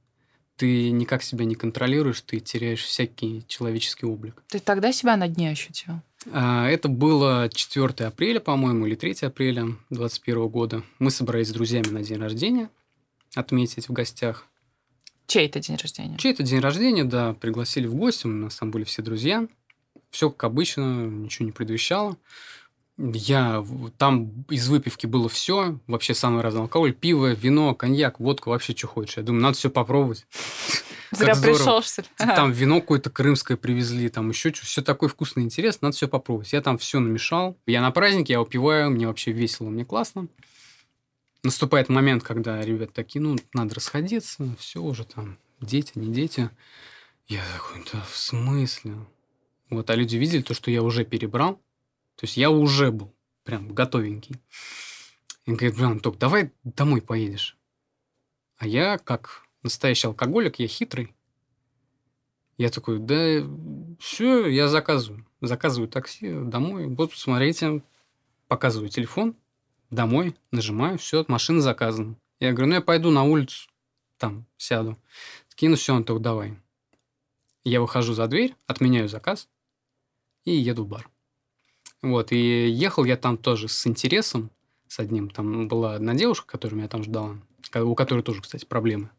Ты 0.56 0.90
никак 0.90 1.22
себя 1.22 1.44
не 1.44 1.54
контролируешь, 1.54 2.20
ты 2.22 2.38
теряешь 2.40 2.82
всякий 2.82 3.44
человеческий 3.48 4.06
облик. 4.06 4.42
Ты 4.48 4.60
тогда 4.60 4.92
себя 4.92 5.16
на 5.16 5.28
дне 5.28 5.50
ощутил? 5.50 5.94
А, 6.30 6.68
Это 6.68 6.88
было 6.88 7.50
4 7.52 8.06
апреля, 8.06 8.38
по-моему, 8.40 8.86
или 8.86 8.94
3 8.94 9.26
апреля 9.26 9.64
2021 9.90 10.48
года. 10.48 10.82
Мы 10.98 11.10
собрались 11.10 11.48
с 11.48 11.52
друзьями 11.52 11.88
на 11.88 12.02
день 12.02 12.18
рождения 12.18 12.70
отметить 13.34 13.88
в 13.88 13.92
гостях. 13.92 14.46
Чей 15.26 15.46
это 15.46 15.60
день 15.60 15.76
рождения? 15.76 16.16
Чей-то 16.18 16.42
день 16.42 16.60
рождения, 16.60 17.04
да, 17.04 17.34
пригласили 17.34 17.86
в 17.86 17.94
гости, 17.94 18.26
у 18.26 18.30
нас 18.30 18.56
там 18.56 18.70
были 18.70 18.84
все 18.84 19.02
друзья. 19.02 19.48
Все 20.10 20.30
как 20.30 20.44
обычно, 20.44 21.06
ничего 21.06 21.46
не 21.46 21.52
предвещало. 21.52 22.16
Я 22.98 23.64
там 23.96 24.44
из 24.50 24.68
выпивки 24.68 25.06
было 25.06 25.28
все, 25.28 25.80
вообще 25.86 26.14
самый 26.14 26.42
разный 26.42 26.62
алкоголь, 26.62 26.92
пиво, 26.92 27.32
вино, 27.32 27.74
коньяк, 27.74 28.20
водка, 28.20 28.50
вообще 28.50 28.76
что 28.76 28.86
хочешь. 28.86 29.16
Я 29.16 29.22
думаю, 29.22 29.42
надо 29.42 29.56
все 29.56 29.70
попробовать. 29.70 30.26
Зря 31.10 31.34
пришел, 31.34 31.82
что 31.82 32.02
ли? 32.02 32.08
Там 32.18 32.52
вино 32.52 32.80
какое-то 32.80 33.10
крымское 33.10 33.56
привезли, 33.56 34.08
там 34.08 34.28
еще 34.28 34.52
что 34.52 34.66
все 34.66 34.82
такое 34.82 35.08
вкусное 35.08 35.44
и 35.44 35.46
интересно, 35.46 35.86
надо 35.86 35.96
все 35.96 36.08
попробовать. 36.08 36.52
Я 36.52 36.60
там 36.60 36.78
все 36.78 37.00
намешал. 37.00 37.56
Я 37.66 37.80
на 37.80 37.90
празднике, 37.90 38.34
я 38.34 38.40
упиваю, 38.40 38.90
мне 38.90 39.06
вообще 39.06 39.32
весело, 39.32 39.68
мне 39.68 39.84
классно. 39.84 40.28
Наступает 41.42 41.88
момент, 41.88 42.22
когда 42.22 42.62
ребят 42.62 42.92
такие, 42.92 43.20
ну, 43.20 43.36
надо 43.52 43.74
расходиться, 43.74 44.54
все 44.58 44.80
уже 44.80 45.04
там, 45.04 45.38
дети, 45.60 45.92
не 45.96 46.12
дети. 46.12 46.50
Я 47.26 47.42
такой, 47.56 47.84
да 47.92 48.04
в 48.10 48.16
смысле? 48.16 48.94
Вот, 49.70 49.88
а 49.90 49.94
люди 49.94 50.16
видели 50.16 50.42
то, 50.42 50.54
что 50.54 50.70
я 50.70 50.82
уже 50.82 51.04
перебрал. 51.04 51.60
То 52.22 52.26
есть 52.26 52.36
я 52.36 52.52
уже 52.52 52.92
был 52.92 53.12
прям 53.42 53.74
готовенький. 53.74 54.36
И 55.44 55.50
говорит, 55.50 55.74
блин, 55.74 55.86
Анток, 55.90 56.18
давай 56.18 56.52
домой 56.62 57.02
поедешь. 57.02 57.58
А 58.58 58.66
я, 58.68 58.96
как 58.96 59.42
настоящий 59.64 60.06
алкоголик, 60.06 60.60
я 60.60 60.68
хитрый. 60.68 61.12
Я 62.58 62.70
такой, 62.70 63.00
да 63.00 63.44
все, 63.98 64.46
я 64.46 64.68
заказываю. 64.68 65.26
Заказываю 65.40 65.88
такси 65.88 66.32
домой. 66.32 66.86
Вот, 66.94 67.12
смотрите, 67.12 67.82
показываю 68.46 68.88
телефон, 68.88 69.34
домой, 69.90 70.36
нажимаю, 70.52 70.98
все, 70.98 71.24
машина 71.26 71.60
заказана. 71.60 72.14
Я 72.38 72.52
говорю, 72.52 72.68
ну 72.68 72.74
я 72.76 72.82
пойду 72.82 73.10
на 73.10 73.24
улицу, 73.24 73.68
там 74.16 74.46
сяду. 74.56 74.96
Такие, 75.48 75.70
ну 75.70 75.74
все, 75.74 75.96
Антох, 75.96 76.22
давай. 76.22 76.56
Я 77.64 77.80
выхожу 77.80 78.14
за 78.14 78.28
дверь, 78.28 78.54
отменяю 78.68 79.08
заказ 79.08 79.48
и 80.44 80.52
еду 80.52 80.84
в 80.84 80.86
бар. 80.86 81.11
Вот, 82.02 82.32
и 82.32 82.68
ехал 82.68 83.04
я 83.04 83.16
там 83.16 83.36
тоже 83.36 83.68
с 83.68 83.86
интересом, 83.86 84.50
с 84.88 84.98
одним. 84.98 85.30
Там 85.30 85.68
была 85.68 85.94
одна 85.94 86.14
девушка, 86.14 86.46
которая 86.46 86.78
меня 86.78 86.88
там 86.88 87.04
ждала, 87.04 87.38
у 87.74 87.94
которой 87.94 88.22
тоже, 88.22 88.42
кстати, 88.42 88.64
проблемы 88.64 89.10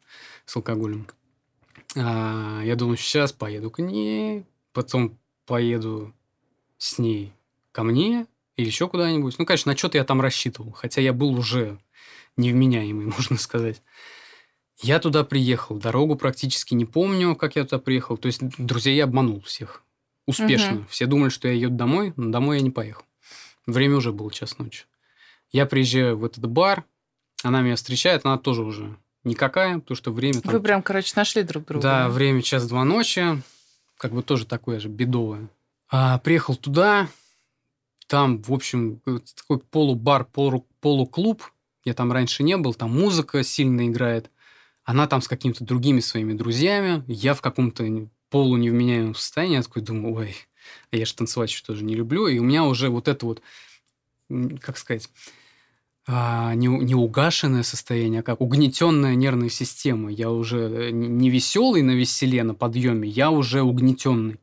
с 0.46 0.56
алкоголем. 0.56 1.08
А, 1.96 2.62
я 2.64 2.76
думаю, 2.76 2.98
сейчас 2.98 3.32
поеду 3.32 3.72
к 3.72 3.80
ней, 3.80 4.46
потом 4.74 5.18
поеду 5.46 6.14
с 6.78 7.00
ней 7.00 7.34
ко 7.72 7.84
мне 7.84 8.28
или 8.58 8.66
еще 8.66 8.88
куда-нибудь. 8.88 9.40
Ну, 9.40 9.46
конечно, 9.46 9.72
на 9.72 9.78
что-то 9.78 9.98
я 9.98 10.04
там 10.04 10.22
рассчитывал, 10.22 10.72
хотя 10.72 11.02
я 11.02 11.14
был 11.14 11.34
уже 11.34 11.80
невменяемый, 12.36 13.06
можно 13.18 13.38
сказать. 13.38 13.82
Я 14.82 15.00
туда 15.00 15.24
приехал, 15.24 15.78
дорогу 15.78 16.16
практически 16.16 16.74
не 16.74 16.86
помню, 16.86 17.36
как 17.36 17.56
я 17.56 17.64
туда 17.64 17.80
приехал. 17.80 18.18
То 18.18 18.26
есть, 18.26 18.42
друзей 18.58 18.96
я 18.96 19.06
обманул 19.06 19.40
всех. 19.42 19.84
Успешно. 20.26 20.72
Мгм. 20.72 20.88
Все 20.90 21.06
думали, 21.06 21.30
что 21.30 21.48
я 21.48 21.54
еду 21.54 21.76
домой, 21.76 22.14
но 22.16 22.30
домой 22.30 22.58
я 22.58 22.64
не 22.64 22.72
поехал. 22.72 23.04
Время 23.66 23.98
уже 23.98 24.12
было 24.12 24.32
час 24.32 24.58
ночи. 24.58 24.86
Я 25.52 25.66
приезжаю 25.66 26.18
в 26.18 26.26
этот 26.26 26.46
бар, 26.48 26.86
она 27.44 27.62
меня 27.62 27.76
встречает, 27.76 28.26
она 28.26 28.38
тоже 28.38 28.64
уже 28.64 28.98
никакая, 29.24 29.80
потому 29.80 29.96
что 29.96 30.12
время 30.12 30.42
там 30.42 30.52
Вы 30.52 30.60
прям, 30.60 30.82
короче, 30.82 31.14
нашли 31.16 31.44
друг 31.44 31.66
друга. 31.66 31.82
да, 31.82 32.10
время 32.10 32.42
час-два 32.42 32.84
ночи. 32.84 33.42
Как 33.98 34.12
бы 34.14 34.24
тоже 34.24 34.46
такое 34.46 34.80
же 34.80 34.90
бедовое. 34.90 35.50
А, 35.90 36.18
приехал 36.20 36.56
туда. 36.56 37.08
Там, 38.08 38.42
в 38.42 38.52
общем, 38.52 39.02
такой 39.36 39.60
полубар, 39.60 40.26
полу, 40.26 40.68
полуклуб. 40.82 41.44
Я 41.86 41.94
там 41.94 42.12
раньше 42.12 42.44
не 42.44 42.58
был. 42.58 42.74
Там 42.74 42.92
музыка 42.92 43.44
сильно 43.44 43.88
играет. 43.88 44.30
Она 44.84 45.08
там 45.08 45.22
с 45.22 45.28
какими-то 45.28 45.64
другими 45.64 46.00
своими 46.02 46.34
друзьями. 46.34 47.04
Я 47.08 47.34
в 47.34 47.42
каком-то 47.42 47.86
полуневменяемом 48.34 49.14
состоянии. 49.14 49.58
Я 49.58 49.62
такой 49.62 49.84
думаю, 49.84 50.16
ой, 50.16 50.36
а 50.92 50.98
я 50.98 51.06
же 51.06 51.14
танцевать 51.14 51.52
еще 51.52 51.64
тоже 51.64 51.84
не 51.84 51.94
люблю. 51.94 52.26
И 52.26 52.40
у 52.40 52.44
меня 52.44 52.64
уже 52.64 52.90
вот 52.90 53.08
это 53.08 53.28
вот, 53.28 53.44
как 54.60 54.80
сказать, 54.80 55.08
а, 56.08 56.56
не, 56.56 56.66
не 56.66 56.96
угашенное 56.96 57.62
состояние, 57.62 58.22
а 58.22 58.24
как 58.24 58.42
угнетенная 58.42 59.14
нервная 59.14 59.50
система. 59.50 60.12
Я 60.12 60.32
уже 60.32 60.90
не 60.92 61.30
веселый 61.30 61.84
на 61.84 61.92
веселе, 61.92 62.44
на 62.44 62.56
подъеме, 62.56 63.08
я 63.08 63.30
уже 63.30 63.62
угнетенный. 63.62 64.40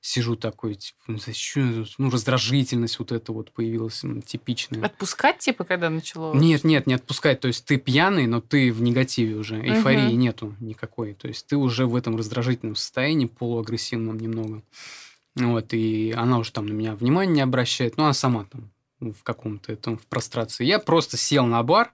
Сижу 0.00 0.36
такой, 0.36 0.76
типа, 0.76 0.98
ну, 1.08 1.18
зачем? 1.18 1.84
Ну, 1.98 2.10
раздражительность 2.10 2.98
вот 3.00 3.10
эта 3.10 3.32
вот 3.32 3.50
появилась 3.50 4.04
м, 4.04 4.22
типичная. 4.22 4.84
Отпускать, 4.84 5.38
типа, 5.38 5.64
когда 5.64 5.90
начало? 5.90 6.32
Нет, 6.32 6.62
нет, 6.62 6.86
не 6.86 6.94
отпускать. 6.94 7.40
То 7.40 7.48
есть 7.48 7.64
ты 7.64 7.76
пьяный, 7.76 8.26
но 8.28 8.40
ты 8.40 8.72
в 8.72 8.82
негативе 8.82 9.34
уже. 9.34 9.56
Эйфории 9.60 10.06
Мгм. 10.08 10.18
нету 10.18 10.54
никакой. 10.60 11.14
То 11.14 11.26
есть 11.26 11.46
ты 11.48 11.56
уже 11.56 11.86
в 11.86 11.96
этом 11.96 12.16
раздражительном 12.16 12.76
состоянии, 12.76 13.26
полуагрессивном 13.26 14.18
немного. 14.20 14.62
Вот, 15.34 15.74
и 15.74 16.12
она 16.16 16.38
уже 16.38 16.52
там 16.52 16.66
на 16.66 16.72
меня 16.72 16.94
внимания 16.94 17.32
не 17.32 17.40
обращает. 17.40 17.96
Ну, 17.96 18.04
она 18.04 18.12
сама 18.12 18.44
там 18.44 18.70
в 19.00 19.22
каком-то 19.24 19.72
этом, 19.72 19.98
в 19.98 20.06
прострации. 20.06 20.64
Я 20.64 20.78
просто 20.78 21.16
сел 21.16 21.46
на 21.46 21.62
бар. 21.64 21.92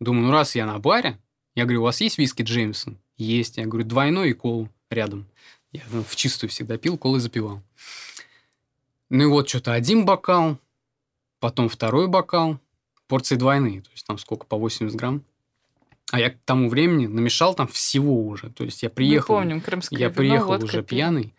Думаю, 0.00 0.26
ну, 0.26 0.32
раз 0.32 0.56
я 0.56 0.66
на 0.66 0.78
баре, 0.80 1.16
я 1.54 1.62
говорю, 1.64 1.82
у 1.82 1.84
вас 1.84 2.00
есть 2.00 2.18
виски 2.18 2.42
Джеймсон? 2.42 2.98
Есть. 3.16 3.56
Я 3.56 3.66
говорю, 3.66 3.86
двойной 3.86 4.30
и 4.30 4.32
колу 4.32 4.68
рядом. 4.90 5.26
Я 5.72 5.82
ну, 5.90 6.04
в 6.04 6.14
чистую 6.16 6.50
всегда 6.50 6.76
пил, 6.76 6.98
колы 6.98 7.18
запивал. 7.18 7.62
Ну 9.08 9.24
и 9.24 9.26
вот 9.26 9.48
что-то 9.48 9.72
один 9.72 10.04
бокал, 10.04 10.58
потом 11.40 11.68
второй 11.68 12.08
бокал, 12.08 12.58
порции 13.08 13.36
двойные, 13.36 13.82
то 13.82 13.90
есть 13.92 14.06
там 14.06 14.18
сколько, 14.18 14.46
по 14.46 14.56
80 14.56 14.96
грамм. 14.96 15.24
А 16.10 16.20
я 16.20 16.30
к 16.30 16.38
тому 16.44 16.68
времени 16.68 17.06
намешал 17.06 17.54
там 17.54 17.66
всего 17.68 18.26
уже. 18.26 18.50
То 18.50 18.64
есть 18.64 18.82
я 18.82 18.90
приехал, 18.90 19.36
Мы 19.36 19.40
помним, 19.42 19.60
крымское 19.62 19.98
я 19.98 20.06
вино, 20.06 20.16
приехал 20.16 20.48
водка, 20.48 20.64
уже 20.64 20.82
пьяный. 20.82 21.34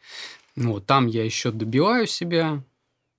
Вот, 0.55 0.85
там 0.85 1.07
я 1.07 1.23
еще 1.23 1.51
добиваю 1.51 2.07
себя. 2.07 2.63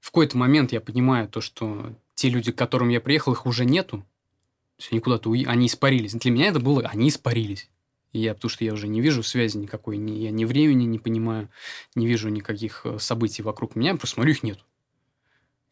В 0.00 0.06
какой-то 0.10 0.36
момент 0.36 0.72
я 0.72 0.80
понимаю 0.80 1.28
то, 1.28 1.40
что 1.40 1.94
те 2.14 2.28
люди, 2.28 2.50
к 2.50 2.58
которым 2.58 2.88
я 2.88 3.00
приехал, 3.00 3.32
их 3.32 3.46
уже 3.46 3.64
нету. 3.64 3.98
То 3.98 4.80
есть 4.80 4.92
они 4.92 5.00
куда-то 5.00 5.30
уе- 5.30 5.46
они 5.46 5.66
испарились. 5.66 6.12
Для 6.14 6.30
меня 6.32 6.48
это 6.48 6.58
было, 6.58 6.82
они 6.82 7.08
испарились. 7.08 7.70
Я, 8.14 8.34
потому 8.34 8.48
что 8.48 8.64
я 8.64 8.72
уже 8.72 8.86
не 8.86 9.00
вижу 9.00 9.22
связи 9.24 9.56
никакой, 9.56 9.96
ни, 9.96 10.12
я 10.12 10.30
ни 10.30 10.44
времени 10.44 10.84
не 10.84 11.00
понимаю, 11.00 11.50
не 11.96 12.06
вижу 12.06 12.28
никаких 12.28 12.82
э, 12.84 12.98
событий 13.00 13.42
вокруг 13.42 13.74
меня, 13.74 13.96
просто 13.96 14.14
смотрю, 14.14 14.32
их 14.32 14.44
нет. 14.44 14.60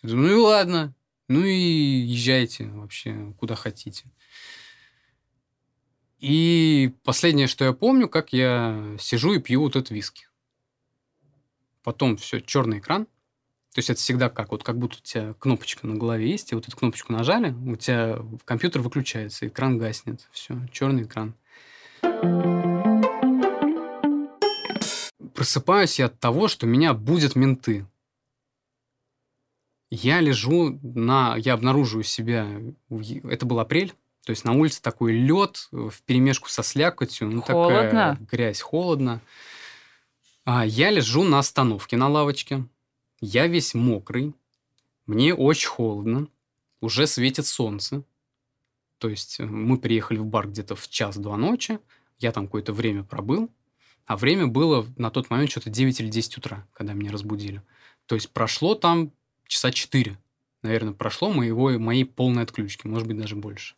Я 0.03 0.11
думаю, 0.11 0.29
ну 0.29 0.35
и 0.35 0.41
ладно. 0.41 0.95
Ну 1.29 1.45
и 1.45 1.55
езжайте 1.55 2.67
вообще 2.67 3.33
куда 3.39 3.55
хотите. 3.55 4.05
И 6.19 6.93
последнее, 7.05 7.47
что 7.47 7.65
я 7.65 7.73
помню, 7.73 8.09
как 8.09 8.33
я 8.33 8.97
сижу 8.99 9.33
и 9.33 9.39
пью 9.41 9.61
вот 9.61 9.77
этот 9.77 9.91
виски. 9.91 10.27
Потом 11.83 12.17
все, 12.17 12.41
черный 12.41 12.79
экран. 12.79 13.07
То 13.73 13.79
есть 13.79 13.89
это 13.89 14.01
всегда 14.01 14.29
как, 14.29 14.51
вот 14.51 14.65
как 14.65 14.79
будто 14.79 14.99
у 14.99 15.01
тебя 15.01 15.35
кнопочка 15.35 15.87
на 15.87 15.95
голове 15.95 16.31
есть, 16.31 16.53
и 16.53 16.55
вот 16.55 16.69
эту 16.69 16.77
кнопочку 16.77 17.13
нажали, 17.13 17.53
у 17.53 17.77
тебя 17.77 18.19
компьютер 18.45 18.83
выключается, 18.83 19.47
экран 19.47 19.79
гаснет. 19.79 20.29
Все, 20.31 20.61
черный 20.71 21.05
экран. 21.05 21.35
Просыпаюсь 25.35 25.99
я 25.99 26.07
от 26.07 26.21
того, 26.21 26.49
что 26.49 26.67
меня 26.67 26.95
будут 26.95 27.35
менты. 27.37 27.87
Я 29.91 30.21
лежу 30.21 30.79
на... 30.83 31.37
Я 31.37 31.55
обнаруживаю 31.55 32.05
себя... 32.05 32.49
Это 33.25 33.45
был 33.45 33.61
апрель, 33.61 33.93
то 34.25 34.31
есть 34.31 34.45
на 34.45 34.53
улице 34.53 34.81
такой 34.81 35.13
лед 35.13 35.69
в 35.73 36.03
перемешку 36.03 36.49
со 36.49 36.63
слякотью. 36.63 37.29
Ну, 37.29 37.43
Холодно. 37.43 37.83
такая 37.83 38.19
грязь, 38.31 38.61
холодно. 38.61 39.21
А 40.45 40.65
я 40.65 40.91
лежу 40.91 41.25
на 41.25 41.41
остановке 41.41 41.97
на 41.97 42.09
лавочке. 42.09 42.65
Я 43.21 43.47
весь 43.49 43.75
мокрый. 43.75 44.35
Мне 45.07 45.35
очень 45.35 45.69
холодно. 45.69 46.29
Уже 46.81 47.07
светит 47.07 47.47
солнце. 47.47 48.05
То 48.99 49.09
есть 49.09 49.41
э, 49.41 49.45
мы 49.45 49.79
приехали 49.79 50.19
в 50.19 50.27
бар 50.27 50.49
где-то 50.49 50.77
в 50.77 50.89
час-два 50.89 51.37
ночи. 51.37 51.81
Я 52.23 52.33
там 52.33 52.47
какое-то 52.47 52.73
время 52.73 53.05
пробыл. 53.05 53.51
А 54.07 54.17
время 54.17 54.47
было 54.47 54.87
на 54.97 55.11
тот 55.11 55.31
момент 55.31 55.51
что-то 55.51 55.71
9 55.71 56.01
или 56.01 56.09
10 56.09 56.39
утра, 56.39 56.67
когда 56.73 56.93
меня 56.93 57.13
разбудили. 57.13 57.63
То 58.07 58.15
есть 58.15 58.31
прошло 58.31 58.75
там 58.75 59.13
часа 59.47 59.71
4. 59.71 60.19
Наверное, 60.63 60.93
прошло 60.93 61.31
моего, 61.31 61.71
моей 61.79 62.05
полной 62.05 62.43
отключки. 62.43 62.87
Может 62.87 63.07
быть, 63.07 63.19
даже 63.19 63.37
больше. 63.37 63.75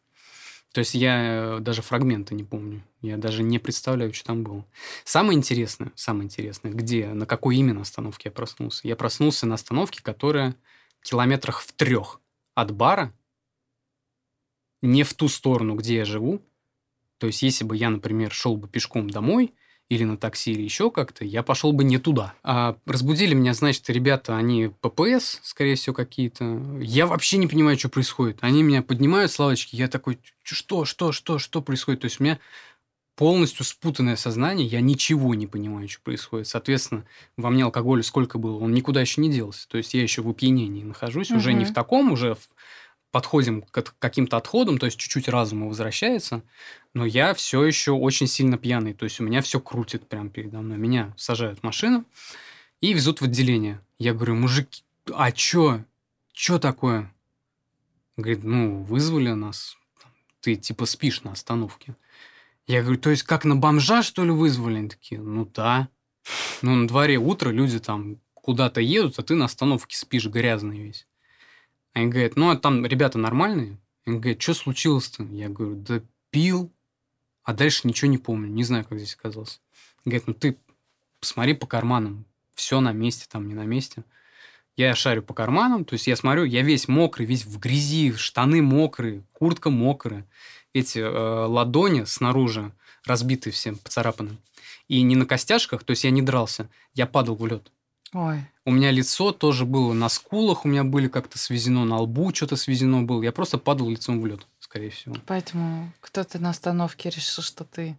То 0.72 0.80
есть 0.80 0.94
я 0.94 1.56
э, 1.56 1.60
даже 1.60 1.82
фрагмента 1.82 2.34
не 2.34 2.42
помню. 2.42 2.82
Я 3.00 3.16
даже 3.16 3.42
не 3.42 3.58
представляю, 3.58 4.12
что 4.12 4.24
там 4.24 4.42
было. 4.42 4.66
Самое 5.04 5.38
интересное, 5.38 5.92
самое 5.94 6.24
интересное, 6.24 6.72
где, 6.72 7.08
на 7.08 7.26
какой 7.26 7.56
именно 7.56 7.82
остановке 7.82 8.22
я 8.28 8.32
проснулся. 8.32 8.88
Я 8.88 8.96
проснулся 8.96 9.46
на 9.46 9.54
остановке, 9.54 10.02
которая 10.02 10.56
километрах 11.04 11.60
в 11.60 11.72
трех 11.72 12.20
от 12.54 12.72
бара, 12.72 13.12
не 14.82 15.04
в 15.04 15.14
ту 15.14 15.28
сторону, 15.28 15.76
где 15.76 15.96
я 15.96 16.04
живу. 16.04 16.42
То 17.24 17.28
есть, 17.28 17.40
если 17.40 17.64
бы 17.64 17.74
я, 17.74 17.88
например, 17.88 18.30
шел 18.32 18.54
бы 18.58 18.68
пешком 18.68 19.08
домой, 19.08 19.54
или 19.88 20.04
на 20.04 20.18
такси, 20.18 20.52
или 20.52 20.60
еще 20.60 20.90
как-то, 20.90 21.24
я 21.24 21.42
пошел 21.42 21.72
бы 21.72 21.82
не 21.82 21.96
туда. 21.96 22.34
А 22.42 22.76
разбудили 22.84 23.32
меня, 23.32 23.54
значит, 23.54 23.88
ребята, 23.88 24.36
они 24.36 24.70
ППС, 24.82 25.40
скорее 25.42 25.76
всего, 25.76 25.94
какие-то. 25.94 26.60
Я 26.82 27.06
вообще 27.06 27.38
не 27.38 27.46
понимаю, 27.46 27.78
что 27.78 27.88
происходит. 27.88 28.36
Они 28.42 28.62
меня 28.62 28.82
поднимают 28.82 29.32
с 29.32 29.38
лавочки, 29.38 29.74
я 29.74 29.88
такой, 29.88 30.18
что, 30.42 30.84
что, 30.84 31.12
что, 31.12 31.38
что 31.38 31.62
происходит? 31.62 32.02
То 32.02 32.04
есть 32.08 32.20
у 32.20 32.24
меня 32.24 32.38
полностью 33.16 33.64
спутанное 33.64 34.16
сознание, 34.16 34.66
я 34.66 34.82
ничего 34.82 35.34
не 35.34 35.46
понимаю, 35.46 35.88
что 35.88 36.02
происходит. 36.02 36.46
Соответственно, 36.46 37.06
во 37.38 37.48
мне 37.48 37.64
алкоголя 37.64 38.02
сколько 38.02 38.36
было, 38.36 38.58
он 38.58 38.74
никуда 38.74 39.00
еще 39.00 39.22
не 39.22 39.30
делся. 39.30 39.66
То 39.68 39.78
есть 39.78 39.94
я 39.94 40.02
еще 40.02 40.20
в 40.20 40.28
опьянении 40.28 40.84
нахожусь, 40.84 41.30
угу. 41.30 41.38
уже 41.38 41.54
не 41.54 41.64
в 41.64 41.72
таком, 41.72 42.12
уже 42.12 42.34
в 42.34 42.50
подходим 43.14 43.62
к 43.62 43.94
каким-то 44.00 44.38
отходам, 44.38 44.76
то 44.76 44.86
есть 44.86 44.98
чуть-чуть 44.98 45.28
разума 45.28 45.68
возвращается, 45.68 46.42
но 46.94 47.04
я 47.04 47.34
все 47.34 47.64
еще 47.64 47.90
очень 47.90 48.28
сильно 48.28 48.56
пьяный, 48.56 48.94
то 48.94 49.04
есть 49.04 49.20
у 49.20 49.24
меня 49.24 49.42
все 49.42 49.60
крутит 49.60 50.08
прямо 50.08 50.30
передо 50.30 50.60
мной. 50.60 50.78
Меня 50.78 51.12
сажают 51.16 51.60
в 51.60 51.62
машину 51.64 52.04
и 52.80 52.92
везут 52.92 53.20
в 53.20 53.24
отделение. 53.24 53.80
Я 53.98 54.14
говорю, 54.14 54.36
мужики, 54.36 54.84
а 55.12 55.32
чё? 55.32 55.84
Чё 56.32 56.58
такое? 56.58 57.12
Говорит, 58.16 58.44
ну, 58.44 58.84
вызвали 58.84 59.32
нас, 59.32 59.76
ты 60.40 60.54
типа 60.54 60.86
спишь 60.86 61.22
на 61.24 61.32
остановке. 61.32 61.96
Я 62.66 62.82
говорю, 62.82 62.98
то 62.98 63.10
есть 63.10 63.24
как 63.24 63.44
на 63.44 63.56
бомжа, 63.56 64.02
что 64.02 64.24
ли, 64.24 64.30
вызвали? 64.30 64.78
Они 64.78 64.88
такие, 64.88 65.20
ну 65.20 65.44
да. 65.44 65.88
Ну, 66.62 66.74
на 66.74 66.88
дворе 66.88 67.18
утро, 67.18 67.50
люди 67.50 67.78
там 67.78 68.20
куда-то 68.34 68.80
едут, 68.80 69.18
а 69.18 69.22
ты 69.22 69.34
на 69.34 69.46
остановке 69.46 69.96
спишь 69.96 70.26
грязный 70.26 70.78
весь. 70.78 71.06
Они 71.92 72.06
говорят, 72.06 72.36
ну, 72.36 72.50
а 72.50 72.56
там 72.56 72.86
ребята 72.86 73.18
нормальные. 73.18 73.78
Они 74.06 74.18
говорят, 74.18 74.40
что 74.40 74.54
случилось-то? 74.54 75.24
Я 75.24 75.48
говорю, 75.48 75.76
да 75.76 76.02
пил, 76.30 76.73
а 77.44 77.52
дальше 77.52 77.82
ничего 77.84 78.10
не 78.10 78.18
помню, 78.18 78.48
не 78.48 78.64
знаю, 78.64 78.84
как 78.84 78.98
здесь 78.98 79.14
оказался. 79.14 79.58
Говорят, 80.04 80.26
ну, 80.26 80.34
ты 80.34 80.58
посмотри 81.20 81.54
по 81.54 81.66
карманам, 81.66 82.24
все 82.54 82.80
на 82.80 82.92
месте, 82.92 83.26
там 83.30 83.48
не 83.48 83.54
на 83.54 83.64
месте. 83.64 84.04
Я 84.76 84.94
шарю 84.94 85.22
по 85.22 85.34
карманам, 85.34 85.84
то 85.84 85.92
есть 85.92 86.06
я 86.08 86.16
смотрю, 86.16 86.44
я 86.44 86.62
весь 86.62 86.88
мокрый, 86.88 87.26
весь 87.26 87.44
в 87.44 87.58
грязи, 87.58 88.12
штаны 88.12 88.60
мокрые, 88.60 89.22
куртка 89.32 89.70
мокрая, 89.70 90.26
эти 90.72 90.98
э, 90.98 91.08
ладони 91.08 92.04
снаружи 92.04 92.72
разбиты 93.04 93.50
все, 93.52 93.74
поцарапаны. 93.74 94.36
И 94.88 95.02
не 95.02 95.14
на 95.14 95.26
костяшках, 95.26 95.84
то 95.84 95.92
есть 95.92 96.04
я 96.04 96.10
не 96.10 96.22
дрался, 96.22 96.68
я 96.94 97.06
падал 97.06 97.36
в 97.36 97.46
лед. 97.46 97.70
Ой. 98.12 98.44
У 98.64 98.70
меня 98.70 98.90
лицо 98.90 99.32
тоже 99.32 99.64
было 99.64 99.92
на 99.92 100.08
скулах, 100.08 100.64
у 100.64 100.68
меня 100.68 100.84
были 100.84 101.08
как-то 101.08 101.38
свезено, 101.38 101.84
на 101.84 101.98
лбу 101.98 102.34
что-то 102.34 102.56
свезено 102.56 103.02
было. 103.02 103.22
Я 103.22 103.32
просто 103.32 103.58
падал 103.58 103.90
лицом 103.90 104.20
в 104.20 104.26
лед, 104.26 104.46
скорее 104.74 104.90
всего. 104.90 105.14
Поэтому 105.26 105.92
кто-то 106.00 106.40
на 106.40 106.50
остановке 106.50 107.08
решил, 107.08 107.44
что 107.44 107.62
ты 107.62 107.96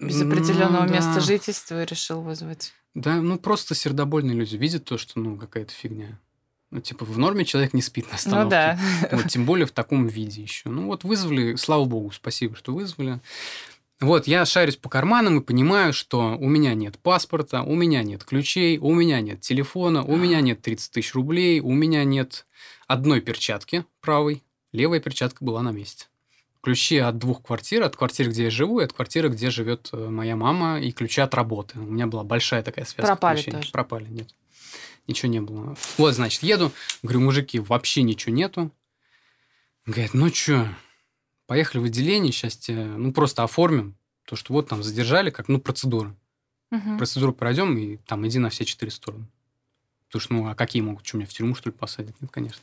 без 0.00 0.20
определенного 0.20 0.82
ну, 0.82 0.88
да. 0.88 0.96
места 0.96 1.20
жительства 1.20 1.84
решил 1.84 2.22
вызвать. 2.22 2.72
Да, 2.94 3.22
ну 3.22 3.38
просто 3.38 3.76
сердобольные 3.76 4.34
люди 4.34 4.56
видят 4.56 4.84
то, 4.84 4.98
что 4.98 5.20
ну 5.20 5.36
какая-то 5.36 5.72
фигня. 5.72 6.18
Ну, 6.72 6.80
типа, 6.80 7.04
в 7.04 7.18
норме 7.18 7.44
человек 7.44 7.74
не 7.74 7.82
спит 7.82 8.08
на 8.08 8.14
остановке. 8.14 8.44
Ну 8.44 8.50
да. 8.50 8.78
Вот, 9.12 9.28
тем 9.28 9.44
более 9.44 9.66
в 9.66 9.72
таком 9.72 10.08
виде 10.08 10.42
еще. 10.42 10.70
Ну 10.70 10.86
вот 10.86 11.04
вызвали, 11.04 11.54
слава 11.54 11.84
богу, 11.84 12.10
спасибо, 12.10 12.56
что 12.56 12.74
вызвали. 12.74 13.20
Вот, 14.00 14.26
я 14.26 14.44
шарюсь 14.44 14.76
по 14.76 14.88
карманам 14.88 15.38
и 15.38 15.44
понимаю, 15.44 15.92
что 15.92 16.36
у 16.36 16.48
меня 16.48 16.74
нет 16.74 16.98
паспорта, 16.98 17.62
у 17.62 17.76
меня 17.76 18.02
нет 18.02 18.24
ключей, 18.24 18.78
у 18.78 18.92
меня 18.92 19.20
нет 19.20 19.40
телефона, 19.42 20.02
у 20.02 20.16
меня 20.16 20.40
нет 20.40 20.62
30 20.62 20.90
тысяч 20.90 21.14
рублей, 21.14 21.60
у 21.60 21.72
меня 21.72 22.02
нет 22.02 22.46
одной 22.88 23.20
перчатки 23.20 23.84
правой, 24.00 24.42
левая 24.72 25.00
перчатка 25.00 25.44
была 25.44 25.62
на 25.62 25.70
месте. 25.70 26.06
Ключи 26.62 26.98
от 26.98 27.18
двух 27.18 27.42
квартир, 27.42 27.82
от 27.82 27.96
квартиры, 27.96 28.30
где 28.30 28.44
я 28.44 28.50
живу, 28.50 28.80
и 28.80 28.84
от 28.84 28.92
квартиры, 28.92 29.28
где 29.28 29.50
живет 29.50 29.90
э, 29.92 30.08
моя 30.08 30.36
мама, 30.36 30.80
и 30.80 30.92
ключи 30.92 31.20
от 31.20 31.34
работы. 31.34 31.78
У 31.78 31.82
меня 31.82 32.06
была 32.06 32.22
большая 32.22 32.62
такая 32.62 32.84
связка. 32.84 33.16
Пропали 33.16 33.36
ключей. 33.36 33.52
тоже. 33.52 33.72
Пропали, 33.72 34.06
нет. 34.08 34.34
Ничего 35.08 35.28
не 35.28 35.40
было. 35.40 35.76
Вот, 35.98 36.14
значит, 36.14 36.44
еду, 36.44 36.70
говорю, 37.02 37.20
мужики, 37.20 37.58
вообще 37.58 38.02
ничего 38.02 38.32
нету. 38.32 38.70
Говорят, 39.86 40.14
ну 40.14 40.32
что, 40.32 40.68
поехали 41.46 41.80
в 41.80 41.84
отделение, 41.84 42.32
сейчас 42.32 42.56
тебе, 42.56 42.84
ну, 42.84 43.12
просто 43.12 43.42
оформим. 43.42 43.96
То, 44.24 44.36
что 44.36 44.52
вот 44.52 44.68
там 44.68 44.84
задержали, 44.84 45.30
как, 45.30 45.48
ну, 45.48 45.60
процедура. 45.60 46.14
Угу. 46.70 46.98
Процедуру 46.98 47.32
пройдем, 47.32 47.76
и 47.76 47.96
там 47.96 48.26
иди 48.28 48.38
на 48.38 48.50
все 48.50 48.64
четыре 48.64 48.92
стороны. 48.92 49.26
Потому 50.06 50.20
что, 50.20 50.34
ну, 50.34 50.48
а 50.48 50.54
какие 50.54 50.80
могут? 50.80 51.04
Что, 51.04 51.16
меня 51.16 51.26
в 51.26 51.32
тюрьму, 51.32 51.56
что 51.56 51.70
ли, 51.70 51.74
посадить? 51.74 52.14
Нет, 52.20 52.30
конечно. 52.30 52.62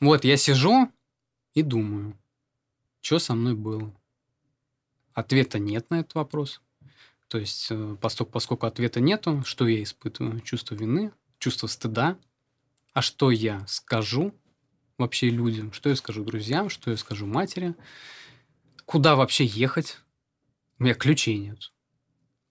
Вот, 0.00 0.24
я 0.24 0.36
сижу 0.36 0.90
и 1.54 1.62
думаю, 1.62 2.16
что 3.00 3.18
со 3.18 3.34
мной 3.34 3.54
было? 3.54 3.94
Ответа 5.12 5.58
нет 5.58 5.90
на 5.90 6.00
этот 6.00 6.14
вопрос. 6.14 6.60
То 7.28 7.38
есть, 7.38 7.68
э, 7.70 7.96
поскольку, 8.00 8.32
поскольку 8.32 8.66
ответа 8.66 9.00
нету, 9.00 9.42
что 9.44 9.66
я 9.66 9.82
испытываю? 9.82 10.40
Чувство 10.40 10.74
вины, 10.74 11.12
чувство 11.38 11.66
стыда. 11.66 12.18
А 12.92 13.02
что 13.02 13.30
я 13.30 13.64
скажу 13.66 14.34
вообще 14.98 15.30
людям? 15.30 15.72
Что 15.72 15.90
я 15.90 15.96
скажу 15.96 16.24
друзьям? 16.24 16.68
Что 16.68 16.90
я 16.90 16.96
скажу 16.96 17.26
матери? 17.26 17.74
куда 18.90 19.14
вообще 19.14 19.44
ехать? 19.44 19.98
У 20.80 20.82
меня 20.82 20.94
ключей 20.94 21.38
нет. 21.38 21.72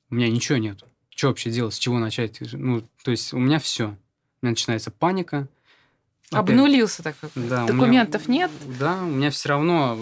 У 0.10 0.16
меня 0.16 0.30
ничего 0.30 0.58
нет. 0.58 0.86
Что 1.10 1.28
вообще 1.28 1.52
делать? 1.52 1.74
С 1.74 1.78
чего 1.78 2.00
начать? 2.00 2.40
Ну, 2.54 2.88
то 3.04 3.12
есть 3.12 3.34
у 3.34 3.40
меня 3.40 3.60
все. 3.60 3.88
У 4.42 4.46
меня 4.46 4.52
начинается 4.52 4.90
паника. 4.90 5.50
Опять, 6.32 6.50
Обнулился 6.50 7.04
такой. 7.04 7.30
Да, 7.36 7.66
Документов 7.66 8.28
меня, 8.28 8.48
нет? 8.48 8.78
Да, 8.80 9.02
у 9.02 9.08
меня 9.08 9.32
все 9.32 9.50
равно 9.50 9.98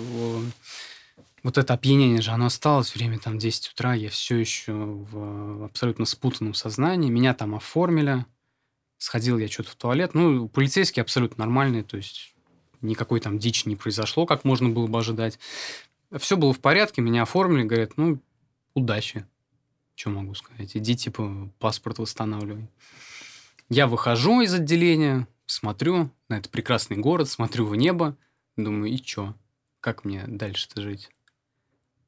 вот 1.43 1.57
это 1.57 1.73
опьянение 1.73 2.21
же, 2.21 2.31
оно 2.31 2.47
осталось, 2.47 2.93
время 2.93 3.19
там 3.19 3.37
10 3.37 3.71
утра, 3.71 3.93
я 3.93 4.09
все 4.09 4.35
еще 4.35 4.73
в 4.73 5.63
абсолютно 5.63 6.05
спутанном 6.05 6.53
сознании. 6.53 7.09
Меня 7.09 7.33
там 7.33 7.55
оформили, 7.55 8.25
сходил 8.97 9.37
я 9.37 9.47
что-то 9.47 9.69
в 9.69 9.75
туалет. 9.75 10.13
Ну, 10.13 10.49
полицейские 10.49 11.03
абсолютно 11.03 11.45
нормальные, 11.45 11.83
то 11.83 11.95
есть 11.95 12.33
никакой 12.81 13.21
там 13.21 13.39
дичи 13.39 13.67
не 13.67 13.77
произошло, 13.77 14.25
как 14.25 14.43
можно 14.43 14.67
было 14.67 14.87
бы 14.87 14.99
ожидать. 14.99 15.39
Все 16.17 16.35
было 16.35 16.51
в 16.51 16.59
порядке, 16.59 17.01
меня 17.01 17.23
оформили, 17.23 17.63
говорят, 17.63 17.97
ну, 17.97 18.19
удачи. 18.73 19.25
Что 19.95 20.09
могу 20.09 20.35
сказать? 20.35 20.75
Иди, 20.75 20.95
типа, 20.95 21.49
паспорт 21.59 21.99
восстанавливай. 21.99 22.67
Я 23.69 23.87
выхожу 23.87 24.41
из 24.41 24.53
отделения, 24.53 25.27
смотрю 25.47 26.11
на 26.29 26.37
этот 26.37 26.51
прекрасный 26.51 26.97
город, 26.97 27.27
смотрю 27.29 27.65
в 27.65 27.75
небо, 27.75 28.15
думаю, 28.55 28.91
и 28.91 28.97
чё? 28.97 29.33
Как 29.79 30.05
мне 30.05 30.23
дальше-то 30.27 30.81
жить? 30.81 31.09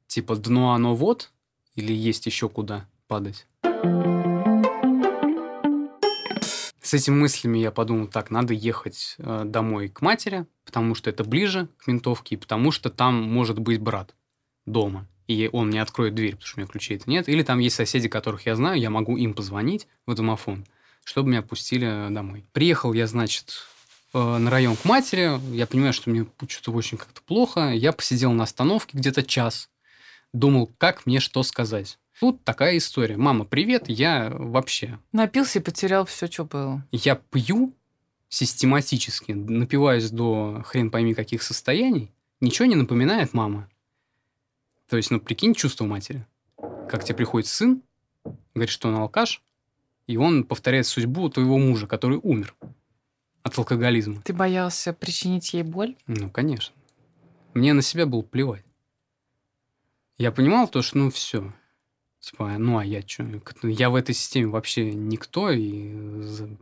Типа, 0.06 0.36
дно 0.36 0.72
оно 0.72 0.94
вот? 0.94 1.32
Или 1.74 1.92
есть 1.92 2.26
еще 2.26 2.48
куда 2.48 2.86
падать? 3.08 3.46
С 6.82 6.94
этими 6.94 7.14
мыслями 7.14 7.58
я 7.58 7.70
подумал, 7.70 8.08
так, 8.08 8.30
надо 8.30 8.52
ехать 8.52 9.14
э, 9.18 9.44
домой 9.44 9.88
к 9.88 10.02
матери, 10.02 10.46
потому 10.64 10.96
что 10.96 11.08
это 11.08 11.22
ближе 11.22 11.68
к 11.78 11.86
ментовке, 11.86 12.34
и 12.34 12.38
потому 12.38 12.72
что 12.72 12.90
там 12.90 13.14
может 13.14 13.60
быть 13.60 13.80
брат 13.80 14.16
дома, 14.66 15.06
и 15.28 15.48
он 15.52 15.68
мне 15.68 15.82
откроет 15.82 16.16
дверь, 16.16 16.32
потому 16.32 16.46
что 16.46 16.58
у 16.58 16.60
меня 16.60 16.68
ключей-то 16.68 17.08
нет. 17.08 17.28
Или 17.28 17.44
там 17.44 17.60
есть 17.60 17.76
соседи, 17.76 18.08
которых 18.08 18.46
я 18.46 18.56
знаю, 18.56 18.80
я 18.80 18.90
могу 18.90 19.16
им 19.16 19.34
позвонить 19.34 19.86
в 20.04 20.14
домофон, 20.14 20.66
чтобы 21.10 21.30
меня 21.30 21.42
пустили 21.42 22.06
домой. 22.10 22.44
Приехал 22.52 22.92
я, 22.92 23.08
значит, 23.08 23.64
э, 24.14 24.18
на 24.18 24.48
район 24.48 24.76
к 24.76 24.84
матери, 24.84 25.40
я 25.52 25.66
понимаю, 25.66 25.92
что 25.92 26.08
мне 26.08 26.24
что-то 26.46 26.70
очень 26.70 26.98
как-то 26.98 27.20
плохо, 27.22 27.72
я 27.72 27.92
посидел 27.92 28.32
на 28.32 28.44
остановке 28.44 28.96
где-то 28.96 29.24
час, 29.24 29.68
думал, 30.32 30.70
как 30.78 31.06
мне 31.06 31.18
что 31.18 31.42
сказать. 31.42 31.98
Тут 32.20 32.44
такая 32.44 32.76
история. 32.76 33.16
Мама, 33.16 33.44
привет, 33.44 33.88
я 33.88 34.30
вообще... 34.30 35.00
Напился 35.10 35.58
и 35.58 35.62
потерял 35.62 36.04
все, 36.04 36.30
что 36.30 36.44
было. 36.44 36.86
Я 36.92 37.16
пью 37.16 37.74
систематически, 38.28 39.32
напиваюсь 39.32 40.10
до 40.10 40.62
хрен 40.64 40.92
пойми 40.92 41.14
каких 41.14 41.42
состояний, 41.42 42.12
ничего 42.40 42.66
не 42.66 42.76
напоминает 42.76 43.34
мама. 43.34 43.68
То 44.88 44.96
есть, 44.96 45.10
ну, 45.10 45.18
прикинь 45.18 45.54
чувство 45.54 45.86
матери. 45.86 46.24
Как 46.88 47.02
тебе 47.02 47.16
приходит 47.16 47.48
сын, 47.48 47.82
говорит, 48.54 48.70
что 48.70 48.88
он 48.88 48.94
алкаш, 48.94 49.42
и 50.06 50.16
он 50.16 50.44
повторяет 50.44 50.86
судьбу 50.86 51.28
твоего 51.28 51.58
мужа, 51.58 51.86
который 51.86 52.18
умер 52.22 52.54
от 53.42 53.58
алкоголизма. 53.58 54.20
Ты 54.22 54.32
боялся 54.32 54.92
причинить 54.92 55.52
ей 55.54 55.62
боль? 55.62 55.96
Ну, 56.06 56.30
конечно. 56.30 56.74
Мне 57.54 57.72
на 57.72 57.82
себя 57.82 58.06
было 58.06 58.22
плевать. 58.22 58.64
Я 60.18 60.32
понимал 60.32 60.68
то, 60.68 60.82
что 60.82 60.98
ну 60.98 61.10
все. 61.10 61.52
Типа, 62.20 62.58
ну 62.58 62.76
а 62.76 62.84
я 62.84 63.00
что? 63.00 63.24
Я 63.62 63.88
в 63.88 63.94
этой 63.94 64.14
системе 64.14 64.48
вообще 64.48 64.92
никто, 64.92 65.50
и 65.50 65.94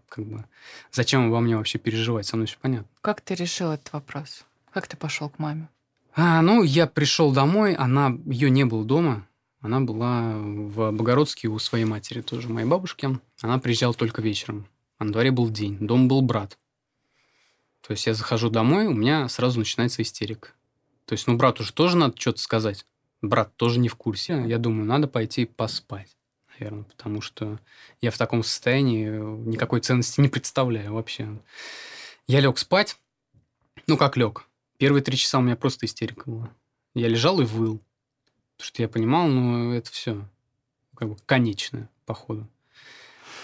как 0.09 0.25
бы 0.25 0.45
зачем 0.93 1.27
обо 1.27 1.41
мне 1.41 1.57
вообще 1.57 1.79
переживать? 1.79 2.27
Со 2.27 2.37
мной 2.37 2.47
все 2.47 2.57
понятно. 2.61 2.89
Как 3.01 3.21
ты 3.21 3.35
решил 3.35 3.73
этот 3.73 3.93
вопрос? 3.93 4.45
Как 4.73 4.87
ты 4.87 4.97
пошел 4.97 5.29
к 5.29 5.41
маме? 5.41 5.69
А, 6.15 6.43
ну, 6.43 6.63
я 6.63 6.87
пришел 6.87 7.33
домой, 7.33 7.75
она, 7.75 8.17
ее 8.27 8.51
не 8.51 8.65
было 8.65 8.85
дома, 8.85 9.27
она 9.61 9.81
была 9.81 10.35
в 10.39 10.91
Богородске 10.93 11.49
у 11.49 11.59
своей 11.59 11.85
матери, 11.85 12.21
тоже 12.21 12.49
моей 12.49 12.67
бабушки. 12.67 13.19
Она 13.41 13.59
приезжала 13.59 13.95
только 13.95 14.23
вечером. 14.23 14.67
А 14.99 15.05
на 15.05 15.13
дворе 15.13 15.31
был 15.31 15.49
день. 15.51 15.79
Дом 15.79 16.09
был 16.09 16.23
брат. 16.23 16.59
То 17.81 17.93
есть 17.93 18.07
я 18.07 18.15
захожу 18.15 18.51
домой, 18.51 18.87
у 18.87 18.95
меня 18.95 19.29
сразу 19.29 19.59
начинается 19.59 20.03
истерика. 20.03 20.51
То 21.05 21.15
есть, 21.15 21.27
ну, 21.27 21.37
брату 21.37 21.65
же 21.65 21.73
тоже 21.73 21.97
надо 21.97 22.15
что-то 22.19 22.41
сказать 22.41 22.85
брат 23.23 23.55
тоже 23.57 23.79
не 23.79 23.89
в 23.89 23.97
курсе. 23.97 24.45
Я 24.47 24.59
думаю, 24.59 24.87
надо 24.87 25.09
пойти 25.09 25.45
поспать, 25.45 26.17
наверное, 26.53 26.85
потому 26.85 27.21
что 27.21 27.59
я 28.01 28.11
в 28.11 28.19
таком 28.19 28.43
состоянии 28.43 29.09
никакой 29.49 29.81
ценности 29.81 30.21
не 30.21 30.29
представляю 30.29 30.95
вообще. 30.95 31.29
Я 32.27 32.41
лег 32.41 32.59
спать. 32.59 32.99
Ну, 33.87 33.97
как 33.97 34.17
лег? 34.17 34.47
Первые 34.77 35.03
три 35.03 35.17
часа 35.17 35.39
у 35.39 35.43
меня 35.43 35.57
просто 35.57 35.87
истерика 35.87 36.31
была. 36.31 36.51
Я 36.95 37.09
лежал 37.09 37.41
и 37.41 37.45
выл. 37.45 37.81
Потому 38.59 38.67
что 38.67 38.83
я 38.83 38.89
понимал, 38.89 39.29
ну, 39.29 39.73
это 39.73 39.91
все 39.91 40.23
как 40.97 41.09
бы 41.09 41.17
конечное, 41.27 41.89
походу. 42.05 42.49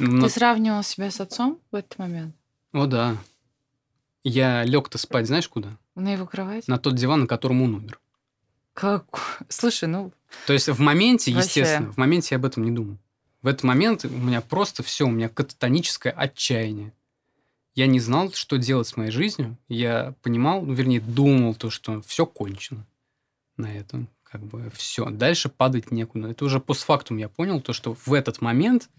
Но... 0.01 0.27
Ты 0.27 0.29
сравнивал 0.29 0.83
себя 0.83 1.09
с 1.11 1.21
отцом 1.21 1.61
в 1.71 1.77
этот 1.77 1.97
момент? 1.99 2.35
О, 2.73 2.87
да. 2.87 3.17
Я 4.25 4.65
лег-то 4.65 4.99
спать, 4.99 5.29
знаешь, 5.29 5.49
куда? 5.49 5.79
На 5.95 6.13
его 6.13 6.27
кровать? 6.27 6.67
На 6.67 6.79
тот 6.79 6.97
диван, 6.97 7.21
на 7.21 7.27
котором 7.29 7.63
он 7.63 7.77
умер. 7.77 8.01
Как? 8.73 9.45
Слушай, 9.49 9.89
ну... 9.89 10.13
То 10.49 10.53
есть 10.53 10.69
в 10.69 10.81
моменте, 10.81 11.33
вообще... 11.33 11.61
естественно, 11.61 11.93
в 11.93 11.97
моменте 11.97 12.35
я 12.35 12.39
об 12.39 12.45
этом 12.45 12.65
не 12.65 12.73
думал. 12.73 12.99
В 13.41 13.47
этот 13.47 13.63
момент 13.63 14.05
у 14.05 14.09
меня 14.09 14.41
просто 14.41 14.83
все, 14.83 15.07
у 15.07 15.11
меня 15.11 15.29
кататоническое 15.29 16.13
отчаяние. 16.13 16.93
Я 17.77 17.87
не 17.87 18.01
знал, 18.01 18.33
что 18.33 18.57
делать 18.57 18.89
с 18.89 18.97
моей 18.97 19.13
жизнью. 19.13 19.57
Я 19.69 20.15
понимал, 20.23 20.63
ну, 20.63 20.73
вернее, 20.73 21.01
думал 21.01 21.55
то, 21.55 21.71
что 21.71 22.03
все 22.03 22.27
кончено 22.27 22.85
на 23.57 23.73
этом. 23.73 24.09
Как 24.35 24.43
бы 24.43 24.69
все. 24.75 25.11
Дальше 25.11 25.49
падать 25.49 25.93
некуда. 25.93 26.31
Это 26.31 26.45
уже 26.45 26.59
постфактум 26.59 27.19
я 27.19 27.29
понял, 27.29 27.61
то, 27.61 27.73
что 27.73 27.95
в 27.95 28.13
этот 28.13 28.41
момент 28.41 28.91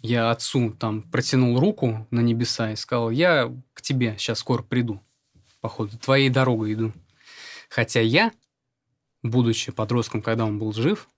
я 0.00 0.30
отцу 0.30 0.70
там 0.70 1.02
протянул 1.02 1.58
руку 1.58 2.06
на 2.12 2.20
небеса 2.20 2.70
и 2.70 2.76
сказал, 2.76 3.10
я 3.10 3.52
к 3.74 3.82
тебе 3.82 4.14
сейчас 4.16 4.38
скоро 4.38 4.62
приду. 4.62 5.02
Походу, 5.60 5.98
твоей 5.98 6.30
дорогой 6.30 6.74
иду. 6.74 6.92
Хотя 7.68 7.98
я 7.98 8.30
будучи 9.24 9.72
подростком, 9.72 10.22
когда 10.22 10.44
он 10.44 10.60
был 10.60 10.72
жив, 10.72 11.08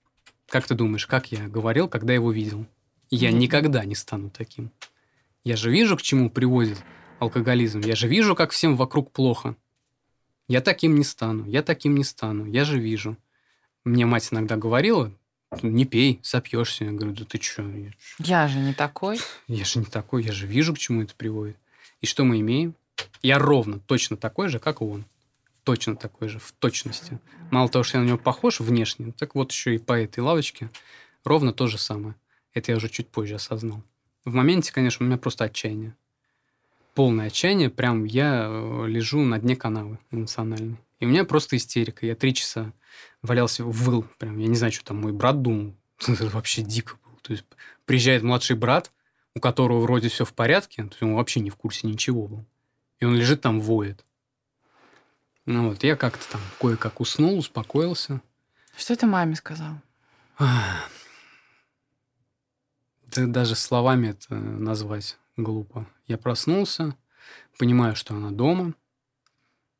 как 0.47 0.65
ты 0.65 0.73
думаешь, 0.73 1.05
как 1.05 1.31
я 1.31 1.47
говорил, 1.47 1.87
когда 1.87 2.11
его 2.11 2.31
видел? 2.31 2.65
Я 3.11 3.29
mm-hmm. 3.29 3.33
никогда 3.33 3.85
не 3.85 3.93
стану 3.93 4.31
таким. 4.31 4.71
Я 5.43 5.57
же 5.57 5.69
вижу, 5.69 5.95
к 5.95 6.01
чему 6.01 6.31
приводит 6.31 6.79
алкоголизм. 7.19 7.81
Я 7.81 7.95
же 7.95 8.07
вижу, 8.07 8.33
как 8.33 8.49
всем 8.49 8.77
вокруг 8.77 9.11
плохо. 9.11 9.55
Я 10.47 10.61
таким 10.61 10.95
не 10.95 11.03
стану, 11.03 11.45
я 11.45 11.61
таким 11.61 11.95
не 11.95 12.03
стану, 12.03 12.47
я 12.47 12.65
же 12.65 12.79
вижу. 12.79 13.15
Мне 13.83 14.05
мать 14.05 14.29
иногда 14.31 14.55
говорила, 14.55 15.11
не 15.61 15.85
пей, 15.85 16.19
сопьешься. 16.23 16.85
Я 16.85 16.91
говорю, 16.91 17.13
да 17.13 17.25
ты 17.25 17.41
что? 17.41 17.65
Я 18.19 18.47
же 18.47 18.59
не 18.59 18.73
такой. 18.73 19.19
Я 19.47 19.65
же 19.65 19.79
не 19.79 19.85
такой, 19.85 20.23
я 20.23 20.31
же 20.31 20.47
вижу, 20.47 20.73
к 20.73 20.79
чему 20.79 21.03
это 21.03 21.13
приводит. 21.15 21.57
И 22.01 22.05
что 22.05 22.23
мы 22.23 22.39
имеем? 22.39 22.75
Я 23.21 23.39
ровно 23.39 23.79
точно 23.79 24.17
такой 24.17 24.49
же, 24.49 24.59
как 24.59 24.81
он 24.81 25.05
точно 25.63 25.95
такой 25.95 26.27
же, 26.27 26.39
в 26.39 26.51
точности. 26.53 27.19
Мало 27.51 27.69
того, 27.69 27.83
что 27.83 27.97
я 27.97 28.03
на 28.03 28.07
него 28.07 28.17
похож 28.17 28.59
внешне, 28.59 29.13
так 29.17 29.35
вот 29.35 29.51
еще 29.51 29.75
и 29.75 29.79
по 29.79 29.93
этой 29.93 30.19
лавочке 30.19 30.69
ровно 31.23 31.53
то 31.53 31.67
же 31.67 31.77
самое. 31.77 32.15
Это 32.53 32.71
я 32.71 32.77
уже 32.77 32.89
чуть 32.89 33.07
позже 33.07 33.35
осознал. 33.35 33.81
В 34.25 34.33
моменте, 34.33 34.71
конечно, 34.71 35.03
у 35.03 35.07
меня 35.07 35.17
просто 35.17 35.45
отчаяние. 35.45 35.95
Полное 36.93 37.27
отчаяние. 37.27 37.69
Прям 37.69 38.03
я 38.05 38.45
э, 38.47 38.85
лежу 38.87 39.21
на 39.21 39.39
дне 39.39 39.55
канавы 39.55 39.97
эмоционально. 40.11 40.77
И 40.99 41.05
у 41.05 41.09
меня 41.09 41.23
просто 41.23 41.57
истерика. 41.57 42.05
Я 42.05 42.15
три 42.15 42.33
часа 42.33 42.71
валялся, 43.21 43.63
выл. 43.63 44.05
Прям, 44.17 44.37
я 44.37 44.47
не 44.47 44.55
знаю, 44.55 44.71
что 44.71 44.85
там 44.85 45.01
мой 45.01 45.11
брат 45.11 45.41
думал. 45.41 45.75
Это 46.07 46.27
вообще 46.29 46.61
дико 46.61 46.97
было. 47.05 47.17
То 47.21 47.33
есть 47.33 47.45
приезжает 47.85 48.23
младший 48.23 48.55
брат, 48.55 48.91
у 49.35 49.39
которого 49.39 49.81
вроде 49.81 50.09
все 50.09 50.25
в 50.25 50.33
порядке, 50.33 50.83
то 50.83 50.89
есть 50.89 51.03
он 51.03 51.15
вообще 51.15 51.39
не 51.39 51.49
в 51.49 51.55
курсе 51.55 51.87
ничего 51.87 52.27
был. 52.27 52.45
И 52.99 53.05
он 53.05 53.15
лежит 53.15 53.41
там, 53.41 53.59
воет. 53.59 54.05
Ну 55.45 55.69
вот, 55.69 55.83
я 55.83 55.95
как-то 55.95 56.25
там 56.29 56.41
кое-как 56.59 57.01
уснул, 57.01 57.37
успокоился. 57.37 58.21
Что 58.77 58.95
ты 58.95 59.05
маме 59.05 59.35
сказал? 59.35 59.75
Да 63.15 63.27
даже 63.27 63.53
словами 63.53 64.07
это 64.07 64.33
назвать 64.33 65.19
глупо. 65.37 65.87
Я 66.07 66.17
проснулся, 66.17 66.97
понимаю, 67.59 67.95
что 67.95 68.15
она 68.15 68.31
дома. 68.31 68.73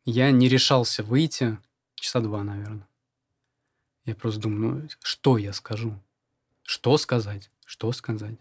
Я 0.05 0.29
не 0.29 0.47
решался 0.47 1.01
выйти 1.01 1.57
часа 1.95 2.19
два, 2.19 2.43
наверное. 2.43 2.87
Я 4.05 4.15
просто 4.15 4.41
думаю, 4.41 4.83
ну, 4.83 4.89
что 5.01 5.37
я 5.37 5.53
скажу? 5.53 5.99
Что 6.63 6.97
сказать? 6.97 7.49
Что 7.65 7.91
сказать? 7.91 8.35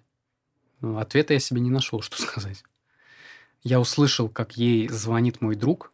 Ну, 0.81 0.99
ответа 0.99 1.35
я 1.35 1.41
себе 1.41 1.61
не 1.61 1.71
нашел, 1.71 2.03
что 2.03 2.21
сказать. 2.21 2.65
Я 3.63 3.81
услышал, 3.81 4.29
как 4.29 4.57
ей 4.57 4.89
звонит 4.89 5.41
мой 5.41 5.55
друг, 5.55 5.93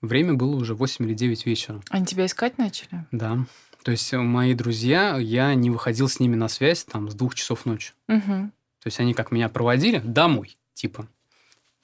Время 0.00 0.34
было 0.34 0.54
уже 0.54 0.74
8 0.74 1.04
или 1.06 1.14
9 1.14 1.46
вечера. 1.46 1.80
Они 1.90 2.06
тебя 2.06 2.26
искать 2.26 2.56
начали? 2.58 3.04
Да. 3.10 3.46
То 3.82 3.90
есть 3.90 4.12
э, 4.12 4.18
мои 4.18 4.54
друзья, 4.54 5.16
я 5.18 5.54
не 5.54 5.70
выходил 5.70 6.08
с 6.08 6.20
ними 6.20 6.36
на 6.36 6.48
связь 6.48 6.84
там 6.84 7.10
с 7.10 7.14
двух 7.14 7.34
часов 7.34 7.66
ночи. 7.66 7.92
Угу. 8.08 8.22
То 8.22 8.86
есть 8.86 9.00
они 9.00 9.14
как 9.14 9.32
меня 9.32 9.48
проводили 9.48 9.98
домой, 9.98 10.56
типа. 10.74 11.08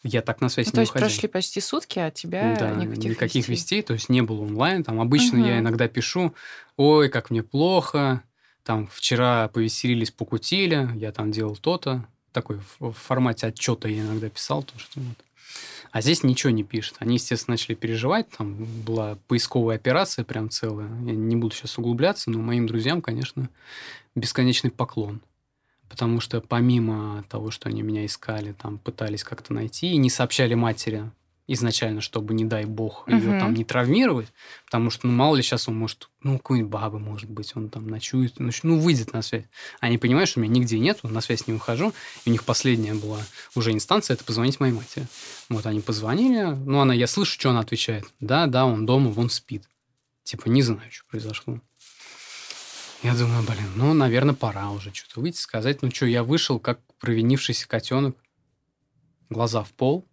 Я 0.04 0.20
так 0.20 0.42
на 0.42 0.50
связь 0.50 0.66
ну, 0.66 0.70
не 0.70 0.74
то 0.74 0.80
есть 0.82 0.92
выходил. 0.92 1.08
прошли 1.08 1.28
почти 1.28 1.60
сутки, 1.60 1.98
а 1.98 2.10
тебя 2.10 2.54
да, 2.58 2.70
никаких, 2.72 3.10
никаких 3.12 3.48
вестей. 3.48 3.78
вестей. 3.78 3.82
То 3.82 3.94
есть 3.94 4.10
не 4.10 4.20
было 4.20 4.42
онлайн. 4.42 4.84
Там 4.84 5.00
обычно 5.00 5.40
угу. 5.40 5.48
я 5.48 5.58
иногда 5.58 5.88
пишу, 5.88 6.34
ой, 6.76 7.08
как 7.08 7.30
мне 7.30 7.42
плохо, 7.42 8.22
там 8.64 8.86
вчера 8.86 9.48
повеселились, 9.48 10.10
покутили, 10.10 10.90
я 10.94 11.10
там 11.10 11.32
делал 11.32 11.56
то-то. 11.56 12.06
Такой 12.32 12.60
в 12.78 12.92
формате 12.92 13.46
отчета 13.46 13.88
я 13.88 14.02
иногда 14.02 14.28
писал 14.28 14.62
то, 14.62 14.78
что 14.78 15.00
вот. 15.00 15.16
А 15.90 16.00
здесь 16.00 16.24
ничего 16.24 16.50
не 16.50 16.64
пишет. 16.64 16.96
Они, 16.98 17.14
естественно, 17.14 17.52
начали 17.52 17.74
переживать. 17.76 18.28
Там 18.30 18.64
была 18.82 19.16
поисковая 19.28 19.76
операция 19.76 20.24
прям 20.24 20.50
целая. 20.50 20.88
Я 21.04 21.14
не 21.14 21.36
буду 21.36 21.54
сейчас 21.54 21.78
углубляться, 21.78 22.30
но 22.30 22.40
моим 22.40 22.66
друзьям, 22.66 23.00
конечно, 23.00 23.48
бесконечный 24.16 24.72
поклон. 24.72 25.20
Потому 25.88 26.20
что 26.20 26.40
помимо 26.40 27.24
того, 27.28 27.50
что 27.50 27.68
они 27.68 27.82
меня 27.82 28.04
искали, 28.06 28.52
там 28.52 28.78
пытались 28.78 29.22
как-то 29.22 29.52
найти 29.52 29.92
и 29.92 29.96
не 29.96 30.10
сообщали 30.10 30.54
матери 30.54 31.10
изначально, 31.46 32.00
чтобы, 32.00 32.32
не 32.32 32.44
дай 32.44 32.64
бог, 32.64 33.06
ее 33.06 33.30
угу. 33.30 33.38
там 33.38 33.54
не 33.54 33.64
травмировать, 33.64 34.32
потому 34.64 34.90
что, 34.90 35.06
ну, 35.06 35.12
мало 35.12 35.36
ли 35.36 35.42
сейчас 35.42 35.68
он 35.68 35.76
может, 35.76 36.08
ну, 36.22 36.38
какой-нибудь 36.38 36.70
бабы, 36.70 36.98
может 36.98 37.28
быть, 37.28 37.52
он 37.54 37.68
там 37.68 37.86
ночует, 37.86 38.34
ну, 38.38 38.78
выйдет 38.78 39.12
на 39.12 39.20
связь. 39.20 39.44
Они 39.80 39.98
понимают, 39.98 40.30
что 40.30 40.40
меня 40.40 40.54
нигде 40.54 40.78
нет, 40.78 41.02
на 41.02 41.20
связь 41.20 41.46
не 41.46 41.52
выхожу, 41.52 41.92
и 42.24 42.30
у 42.30 42.32
них 42.32 42.44
последняя 42.44 42.94
была 42.94 43.20
уже 43.54 43.72
инстанция, 43.72 44.14
это 44.14 44.24
позвонить 44.24 44.58
моей 44.58 44.72
матери. 44.72 45.06
Вот 45.50 45.66
они 45.66 45.80
позвонили, 45.80 46.44
ну, 46.44 46.80
она, 46.80 46.94
я 46.94 47.06
слышу, 47.06 47.32
что 47.32 47.50
она 47.50 47.60
отвечает. 47.60 48.06
Да, 48.20 48.46
да, 48.46 48.64
он 48.64 48.86
дома, 48.86 49.10
вон 49.10 49.28
спит. 49.28 49.64
Типа, 50.22 50.48
не 50.48 50.62
знаю, 50.62 50.90
что 50.90 51.04
произошло. 51.10 51.60
Я 53.04 53.12
думаю, 53.14 53.42
блин, 53.42 53.70
ну, 53.76 53.92
наверное, 53.92 54.34
пора 54.34 54.70
уже 54.70 54.90
что-то 54.94 55.20
выйти, 55.20 55.36
сказать, 55.36 55.82
ну, 55.82 55.90
что, 55.90 56.06
я 56.06 56.24
вышел 56.24 56.58
как 56.58 56.80
провинившийся 56.98 57.68
котенок. 57.68 58.16
глаза 59.28 59.62
в 59.62 59.72
пол, 59.74 60.06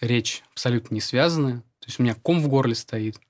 речь 0.00 0.42
абсолютно 0.52 0.94
не 0.94 1.02
связанная. 1.02 1.58
То 1.80 1.88
есть 1.88 2.00
у 2.00 2.02
меня 2.02 2.14
ком 2.14 2.40
в 2.40 2.48
горле 2.48 2.74
стоит. 2.74 3.20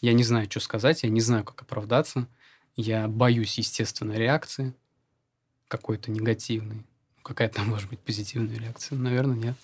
Я 0.00 0.12
не 0.12 0.22
знаю, 0.22 0.48
что 0.48 0.60
сказать, 0.60 1.02
я 1.02 1.08
не 1.08 1.20
знаю, 1.20 1.42
как 1.42 1.60
оправдаться. 1.62 2.28
Я 2.76 3.08
боюсь 3.08 3.58
естественной 3.58 4.16
реакции 4.16 4.74
какой-то 5.66 6.12
негативной. 6.12 6.84
Какая 7.24 7.48
там 7.48 7.66
может 7.66 7.90
быть 7.90 7.98
позитивная 7.98 8.60
реакция? 8.60 8.96
Наверное, 8.96 9.36
нет. 9.36 9.56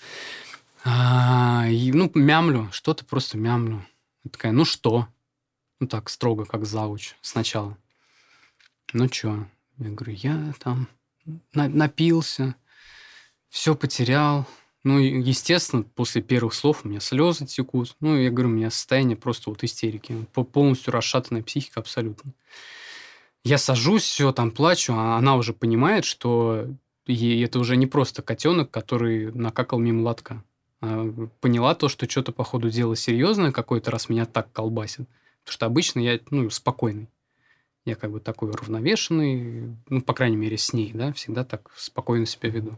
А, 0.85 1.69
и, 1.69 1.93
ну, 1.93 2.11
мямлю, 2.17 2.69
что-то 2.73 3.05
просто 3.05 3.39
мямлю. 3.39 3.87
такая, 4.29 4.51
ну 4.51 4.65
что? 4.65 5.07
Ну 5.79 5.87
так, 5.87 6.11
строго, 6.11 6.47
как 6.47 6.67
зауч 6.67 7.15
сначала. 7.21 7.79
Ну 8.95 9.09
что? 9.09 9.49
Я 9.79 9.91
говорю, 9.91 10.13
я 10.13 10.55
там 10.61 10.87
на- 11.53 11.69
напился, 11.69 12.55
все 13.49 13.75
потерял. 13.75 14.47
Ну, 14.85 14.99
естественно, 14.99 15.83
после 15.83 16.23
первых 16.23 16.55
слов 16.55 16.85
у 16.85 16.89
меня 16.89 17.01
слезы 17.01 17.45
текут. 17.45 17.97
Ну, 17.99 18.17
я 18.17 18.31
говорю, 18.31 18.51
у 18.51 18.53
меня 18.53 18.71
состояние 18.71 19.17
просто 19.17 19.51
вот 19.51 19.65
истерики. 19.65 20.27
Полностью 20.33 20.93
расшатанная 20.93 21.43
психика 21.43 21.81
абсолютно. 21.81 22.33
Я 23.43 23.59
сажусь, 23.59 24.05
все, 24.05 24.31
там 24.31 24.53
плачу, 24.53 24.93
а 24.95 25.17
она 25.17 25.35
уже 25.35 25.55
понимает, 25.55 26.05
что 26.05 26.69
ей 27.09 27.45
это 27.45 27.59
уже 27.59 27.77
не 27.77 27.89
просто 27.89 28.23
котенок, 28.23 28.71
который 28.71 29.33
накакал 29.33 29.81
мимо 29.81 30.03
лотка. 30.03 30.45
Она 30.79 31.29
поняла 31.41 31.75
то, 31.75 31.89
что 31.89 32.09
что-то, 32.09 32.31
по 32.31 32.45
ходу 32.45 32.71
дела, 32.71 32.95
серьезное 32.95 33.51
какой-то 33.51 33.91
раз 33.91 34.09
меня 34.09 34.25
так 34.25 34.53
колбасит. 34.53 35.09
Потому 35.43 35.53
что 35.53 35.67
обычно 35.67 35.99
я, 35.99 36.21
ну, 36.31 36.49
спокойный. 36.51 37.09
Я 37.85 37.97
как 37.97 38.13
бы 38.13 38.21
такой 38.21 38.51
уравновешенный, 38.51 39.77
ну, 39.91 40.01
по 40.01 40.15
крайней 40.15 40.37
мере, 40.37 40.57
с 40.57 40.73
ней, 40.73 40.93
да, 40.95 41.13
всегда 41.13 41.45
так 41.45 41.71
спокойно 41.77 42.25
себя 42.25 42.49
веду. 42.49 42.77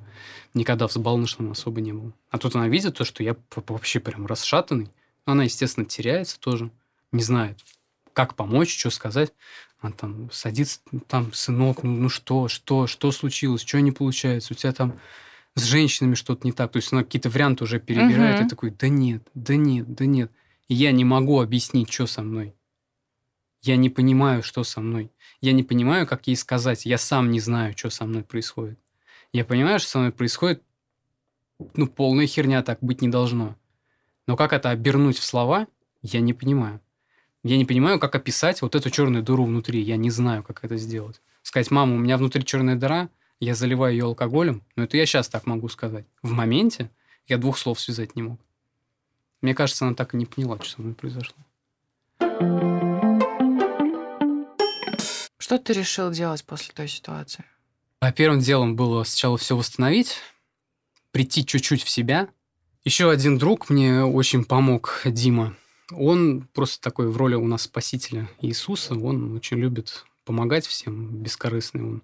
Никогда 0.53 0.89
взбалмошным 0.89 1.53
особо 1.53 1.81
не 1.81 1.93
был. 1.93 2.13
А 2.31 2.39
тут 2.39 2.57
она 2.57 2.67
видит 2.67 2.97
то, 2.97 3.05
что 3.05 3.23
я 3.23 3.37
вообще 3.55 4.01
прям 4.01 4.27
расшатанный. 4.27 4.91
Она, 5.25 5.45
естественно, 5.45 5.87
теряется 5.87 6.41
тоже, 6.41 6.71
не 7.13 7.23
знает, 7.23 7.59
как 8.13 8.35
помочь, 8.35 8.77
что 8.77 8.91
сказать. 8.91 9.33
Она 9.81 9.93
там 9.93 10.31
садится, 10.33 10.81
там, 11.07 11.33
сынок, 11.33 11.85
ну, 11.85 11.93
ну 11.93 12.09
что, 12.09 12.49
что, 12.49 12.89
что 12.89 13.13
случилось, 13.13 13.63
что 13.63 13.81
не 13.81 13.93
получается, 13.93 14.55
у 14.55 14.57
тебя 14.57 14.73
там 14.73 14.99
с 15.55 15.63
женщинами 15.63 16.15
что-то 16.15 16.45
не 16.47 16.53
так. 16.53 16.73
То 16.73 16.79
есть 16.79 16.93
она 16.93 17.05
какие-то 17.05 17.31
варианты 17.31 17.63
уже 17.63 17.79
перебирает, 17.79 18.41
угу. 18.41 18.47
и 18.47 18.51
такой, 18.51 18.71
да 18.71 18.89
нет, 18.89 19.23
да 19.35 19.55
нет, 19.55 19.93
да 19.95 20.07
нет. 20.07 20.33
И 20.67 20.75
я 20.75 20.91
не 20.91 21.05
могу 21.05 21.41
объяснить, 21.41 21.93
что 21.93 22.07
со 22.07 22.23
мной. 22.23 22.56
Я 23.63 23.77
не 23.77 23.91
понимаю, 23.91 24.43
что 24.43 24.65
со 24.65 24.81
мной. 24.81 25.11
Я 25.41 25.53
не 25.53 25.63
понимаю, 25.63 26.07
как 26.07 26.27
ей 26.27 26.37
сказать. 26.37 26.87
Я 26.87 26.99
сам 26.99 27.31
не 27.31 27.41
знаю, 27.41 27.77
что 27.77 27.91
со 27.91 28.05
мной 28.05 28.23
происходит. 28.23 28.79
Я 29.33 29.45
понимаю, 29.45 29.79
что 29.79 29.89
со 29.89 29.99
мной 29.99 30.13
происходит, 30.13 30.63
ну, 31.75 31.87
полная 31.87 32.27
херня, 32.27 32.63
так 32.63 32.79
быть 32.81 33.03
не 33.03 33.09
должно. 33.09 33.57
Но 34.27 34.37
как 34.37 34.53
это 34.53 34.71
обернуть 34.71 35.19
в 35.19 35.25
слова, 35.25 35.67
я 36.03 36.21
не 36.21 36.35
понимаю. 36.35 36.81
Я 37.43 37.57
не 37.57 37.65
понимаю, 37.65 37.99
как 38.01 38.15
описать 38.15 38.61
вот 38.63 38.75
эту 38.75 38.91
черную 38.91 39.23
дыру 39.23 39.45
внутри. 39.45 39.81
Я 39.81 39.97
не 39.97 40.11
знаю, 40.11 40.43
как 40.43 40.65
это 40.65 40.77
сделать. 40.77 41.21
Сказать, 41.43 41.71
мама, 41.71 41.95
у 41.95 41.99
меня 41.99 42.19
внутри 42.19 42.45
черная 42.45 42.77
дыра, 42.77 43.09
я 43.39 43.55
заливаю 43.55 43.95
ее 43.95 44.05
алкоголем. 44.05 44.63
Но 44.75 44.85
это 44.85 44.97
я 44.97 45.07
сейчас 45.07 45.29
так 45.29 45.47
могу 45.47 45.69
сказать. 45.69 46.07
В 46.23 46.33
моменте 46.33 46.91
я 47.27 47.39
двух 47.39 47.59
слов 47.59 47.79
связать 47.79 48.17
не 48.17 48.23
мог. 48.23 48.41
Мне 49.43 49.55
кажется, 49.55 49.87
она 49.87 49.95
так 49.95 50.15
и 50.15 50.17
не 50.17 50.27
поняла, 50.27 50.57
что 50.57 50.71
со 50.71 50.83
мной 50.83 50.95
произошло. 50.95 51.37
Что 55.47 55.59
ты 55.59 55.75
решил 55.75 56.11
делать 56.11 56.43
после 56.43 56.75
той 56.75 56.89
ситуации? 56.89 57.45
А 58.01 58.11
первым 58.11 58.41
делом 58.41 58.75
было 58.75 59.05
сначала 59.05 59.39
все 59.39 59.57
восстановить, 59.57 60.17
прийти 61.13 61.47
чуть-чуть 61.47 61.85
в 61.85 61.89
себя. 61.89 62.29
Еще 62.83 63.09
один 63.09 63.39
друг 63.39 63.71
мне 63.71 64.03
очень 64.03 64.45
помог, 64.45 65.03
Дима. 65.05 65.57
Он 65.93 66.49
просто 66.53 66.81
такой 66.81 67.09
в 67.09 67.17
роли 67.17 67.37
у 67.37 67.47
нас 67.47 67.63
спасителя 67.63 68.29
Иисуса. 68.41 68.95
Он 68.95 69.37
очень 69.37 69.59
любит 69.59 70.05
помогать 70.25 70.67
всем, 70.67 71.23
бескорыстный 71.23 71.85
он. 71.85 72.03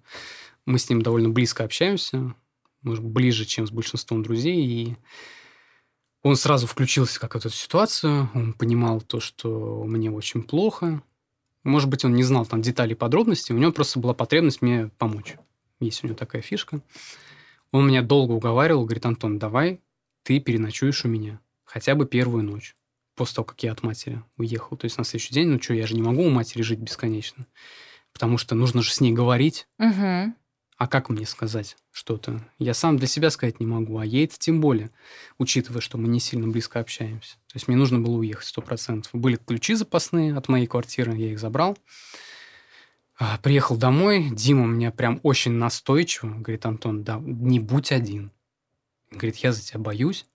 Мы 0.65 0.79
с 0.79 0.89
ним 0.89 1.03
довольно 1.03 1.31
близко 1.31 1.65
общаемся, 1.65 2.37
может, 2.83 3.03
ближе, 3.03 3.45
чем 3.45 3.67
с 3.67 3.73
большинством 3.73 4.23
друзей. 4.23 4.65
И 4.65 4.97
он 6.23 6.37
сразу 6.37 6.69
включился 6.69 7.19
как 7.19 7.35
в 7.35 7.39
эту 7.39 7.51
ситуацию. 7.51 8.31
Он 8.35 8.53
понимал 8.53 9.01
то, 9.01 9.19
что 9.19 9.83
мне 9.83 10.13
очень 10.13 10.45
плохо. 10.45 11.03
Может 11.65 11.89
быть, 11.89 12.05
он 12.05 12.15
не 12.15 12.23
знал 12.23 12.47
там 12.47 12.63
деталей, 12.63 12.95
подробностей, 12.97 13.55
у 13.55 13.59
него 13.59 13.73
просто 13.73 14.01
была 14.01 14.15
потребность 14.15 14.63
мне 14.63 14.91
помочь. 14.99 15.37
Есть 15.81 16.03
у 16.03 16.07
него 16.07 16.17
такая 16.17 16.43
фишка. 16.43 16.81
Он 17.71 17.89
меня 17.89 18.03
долго 18.03 18.33
уговаривал, 18.33 18.85
говорит, 18.85 19.07
Антон, 19.07 19.39
давай 19.39 19.81
ты 20.23 20.39
переночуешь 20.41 21.05
у 21.05 21.09
меня 21.09 21.41
хотя 21.65 21.95
бы 21.95 22.07
первую 22.07 22.45
ночь 22.45 22.75
после 23.15 23.37
того, 23.37 23.47
как 23.47 23.63
я 23.63 23.73
от 23.73 23.83
матери 23.83 24.23
уехал. 24.37 24.77
То 24.77 24.85
есть 24.85 24.99
на 24.99 25.05
следующий 25.05 25.35
день, 25.35 25.49
ну 25.49 25.63
что, 25.63 25.75
я 25.75 25.87
же 25.87 25.95
не 25.95 26.03
могу 26.03 26.23
у 26.23 26.31
матери 26.31 26.63
жить 26.63 26.81
бесконечно. 26.81 27.47
Потому 28.13 28.37
что 28.37 28.55
нужно 28.55 28.83
же 28.83 28.93
с 28.93 29.01
ней 29.01 29.13
говорить. 29.13 29.67
Угу. 29.79 30.35
А 30.83 30.89
как 30.89 31.11
мне 31.11 31.27
сказать 31.27 31.77
что-то? 31.93 32.45
Я 32.59 32.75
сам 32.75 32.97
для 32.97 33.07
себя 33.07 33.31
сказать 33.31 33.61
не 33.61 33.67
могу, 33.67 33.99
а 33.99 34.05
ей 34.05 34.25
это 34.25 34.37
тем 34.37 34.61
более, 34.61 34.91
учитывая, 35.39 35.81
что 35.81 35.97
мы 35.97 36.09
не 36.09 36.19
сильно 36.19 36.49
близко 36.49 36.81
общаемся. 36.81 37.35
То 37.47 37.55
есть 37.55 37.69
мне 37.69 37.77
нужно 37.77 38.01
было 38.01 38.17
уехать 38.17 38.47
сто 38.47 38.63
процентов. 38.63 39.09
Были 39.13 39.37
ключи 39.37 39.75
запасные 39.75 40.37
от 40.37 40.49
моей 40.49 40.67
квартиры, 40.67 41.17
я 41.17 41.31
их 41.31 41.39
забрал. 41.39 41.79
А, 43.17 43.39
приехал 43.39 43.77
домой, 43.77 44.29
Дима 44.33 44.67
меня 44.67 44.91
прям 44.91 45.21
очень 45.23 45.53
настойчиво 45.53 46.35
говорит, 46.35 46.67
Антон, 46.67 47.05
да, 47.05 47.21
не 47.25 47.61
будь 47.61 47.93
один. 47.93 48.33
Говорит, 49.13 49.37
я 49.37 49.53
за 49.53 49.63
тебя 49.63 49.79
боюсь. 49.79 50.27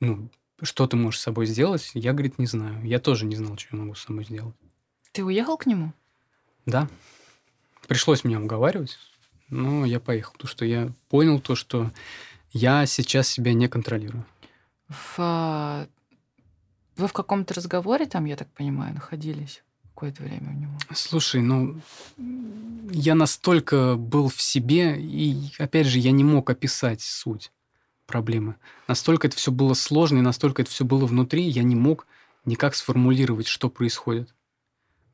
Ну, 0.00 0.30
что 0.62 0.86
ты 0.86 0.96
можешь 0.96 1.20
с 1.20 1.24
собой 1.24 1.44
сделать? 1.44 1.90
Я, 1.92 2.14
говорит, 2.14 2.38
не 2.38 2.46
знаю. 2.46 2.82
Я 2.86 3.00
тоже 3.00 3.26
не 3.26 3.36
знал, 3.36 3.58
что 3.58 3.76
я 3.76 3.82
могу 3.82 3.96
с 3.96 4.04
собой 4.04 4.24
сделать. 4.24 4.56
Ты 5.12 5.22
уехал 5.22 5.58
к 5.58 5.66
нему? 5.66 5.92
Да. 6.64 6.88
Пришлось 7.86 8.24
меня 8.24 8.40
уговаривать. 8.40 8.96
Но 9.52 9.84
я 9.84 10.00
поехал, 10.00 10.32
потому 10.32 10.48
что 10.48 10.64
я 10.64 10.90
понял 11.10 11.38
то, 11.38 11.54
что 11.54 11.90
я 12.52 12.86
сейчас 12.86 13.28
себя 13.28 13.52
не 13.52 13.68
контролирую. 13.68 14.24
В... 14.88 15.14
А, 15.18 15.86
вы 16.96 17.06
в 17.06 17.12
каком-то 17.12 17.52
разговоре 17.52 18.06
там, 18.06 18.24
я 18.24 18.36
так 18.36 18.48
понимаю, 18.54 18.94
находились 18.94 19.62
какое-то 19.94 20.22
время 20.22 20.52
у 20.52 20.58
него? 20.58 20.72
Слушай, 20.94 21.42
ну, 21.42 21.78
я 22.90 23.14
настолько 23.14 23.96
был 23.96 24.30
в 24.30 24.40
себе, 24.40 24.98
и, 24.98 25.50
опять 25.58 25.86
же, 25.86 25.98
я 25.98 26.12
не 26.12 26.24
мог 26.24 26.48
описать 26.48 27.02
суть 27.02 27.52
проблемы. 28.06 28.54
Настолько 28.88 29.26
это 29.26 29.36
все 29.36 29.52
было 29.52 29.74
сложно, 29.74 30.18
и 30.18 30.22
настолько 30.22 30.62
это 30.62 30.70
все 30.70 30.86
было 30.86 31.04
внутри, 31.04 31.42
я 31.42 31.62
не 31.62 31.76
мог 31.76 32.06
никак 32.46 32.74
сформулировать, 32.74 33.48
что 33.48 33.68
происходит. 33.68 34.34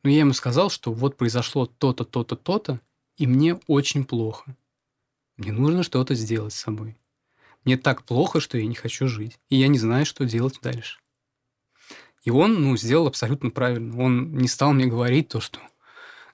Но 0.05 0.11
я 0.11 0.21
ему 0.21 0.33
сказал, 0.33 0.71
что 0.71 0.93
вот 0.93 1.17
произошло 1.17 1.67
то-то, 1.67 2.05
то-то, 2.05 2.37
то-то, 2.37 2.81
и 3.19 3.27
мне 3.27 3.57
очень 3.67 4.05
плохо. 4.05 4.57
Мне 5.37 5.53
нужно 5.53 5.83
что-то 5.83 6.15
сделать 6.15 6.55
с 6.55 6.61
собой. 6.61 6.97
Мне 7.65 7.77
так 7.77 8.05
плохо, 8.05 8.41
что 8.41 8.57
я 8.57 8.67
не 8.67 8.75
хочу 8.75 9.09
жить. 9.09 9.39
И 9.51 9.57
я 9.57 9.69
не 9.69 9.79
знаю, 9.79 10.07
что 10.07 10.25
делать 10.25 10.59
дальше. 10.63 11.01
И 12.25 12.31
он, 12.31 12.63
ну, 12.63 12.77
сделал 12.77 13.09
абсолютно 13.09 13.51
правильно. 13.51 14.01
Он 14.01 14.35
не 14.35 14.49
стал 14.49 14.73
мне 14.73 14.87
говорить 14.87 15.29
то, 15.29 15.41
что 15.41 15.61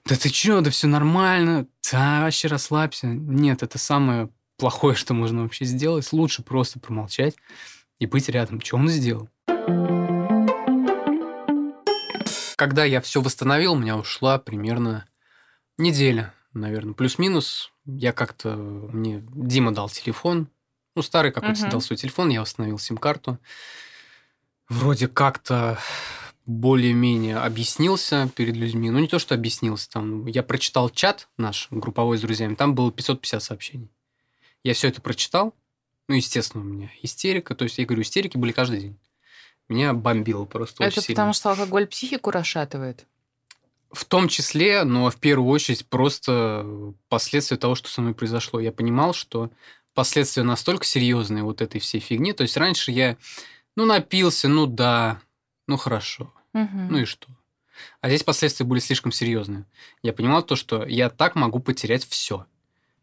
да 0.05 0.15
ты 0.15 0.29
чё, 0.29 0.61
да 0.61 0.69
все 0.69 0.87
нормально, 0.87 1.67
да 1.91 2.21
вообще 2.21 2.47
расслабься. 2.47 3.07
Нет, 3.07 3.63
это 3.63 3.79
самое 3.79 4.29
плохое, 4.57 4.95
что 4.95 5.13
можно 5.15 5.41
вообще 5.41 5.65
сделать. 5.65 6.13
Лучше 6.13 6.43
просто 6.43 6.79
промолчать 6.79 7.35
и 7.97 8.05
быть 8.05 8.29
рядом. 8.29 8.61
Что 8.61 8.77
он 8.77 8.89
сделал? 8.89 9.29
Когда 12.55 12.85
я 12.85 13.01
все 13.01 13.21
восстановил, 13.21 13.73
у 13.73 13.77
меня 13.77 13.97
ушла 13.97 14.37
примерно 14.37 15.05
неделя 15.77 16.33
наверное, 16.55 16.93
плюс-минус. 16.93 17.71
Я 17.85 18.13
как-то... 18.13 18.55
Мне 18.55 19.23
Дима 19.33 19.73
дал 19.73 19.89
телефон. 19.89 20.47
Ну, 20.95 21.01
старый 21.01 21.31
какой-то 21.31 21.59
uh-huh. 21.59 21.71
дал 21.71 21.81
свой 21.81 21.97
телефон, 21.97 22.29
я 22.29 22.41
установил 22.41 22.79
сим-карту. 22.79 23.37
Вроде 24.69 25.07
как-то 25.07 25.77
более-менее 26.45 27.37
объяснился 27.37 28.29
перед 28.35 28.55
людьми. 28.55 28.89
Ну, 28.89 28.99
не 28.99 29.07
то, 29.07 29.19
что 29.19 29.35
объяснился. 29.35 29.89
Там, 29.89 30.25
я 30.27 30.41
прочитал 30.41 30.89
чат 30.89 31.27
наш, 31.37 31.67
групповой 31.69 32.17
с 32.17 32.21
друзьями, 32.21 32.55
там 32.55 32.75
было 32.75 32.91
550 32.91 33.43
сообщений. 33.43 33.91
Я 34.63 34.73
все 34.73 34.87
это 34.87 35.01
прочитал. 35.01 35.53
Ну, 36.07 36.15
естественно, 36.15 36.63
у 36.63 36.67
меня 36.67 36.91
истерика. 37.01 37.55
То 37.55 37.65
есть, 37.65 37.77
я 37.77 37.85
говорю, 37.85 38.03
истерики 38.03 38.37
были 38.37 38.51
каждый 38.51 38.79
день. 38.79 38.99
Меня 39.67 39.93
бомбило 39.93 40.45
просто 40.45 40.83
Это 40.83 40.99
очень 40.99 41.13
потому, 41.13 41.33
что 41.33 41.49
алкоголь 41.49 41.87
психику 41.87 42.31
расшатывает? 42.31 43.05
В 43.91 44.05
том 44.05 44.27
числе, 44.27 44.83
но 44.83 45.09
в 45.09 45.17
первую 45.17 45.49
очередь 45.49 45.85
просто 45.85 46.65
последствия 47.07 47.57
того, 47.57 47.75
что 47.75 47.89
со 47.89 48.01
мной 48.01 48.13
произошло. 48.13 48.59
Я 48.59 48.71
понимал, 48.71 49.13
что 49.13 49.51
последствия 49.93 50.43
настолько 50.43 50.85
серьезные 50.85 51.43
вот 51.43 51.61
этой 51.61 51.79
всей 51.79 51.99
фигни. 51.99 52.33
То 52.33 52.43
есть 52.43 52.57
раньше 52.57 52.91
я, 52.91 53.17
ну, 53.75 53.85
напился, 53.85 54.47
ну 54.47 54.65
да, 54.65 55.21
ну 55.67 55.77
хорошо, 55.77 56.33
угу. 56.53 56.77
ну 56.89 56.99
и 56.99 57.05
что. 57.05 57.27
А 58.01 58.07
здесь 58.07 58.23
последствия 58.23 58.65
были 58.65 58.79
слишком 58.79 59.11
серьезные. 59.11 59.65
Я 60.03 60.13
понимал 60.13 60.43
то, 60.43 60.55
что 60.55 60.85
я 60.85 61.09
так 61.09 61.35
могу 61.35 61.59
потерять 61.59 62.05
все. 62.05 62.45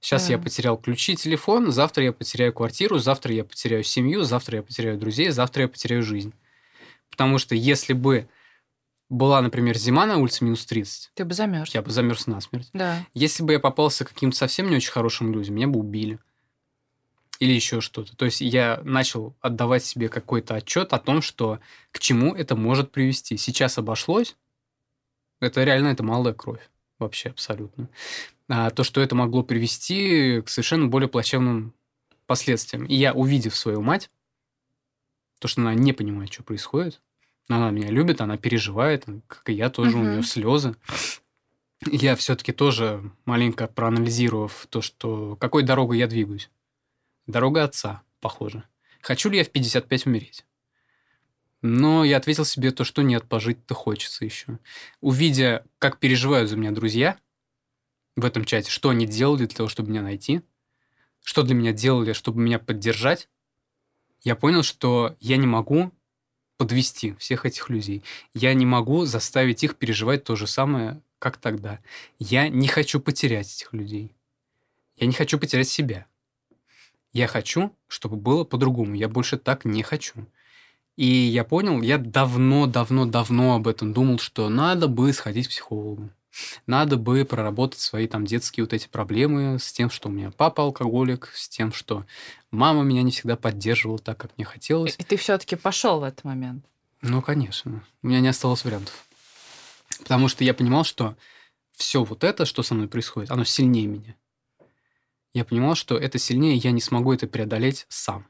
Сейчас 0.00 0.26
Да. 0.26 0.32
я 0.32 0.38
потерял 0.38 0.76
ключи, 0.76 1.14
телефон, 1.14 1.70
завтра 1.70 2.04
я 2.04 2.12
потеряю 2.12 2.52
квартиру, 2.52 2.98
завтра 2.98 3.32
я 3.32 3.44
потеряю 3.44 3.84
семью, 3.84 4.24
завтра 4.24 4.56
я 4.56 4.62
потеряю 4.62 4.98
друзей, 4.98 5.30
завтра 5.30 5.62
я 5.62 5.68
потеряю 5.68 6.02
жизнь. 6.02 6.34
Потому 7.08 7.38
что 7.38 7.54
если 7.54 7.92
бы 7.92 8.28
была, 9.12 9.42
например, 9.42 9.76
зима 9.76 10.06
на 10.06 10.16
улице 10.16 10.42
минус 10.42 10.64
30, 10.64 11.10
Ты 11.14 11.24
бы 11.26 11.34
замерз. 11.34 11.74
я 11.74 11.82
бы 11.82 11.90
замерз 11.90 12.26
насмерть. 12.26 12.70
Да. 12.72 13.04
Если 13.12 13.42
бы 13.42 13.52
я 13.52 13.60
попался 13.60 14.06
каким-то 14.06 14.36
совсем 14.36 14.70
не 14.70 14.76
очень 14.76 14.90
хорошим 14.90 15.32
людям, 15.34 15.54
меня 15.54 15.68
бы 15.68 15.78
убили. 15.78 16.18
Или 17.38 17.52
еще 17.52 17.80
что-то. 17.82 18.16
То 18.16 18.24
есть 18.24 18.40
я 18.40 18.80
начал 18.84 19.34
отдавать 19.40 19.84
себе 19.84 20.08
какой-то 20.08 20.54
отчет 20.54 20.94
о 20.94 20.98
том, 20.98 21.20
что 21.20 21.60
к 21.90 21.98
чему 21.98 22.34
это 22.34 22.56
может 22.56 22.90
привести. 22.90 23.36
Сейчас 23.36 23.76
обошлось. 23.76 24.36
Это 25.40 25.62
реально 25.62 25.88
это 25.88 26.02
малая 26.02 26.32
кровь. 26.32 26.70
Вообще 26.98 27.30
абсолютно. 27.30 27.88
А 28.48 28.70
то, 28.70 28.82
что 28.82 29.00
это 29.02 29.14
могло 29.14 29.42
привести 29.42 30.40
к 30.40 30.48
совершенно 30.48 30.86
более 30.86 31.08
плачевным 31.08 31.74
последствиям. 32.26 32.86
И 32.86 32.94
я, 32.94 33.12
увидев 33.12 33.56
свою 33.56 33.82
мать, 33.82 34.08
то, 35.38 35.48
что 35.48 35.60
она 35.60 35.74
не 35.74 35.92
понимает, 35.92 36.32
что 36.32 36.44
происходит, 36.44 37.00
она 37.56 37.70
меня 37.70 37.90
любит, 37.90 38.20
она 38.20 38.36
переживает, 38.36 39.06
как 39.26 39.48
и 39.48 39.52
я 39.52 39.70
тоже, 39.70 39.96
у 39.96 40.00
Мгм. 40.00 40.10
нее 40.10 40.22
слезы. 40.22 40.76
Я 41.90 42.14
все-таки 42.16 42.52
тоже 42.52 43.10
маленько 43.24 43.66
проанализировав 43.66 44.66
то, 44.70 44.80
что 44.82 45.36
какой 45.36 45.62
дорогой 45.64 45.98
я 45.98 46.06
двигаюсь. 46.06 46.50
Дорога 47.26 47.64
отца, 47.64 48.02
похоже. 48.20 48.64
Хочу 49.00 49.30
ли 49.30 49.38
я 49.38 49.44
в 49.44 49.50
55 49.50 50.06
умереть? 50.06 50.44
Но 51.60 52.04
я 52.04 52.16
ответил 52.16 52.44
себе 52.44 52.72
то, 52.72 52.84
что 52.84 53.02
нет, 53.02 53.24
пожить-то 53.24 53.74
хочется 53.74 54.24
еще. 54.24 54.58
Увидя, 55.00 55.64
как 55.78 55.98
переживают 55.98 56.50
за 56.50 56.56
меня 56.56 56.72
друзья 56.72 57.16
в 58.16 58.24
этом 58.24 58.44
чате, 58.44 58.70
что 58.70 58.88
они 58.90 59.06
делали 59.06 59.46
для 59.46 59.56
того, 59.56 59.68
чтобы 59.68 59.90
меня 59.90 60.02
найти, 60.02 60.42
что 61.22 61.42
для 61.42 61.54
меня 61.54 61.72
делали, 61.72 62.12
чтобы 62.12 62.40
меня 62.40 62.58
поддержать, 62.58 63.28
я 64.22 64.34
понял, 64.36 64.62
что 64.62 65.16
я 65.20 65.36
не 65.36 65.46
могу 65.46 65.92
подвести 66.56 67.14
всех 67.18 67.46
этих 67.46 67.68
людей. 67.70 68.02
Я 68.34 68.54
не 68.54 68.66
могу 68.66 69.04
заставить 69.04 69.64
их 69.64 69.76
переживать 69.76 70.24
то 70.24 70.36
же 70.36 70.46
самое, 70.46 71.00
как 71.18 71.36
тогда. 71.36 71.80
Я 72.18 72.48
не 72.48 72.68
хочу 72.68 73.00
потерять 73.00 73.52
этих 73.54 73.72
людей. 73.72 74.12
Я 74.96 75.06
не 75.06 75.12
хочу 75.12 75.38
потерять 75.38 75.68
себя. 75.68 76.06
Я 77.12 77.26
хочу, 77.26 77.74
чтобы 77.88 78.16
было 78.16 78.44
по-другому. 78.44 78.94
Я 78.94 79.08
больше 79.08 79.36
так 79.38 79.64
не 79.64 79.82
хочу. 79.82 80.26
И 80.96 81.06
я 81.06 81.44
понял, 81.44 81.80
я 81.82 81.98
давно-давно-давно 81.98 83.54
об 83.54 83.68
этом 83.68 83.92
думал, 83.92 84.18
что 84.18 84.48
надо 84.48 84.88
бы 84.88 85.12
сходить 85.12 85.46
к 85.46 85.50
психологу. 85.50 86.10
Надо 86.66 86.96
бы 86.96 87.24
проработать 87.24 87.80
свои 87.80 88.06
там 88.06 88.24
детские 88.24 88.64
вот 88.64 88.72
эти 88.72 88.88
проблемы 88.88 89.58
с 89.58 89.72
тем, 89.72 89.90
что 89.90 90.08
у 90.08 90.12
меня 90.12 90.30
папа 90.30 90.62
алкоголик, 90.62 91.30
с 91.34 91.48
тем, 91.48 91.72
что 91.72 92.04
мама 92.50 92.82
меня 92.82 93.02
не 93.02 93.10
всегда 93.10 93.36
поддерживала 93.36 93.98
так, 93.98 94.18
как 94.18 94.36
мне 94.36 94.44
хотелось. 94.44 94.96
И 94.98 95.02
ты 95.02 95.16
все-таки 95.16 95.56
пошел 95.56 96.00
в 96.00 96.04
этот 96.04 96.24
момент. 96.24 96.64
Ну, 97.02 97.20
конечно. 97.20 97.84
У 98.02 98.08
меня 98.08 98.20
не 98.20 98.28
осталось 98.28 98.64
вариантов. 98.64 99.06
Потому 99.98 100.28
что 100.28 100.44
я 100.44 100.54
понимал, 100.54 100.84
что 100.84 101.16
все 101.72 102.04
вот 102.04 102.24
это, 102.24 102.44
что 102.44 102.62
со 102.62 102.74
мной 102.74 102.88
происходит, 102.88 103.30
оно 103.30 103.44
сильнее 103.44 103.86
меня. 103.86 104.14
Я 105.32 105.44
понимал, 105.44 105.74
что 105.74 105.96
это 105.96 106.18
сильнее, 106.18 106.56
я 106.56 106.70
не 106.72 106.80
смогу 106.80 107.12
это 107.12 107.26
преодолеть 107.26 107.86
сам. 107.88 108.26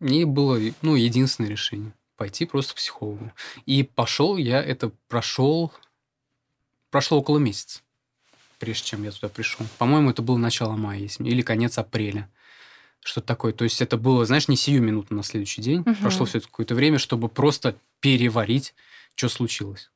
И 0.00 0.24
было, 0.24 0.60
ну, 0.82 0.94
единственное 0.94 1.50
решение. 1.50 1.92
Пойти 2.16 2.46
просто 2.46 2.74
к 2.74 2.76
психологу. 2.76 3.32
И 3.66 3.82
пошел 3.82 4.36
я, 4.36 4.62
это 4.62 4.90
прошел... 5.08 5.72
Прошло 6.90 7.18
около 7.18 7.38
месяца, 7.38 7.80
прежде 8.58 8.84
чем 8.84 9.02
я 9.04 9.10
туда 9.10 9.28
пришел. 9.28 9.66
По-моему, 9.78 10.10
это 10.10 10.22
было 10.22 10.38
начало 10.38 10.76
мая 10.76 11.08
или 11.18 11.42
конец 11.42 11.78
апреля. 11.78 12.30
Что-то 13.00 13.26
такое. 13.26 13.52
То 13.52 13.64
есть 13.64 13.80
это 13.80 13.96
было, 13.96 14.24
знаешь, 14.26 14.48
не 14.48 14.56
сию 14.56 14.82
минуту 14.82 15.14
на 15.14 15.22
следующий 15.22 15.62
день. 15.62 15.80
Мгм. 15.80 15.96
Прошло 15.96 16.26
все 16.26 16.40
какое-то 16.40 16.74
время, 16.74 16.98
чтобы 16.98 17.28
просто 17.28 17.76
переварить, 18.00 18.74
что 19.14 19.28
случилось. 19.28 19.90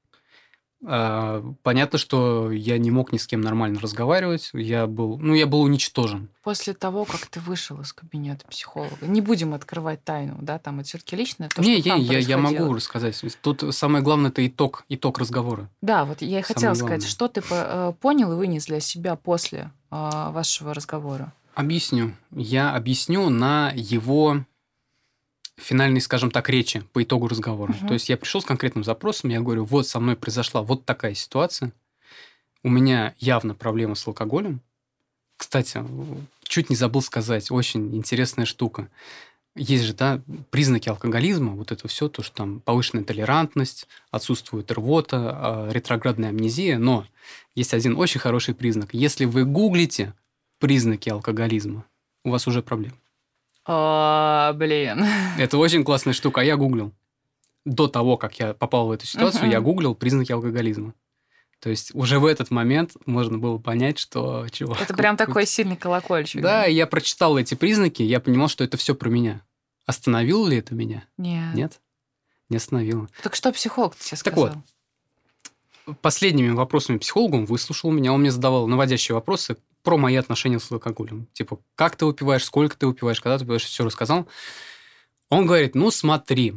А, 0.84 1.44
понятно, 1.62 1.98
что 1.98 2.50
я 2.50 2.78
не 2.78 2.90
мог 2.90 3.12
ни 3.12 3.18
с 3.18 3.26
кем 3.26 3.40
нормально 3.40 3.80
разговаривать. 3.80 4.50
Я 4.52 4.86
был, 4.86 5.18
ну, 5.18 5.34
я 5.34 5.46
был 5.46 5.62
уничтожен. 5.62 6.28
После 6.42 6.74
того, 6.74 7.04
как 7.04 7.26
ты 7.26 7.40
вышел 7.40 7.80
из 7.80 7.92
кабинета 7.92 8.46
психолога, 8.48 9.06
не 9.06 9.20
будем 9.20 9.54
открывать 9.54 10.02
тайну, 10.02 10.36
да, 10.40 10.58
там 10.58 10.80
это 10.80 10.88
все-таки 10.88 11.14
личное. 11.14 11.48
то, 11.48 11.62
не, 11.62 11.78
я, 11.78 11.94
я, 11.94 12.18
я 12.18 12.38
могу 12.38 12.74
рассказать. 12.74 13.22
Тут 13.40 13.64
самое 13.74 14.02
главное 14.02 14.30
это 14.30 14.44
итог, 14.46 14.84
итог 14.88 15.18
разговора. 15.18 15.68
Да, 15.80 16.04
вот 16.04 16.22
я 16.22 16.40
и 16.40 16.42
хотела 16.42 16.74
Самое 16.74 16.76
сказать, 16.76 17.00
главное. 17.00 17.08
что 17.08 17.28
ты 17.28 17.42
э, 17.48 17.92
понял 18.00 18.32
и 18.32 18.36
вынес 18.36 18.66
для 18.66 18.80
себя 18.80 19.14
после 19.14 19.70
э, 19.90 20.30
вашего 20.30 20.74
разговора. 20.74 21.32
Объясню. 21.54 22.12
Я 22.30 22.74
объясню 22.74 23.28
на 23.28 23.72
его 23.74 24.44
финальной, 25.56 26.00
скажем 26.00 26.30
так, 26.30 26.48
речи 26.48 26.80
по 26.92 27.02
итогу 27.02 27.28
разговора. 27.28 27.72
Мгм. 27.72 27.88
То 27.88 27.94
есть 27.94 28.08
я 28.08 28.16
пришел 28.16 28.40
с 28.40 28.44
конкретным 28.44 28.84
запросом, 28.84 29.30
я 29.30 29.40
говорю, 29.40 29.64
вот 29.64 29.86
со 29.86 30.00
мной 30.00 30.16
произошла 30.16 30.62
вот 30.62 30.84
такая 30.84 31.14
ситуация, 31.14 31.72
у 32.62 32.68
меня 32.68 33.14
явно 33.18 33.54
проблема 33.54 33.94
с 33.94 34.06
алкоголем. 34.06 34.60
Кстати, 35.36 35.82
чуть 36.44 36.70
не 36.70 36.76
забыл 36.76 37.02
сказать, 37.02 37.50
очень 37.50 37.96
интересная 37.96 38.46
штука. 38.46 38.88
Есть 39.54 39.84
же, 39.84 39.92
да, 39.92 40.22
признаки 40.50 40.88
алкоголизма, 40.88 41.52
вот 41.52 41.72
это 41.72 41.86
все, 41.86 42.08
то, 42.08 42.22
что 42.22 42.34
там 42.34 42.60
повышенная 42.60 43.04
толерантность, 43.04 43.86
отсутствует 44.10 44.70
рвота, 44.72 45.18
а, 45.18 45.70
ретроградная 45.70 46.30
амнезия, 46.30 46.78
но 46.78 47.06
есть 47.54 47.74
один 47.74 47.96
очень 47.98 48.20
хороший 48.20 48.54
признак. 48.54 48.94
Если 48.94 49.26
вы 49.26 49.44
гуглите 49.44 50.14
признаки 50.58 51.10
алкоголизма, 51.10 51.84
у 52.24 52.30
вас 52.30 52.46
уже 52.46 52.62
проблемы. 52.62 52.96
А, 53.64 54.52
блин. 54.54 55.04
Это 55.38 55.58
очень 55.58 55.84
классная 55.84 56.12
штука. 56.14 56.40
А 56.40 56.44
я 56.44 56.56
гуглил. 56.56 56.92
До 57.64 57.86
того, 57.86 58.16
как 58.16 58.38
я 58.40 58.54
попал 58.54 58.88
в 58.88 58.90
эту 58.90 59.06
ситуацию, 59.06 59.42
Мгм. 59.44 59.50
я 59.52 59.60
гуглил 59.60 59.94
признаки 59.94 60.32
алкоголизма. 60.32 60.94
То 61.60 61.70
есть 61.70 61.94
уже 61.94 62.18
в 62.18 62.26
этот 62.26 62.50
момент 62.50 62.96
можно 63.06 63.38
было 63.38 63.56
понять, 63.58 63.98
что 64.00 64.48
чувак... 64.50 64.80
Это 64.82 64.94
прям 64.94 65.16
такой 65.16 65.46
сильный 65.46 65.76
колокольчик. 65.76 66.42
Да, 66.42 66.66
и 66.66 66.74
я 66.74 66.88
прочитал 66.88 67.38
эти 67.38 67.54
признаки, 67.54 68.02
я 68.02 68.18
понимал, 68.18 68.48
что 68.48 68.64
это 68.64 68.76
все 68.76 68.96
про 68.96 69.08
меня. 69.08 69.42
Остановило 69.86 70.48
ли 70.48 70.56
это 70.56 70.74
меня? 70.74 71.04
Нет. 71.18 71.54
Нет? 71.54 71.80
Не 72.48 72.56
остановило. 72.56 73.08
Так 73.22 73.36
что 73.36 73.52
психолог 73.52 73.94
тебе 73.94 74.10
Так 74.10 74.18
сказал? 74.18 74.54
вот. 75.86 75.96
Последними 76.00 76.50
вопросами 76.50 76.98
психолога 76.98 77.36
он 77.36 77.44
выслушал 77.44 77.92
меня. 77.92 78.12
Он 78.12 78.20
мне 78.20 78.32
задавал 78.32 78.66
наводящие 78.66 79.14
вопросы 79.14 79.56
про 79.82 79.96
мои 79.96 80.16
отношения 80.16 80.58
с 80.58 80.70
алкоголем. 80.70 81.26
Типа, 81.32 81.60
как 81.74 81.96
ты 81.96 82.06
выпиваешь, 82.06 82.44
сколько 82.44 82.76
ты 82.76 82.86
выпиваешь, 82.86 83.20
когда 83.20 83.38
ты 83.38 83.44
выпиваешь, 83.44 83.64
все 83.64 83.84
рассказал. 83.84 84.28
Он 85.28 85.46
говорит, 85.46 85.74
ну 85.74 85.90
смотри, 85.90 86.54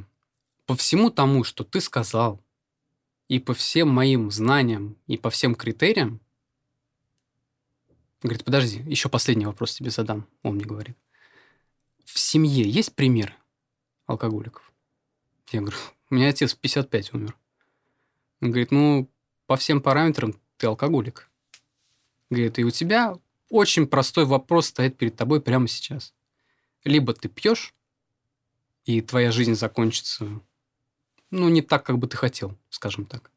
по 0.65 0.75
всему 0.75 1.09
тому, 1.09 1.43
что 1.43 1.63
ты 1.63 1.81
сказал, 1.81 2.41
и 3.27 3.39
по 3.39 3.53
всем 3.53 3.89
моим 3.89 4.29
знаниям, 4.31 4.97
и 5.07 5.17
по 5.17 5.29
всем 5.29 5.55
критериям, 5.55 6.19
говорит, 8.21 8.43
подожди, 8.43 8.83
еще 8.85 9.09
последний 9.09 9.45
вопрос 9.45 9.73
тебе 9.73 9.89
задам, 9.89 10.27
он 10.43 10.55
мне 10.55 10.65
говорит. 10.65 10.97
В 12.03 12.19
семье 12.19 12.69
есть 12.69 12.93
примеры 12.93 13.33
алкоголиков? 14.05 14.71
Я 15.51 15.61
говорю, 15.61 15.77
у 16.09 16.15
меня 16.15 16.29
отец 16.29 16.53
в 16.53 16.59
55 16.59 17.13
умер. 17.13 17.35
Он 18.41 18.49
говорит, 18.49 18.71
ну, 18.71 19.09
по 19.47 19.55
всем 19.55 19.81
параметрам 19.81 20.39
ты 20.57 20.67
алкоголик. 20.67 21.29
Говорит, 22.29 22.59
и 22.59 22.63
у 22.63 22.71
тебя 22.71 23.15
очень 23.49 23.87
простой 23.87 24.25
вопрос 24.25 24.67
стоит 24.67 24.97
перед 24.97 25.15
тобой 25.15 25.41
прямо 25.41 25.67
сейчас. 25.67 26.13
Либо 26.83 27.13
ты 27.13 27.29
пьешь, 27.29 27.73
и 28.85 29.01
твоя 29.01 29.31
жизнь 29.31 29.55
закончится, 29.55 30.27
ну, 31.31 31.49
не 31.49 31.61
так, 31.61 31.85
как 31.85 31.97
бы 31.97 32.07
ты 32.07 32.17
хотел, 32.17 32.57
скажем 32.69 33.05
так. 33.05 33.31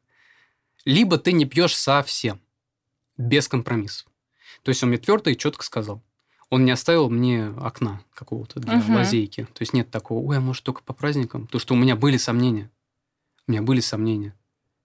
Либо 0.85 1.17
ты 1.17 1.31
не 1.31 1.45
пьешь 1.45 1.75
совсем, 1.75 2.39
без 3.17 3.47
компромиссов. 3.47 4.07
То 4.63 4.69
есть 4.69 4.81
он 4.83 4.89
мне 4.89 4.97
твердо 4.97 5.29
и 5.29 5.37
четко 5.37 5.63
сказал. 5.63 6.01
Он 6.49 6.65
не 6.65 6.71
оставил 6.71 7.09
мне 7.09 7.49
окна 7.49 8.01
какого-то 8.13 8.59
для 8.59 8.77
Мгм. 8.77 8.95
лазейки. 8.95 9.45
То 9.45 9.61
есть 9.61 9.73
нет 9.73 9.91
такого, 9.91 10.25
ой, 10.25 10.37
а 10.37 10.41
может 10.41 10.63
только 10.63 10.81
по 10.81 10.93
праздникам? 10.93 11.45
Потому 11.45 11.59
что 11.59 11.73
у 11.75 11.77
меня 11.77 11.95
были 11.95 12.17
сомнения. 12.17 12.71
У 13.47 13.51
меня 13.51 13.61
были 13.61 13.81
сомнения. 13.81 14.35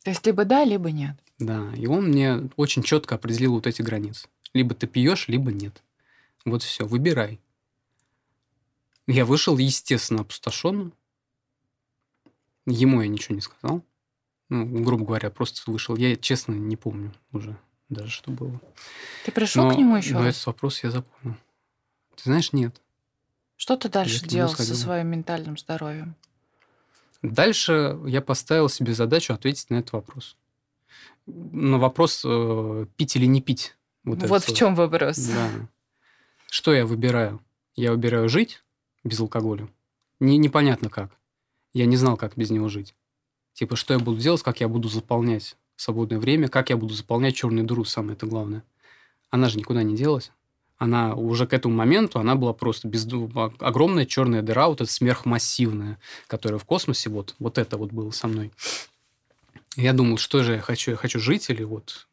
То 0.03 0.11
есть 0.11 0.25
либо 0.27 0.45
да, 0.45 0.65
либо 0.65 0.91
нет. 0.91 1.17
Да, 1.39 1.73
и 1.77 1.87
он 1.87 2.09
мне 2.09 2.49
очень 2.57 2.83
четко 2.83 3.17
определил 3.17 3.55
вот 3.55 3.67
эти 3.67 3.83
границы. 3.83 4.29
Либо 4.53 4.75
ты 4.75 4.87
пьешь, 4.87 5.29
либо 5.29 5.51
нет. 5.53 5.83
Вот 6.45 6.63
все, 6.63 6.87
выбирай. 6.87 7.41
Я 9.07 9.25
вышел, 9.25 9.59
естественно, 9.59 10.21
опустошенным. 10.21 10.93
Ему 12.67 13.03
я 13.03 13.09
ничего 13.09 13.35
не 13.35 13.41
сказал. 13.41 13.83
Ну, 14.49 14.83
грубо 14.83 15.05
говоря, 15.05 15.31
просто 15.31 15.71
вышел. 15.71 15.97
Я, 15.97 16.17
честно, 16.17 16.53
не 16.53 16.77
помню 16.77 17.13
уже 17.33 17.57
даже, 17.89 18.11
что 18.11 18.31
было. 18.31 18.61
Ты 19.25 19.33
пришел 19.33 19.65
Но- 19.65 19.75
к 19.75 19.79
нему 19.79 19.97
еще 19.97 20.15
но 20.15 20.21
раз? 20.23 20.37
этот 20.37 20.47
вопрос 20.47 20.83
я 20.85 20.91
запомнил. 20.91 21.37
Ты 22.17 22.23
знаешь, 22.25 22.53
нет. 22.53 22.81
Что 23.57 23.77
ты 23.77 23.89
дальше 23.89 24.23
Я 24.23 24.29
делал 24.29 24.55
со 24.55 24.75
своим 24.75 25.09
ментальным 25.09 25.59
здоровьем? 25.59 26.15
Дальше 27.23 27.99
я 28.07 28.21
поставил 28.21 28.69
себе 28.69 28.95
задачу 28.95 29.33
ответить 29.33 29.71
на 29.71 29.77
этот 29.77 29.93
вопрос. 29.93 30.37
На 31.27 31.79
вопрос, 31.79 32.23
э, 32.25 32.87
пить 32.97 33.17
или 33.17 33.27
не 33.27 33.41
пить 33.41 33.77
Вот, 34.05 34.23
Вот, 34.23 34.45
в 34.45 34.55
чем 34.55 34.75
вопрос. 34.75 35.17
Да. 35.17 35.51
Что 36.51 36.75
я 36.75 36.87
выбираю? 36.87 37.41
Я 37.75 37.93
выбираю 37.93 38.29
жить 38.29 38.63
без 39.03 39.21
алкоголя. 39.21 39.69
Не, 40.21 40.37
непонятно 40.37 40.91
как. 40.91 41.11
Я 41.73 41.87
не 41.87 41.97
знал, 41.97 42.17
как 42.17 42.37
без 42.37 42.51
него 42.51 42.69
жить. 42.69 42.95
Типа, 43.53 43.77
что 43.77 43.95
я 43.95 44.01
буду 44.01 44.21
делать, 44.21 44.43
как 44.43 44.61
я 44.61 44.69
буду 44.69 44.89
заполнять 44.89 45.57
свободное 45.77 46.19
время, 46.19 46.49
как 46.49 46.71
я 46.71 46.77
буду 46.77 46.95
заполнять 46.95 47.35
черную 47.35 47.67
дыру, 47.67 47.85
самое 47.85 48.15
это 48.15 48.27
главное. 48.27 48.63
Она 49.31 49.49
же 49.49 49.59
никуда 49.59 49.83
не 49.83 49.97
делась. 49.97 50.31
Она 50.77 51.15
уже 51.15 51.47
к 51.47 51.53
этому 51.53 51.75
моменту, 51.75 52.19
она 52.19 52.35
была 52.35 52.53
просто 52.53 52.89
без... 52.89 53.07
огромная 53.61 54.07
черная 54.07 54.43
дыра, 54.43 54.69
вот 54.69 54.81
эта 54.81 54.91
сверхмассивная, 54.91 55.99
которая 56.27 56.59
в 56.59 56.65
космосе, 56.65 57.11
вот, 57.11 57.35
вот 57.39 57.59
это 57.59 57.77
вот 57.77 57.93
было 57.93 58.11
со 58.11 58.27
мной. 58.27 58.51
Я 59.77 59.93
думал, 59.93 60.19
что 60.19 60.43
же 60.43 60.55
я 60.55 60.61
хочу? 60.61 60.93
Я 60.93 60.97
хочу 60.97 61.21
жить 61.21 61.51
или 61.51 61.63
вот... 61.63 62.09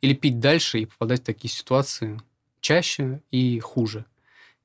Или 0.00 0.12
пить 0.14 0.38
дальше 0.38 0.80
и 0.80 0.86
попадать 0.86 1.20
в 1.20 1.24
такие 1.24 1.50
ситуации 1.50 2.20
чаще 2.60 3.22
и 3.30 3.58
хуже. 3.60 4.04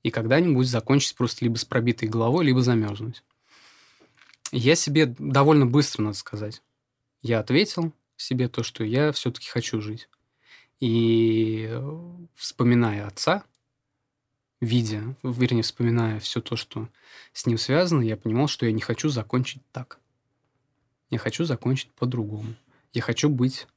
И 0.03 0.09
когда-нибудь 0.09 0.67
закончить 0.67 1.15
просто 1.15 1.45
либо 1.45 1.57
с 1.57 1.65
пробитой 1.65 2.09
головой, 2.09 2.45
либо 2.45 2.61
замерзнуть. 2.61 3.23
Я 4.51 4.75
себе 4.75 5.05
довольно 5.05 5.65
быстро, 5.65 6.01
надо 6.03 6.17
сказать, 6.17 6.61
я 7.21 7.39
ответил 7.39 7.93
себе 8.17 8.47
то, 8.49 8.63
что 8.63 8.83
я 8.83 9.11
все-таки 9.11 9.47
хочу 9.47 9.81
жить. 9.81 10.09
И 10.79 11.67
э, 11.69 11.99
вспоминая 12.35 13.05
отца, 13.05 13.43
видя, 14.61 15.15
вернее, 15.23 15.63
вспоминая 15.63 16.19
все 16.19 16.41
то, 16.41 16.55
что 16.55 16.89
с 17.33 17.45
ним 17.45 17.57
связано, 17.57 18.01
я 18.01 18.17
понимал, 18.17 18.47
что 18.47 18.65
я 18.65 18.71
не 18.71 18.81
хочу 18.81 19.09
закончить 19.09 19.61
так. 19.71 19.99
Я 21.10 21.18
хочу 21.18 21.45
закончить 21.45 21.91
по-другому. 21.91 22.55
Я 22.93 23.01
хочу 23.01 23.30
быть 23.30 23.68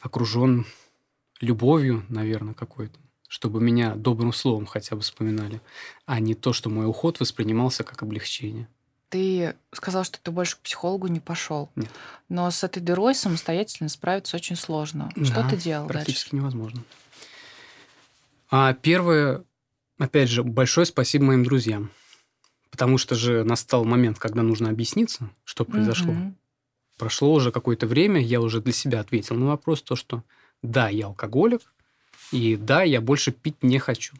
окружен 0.00 0.66
любовью, 1.40 2.04
наверное, 2.08 2.54
какой-то, 2.54 2.98
чтобы 3.28 3.60
меня 3.60 3.94
добрым 3.94 4.32
словом 4.32 4.66
хотя 4.66 4.96
бы 4.96 5.02
вспоминали, 5.02 5.60
а 6.06 6.18
не 6.20 6.34
то, 6.34 6.52
что 6.52 6.70
мой 6.70 6.86
уход 6.86 7.20
воспринимался 7.20 7.84
как 7.84 8.02
облегчение. 8.02 8.68
Ты 9.10 9.54
сказал, 9.72 10.04
что 10.04 10.18
ты 10.20 10.30
больше 10.30 10.56
к 10.56 10.60
психологу 10.60 11.06
не 11.06 11.20
пошел. 11.20 11.68
Нет. 11.76 11.90
Но 12.30 12.50
с 12.50 12.64
этой 12.64 12.80
дырой 12.80 13.14
самостоятельно 13.14 13.90
справиться 13.90 14.36
очень 14.36 14.56
сложно. 14.56 15.10
Что 15.22 15.42
Да, 15.42 15.48
ты 15.50 15.56
делал 15.58 15.86
Практически 15.86 16.30
дальше? 16.30 16.36
невозможно. 16.36 16.82
А 18.50 18.72
первое, 18.72 19.44
опять 19.98 20.30
же, 20.30 20.42
большое 20.42 20.86
спасибо 20.86 21.24
моим 21.26 21.44
друзьям. 21.44 21.90
Потому 22.72 22.96
что 22.96 23.14
же 23.14 23.44
настал 23.44 23.84
момент, 23.84 24.18
когда 24.18 24.42
нужно 24.42 24.70
объясниться, 24.70 25.30
что 25.44 25.66
произошло. 25.66 26.12
Мгм. 26.12 26.36
Прошло 26.96 27.32
уже 27.34 27.52
какое-то 27.52 27.86
время, 27.86 28.20
я 28.20 28.40
уже 28.40 28.62
для 28.62 28.72
себя 28.72 29.00
ответил 29.00 29.36
на 29.36 29.46
вопрос, 29.46 29.82
то, 29.82 29.94
что 29.94 30.24
да, 30.62 30.88
я 30.88 31.06
алкоголик, 31.06 31.60
и 32.32 32.56
да, 32.56 32.82
я 32.82 33.02
больше 33.02 33.30
пить 33.30 33.62
не 33.62 33.78
хочу. 33.78 34.16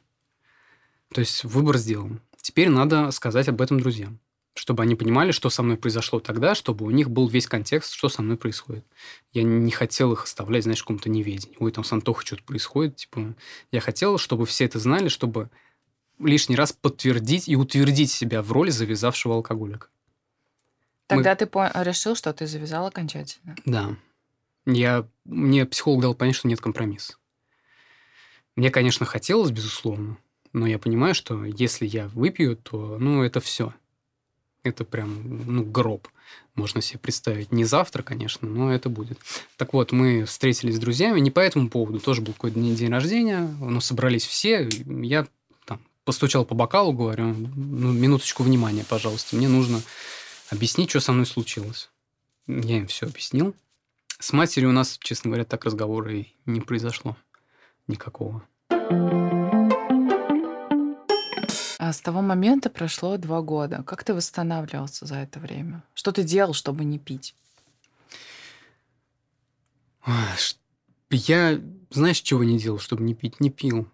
То 1.14 1.20
есть 1.20 1.44
выбор 1.44 1.78
сделан. 1.78 2.20
Теперь 2.36 2.68
надо 2.68 3.10
сказать 3.10 3.48
об 3.48 3.62
этом 3.62 3.80
друзьям, 3.80 4.18
чтобы 4.54 4.82
они 4.82 4.96
понимали, 4.96 5.32
что 5.32 5.48
со 5.48 5.62
мной 5.62 5.78
произошло 5.78 6.20
тогда, 6.20 6.54
чтобы 6.54 6.84
у 6.84 6.90
них 6.90 7.08
был 7.08 7.28
весь 7.28 7.46
контекст, 7.46 7.94
что 7.94 8.10
со 8.10 8.20
мной 8.20 8.36
происходит. 8.36 8.84
Я 9.32 9.44
не 9.44 9.70
хотел 9.70 10.12
их 10.12 10.24
оставлять, 10.24 10.64
знаешь, 10.64 10.80
в 10.80 10.82
каком-то 10.82 11.08
неведении. 11.08 11.56
Ой, 11.58 11.72
там 11.72 11.84
с 11.84 11.92
Антохой 11.92 12.26
что-то 12.26 12.42
происходит. 12.42 12.96
Типа, 12.96 13.34
я 13.70 13.80
хотел, 13.80 14.18
чтобы 14.18 14.44
все 14.44 14.66
это 14.66 14.78
знали, 14.78 15.08
чтобы 15.08 15.48
лишний 16.24 16.56
раз 16.56 16.72
подтвердить 16.72 17.48
и 17.48 17.56
утвердить 17.56 18.10
себя 18.10 18.42
в 18.42 18.52
роли 18.52 18.70
завязавшего 18.70 19.34
алкоголика. 19.34 19.88
Тогда 21.06 21.34
ты 21.34 21.46
по- 21.46 21.70
решил, 21.82 22.14
что 22.16 22.32
ты 22.32 22.46
завязал 22.46 22.86
окончательно. 22.86 23.56
Да. 23.64 23.96
Я, 24.64 25.06
мне 25.24 25.66
психолог 25.66 26.02
дал 26.02 26.14
понять, 26.14 26.36
что 26.36 26.48
нет 26.48 26.60
компромисса. 26.60 27.14
Мне, 28.56 28.70
конечно, 28.70 29.06
хотелось, 29.06 29.50
безусловно, 29.50 30.18
но 30.52 30.66
я 30.66 30.78
понимаю, 30.78 31.14
что 31.14 31.44
если 31.44 31.86
я 31.86 32.08
выпью, 32.08 32.56
то, 32.56 32.98
ну, 32.98 33.22
это 33.22 33.40
все. 33.40 33.74
Это 34.62 34.84
прям, 34.84 35.44
ну, 35.46 35.64
гроб. 35.64 36.06
Можно 36.54 36.82
себе 36.82 36.98
представить. 36.98 37.50
Не 37.50 37.64
завтра, 37.64 38.02
конечно, 38.02 38.46
но 38.48 38.72
это 38.72 38.88
будет. 38.88 39.18
Так 39.56 39.72
вот, 39.72 39.90
мы 39.90 40.24
встретились 40.24 40.76
с 40.76 40.78
друзьями, 40.78 41.18
не 41.18 41.30
по 41.30 41.40
этому 41.40 41.68
поводу, 41.68 41.98
тоже 41.98 42.20
был 42.20 42.34
какой-то 42.34 42.60
день 42.60 42.90
рождения, 42.90 43.40
но 43.58 43.80
собрались 43.80 44.26
все, 44.26 44.68
я 44.86 45.26
постучал 46.04 46.44
по 46.44 46.54
бокалу, 46.54 46.92
говорю, 46.92 47.26
ну, 47.26 47.92
минуточку 47.92 48.42
внимания, 48.42 48.84
пожалуйста, 48.88 49.36
мне 49.36 49.48
нужно 49.48 49.80
объяснить, 50.50 50.90
что 50.90 51.00
со 51.00 51.12
мной 51.12 51.26
случилось. 51.26 51.90
Я 52.46 52.78
им 52.78 52.86
все 52.86 53.06
объяснил. 53.06 53.54
С 54.18 54.32
матерью 54.32 54.70
у 54.70 54.72
нас, 54.72 54.98
честно 55.00 55.30
говоря, 55.30 55.44
так 55.44 55.64
разговора 55.64 56.14
и 56.14 56.26
не 56.46 56.60
произошло 56.60 57.16
никакого. 57.86 58.42
А 61.78 61.92
с 61.92 62.00
того 62.00 62.22
момента 62.22 62.70
прошло 62.70 63.16
два 63.16 63.40
года. 63.40 63.82
Как 63.84 64.04
ты 64.04 64.14
восстанавливался 64.14 65.04
за 65.04 65.16
это 65.16 65.40
время? 65.40 65.82
Что 65.94 66.12
ты 66.12 66.22
делал, 66.22 66.54
чтобы 66.54 66.84
не 66.84 67.00
пить? 67.00 67.34
Я, 71.10 71.60
знаешь, 71.90 72.20
чего 72.20 72.44
не 72.44 72.58
делал, 72.58 72.78
чтобы 72.78 73.02
не 73.02 73.14
пить? 73.14 73.40
Не 73.40 73.50
пил. 73.50 73.88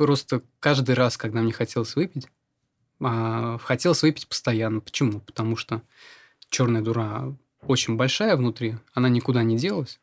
Просто 0.00 0.40
каждый 0.60 0.94
раз, 0.94 1.18
когда 1.18 1.42
мне 1.42 1.52
хотелось 1.52 1.94
выпить, 1.94 2.26
а, 3.00 3.58
хотелось 3.58 4.00
выпить 4.00 4.26
постоянно. 4.28 4.80
Почему? 4.80 5.20
Потому 5.20 5.56
что 5.56 5.82
черная 6.48 6.80
дура 6.80 7.36
очень 7.60 7.96
большая 7.96 8.34
внутри, 8.38 8.76
она 8.94 9.10
никуда 9.10 9.42
не 9.42 9.58
делась, 9.58 10.00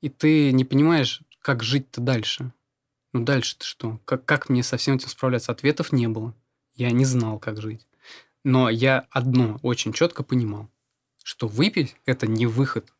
и 0.00 0.08
ты 0.08 0.52
не 0.52 0.64
понимаешь, 0.64 1.20
как 1.42 1.62
жить-то 1.62 2.00
дальше. 2.00 2.50
Ну 3.12 3.24
дальше-то 3.24 3.66
что? 3.66 4.00
Как, 4.06 4.24
как 4.24 4.48
мне 4.48 4.62
со 4.62 4.78
всем 4.78 4.96
этим 4.96 5.08
справляться? 5.08 5.52
Ответов 5.52 5.92
не 5.92 6.08
было. 6.08 6.34
Я 6.74 6.90
не 6.90 7.04
знал, 7.04 7.38
как 7.38 7.60
жить. 7.60 7.86
Но 8.42 8.70
я 8.70 9.06
одно 9.10 9.58
очень 9.60 9.92
четко 9.92 10.22
понимал, 10.22 10.70
что 11.22 11.46
выпить– 11.46 11.94
это 12.06 12.26
не 12.26 12.46
выход. 12.46 12.90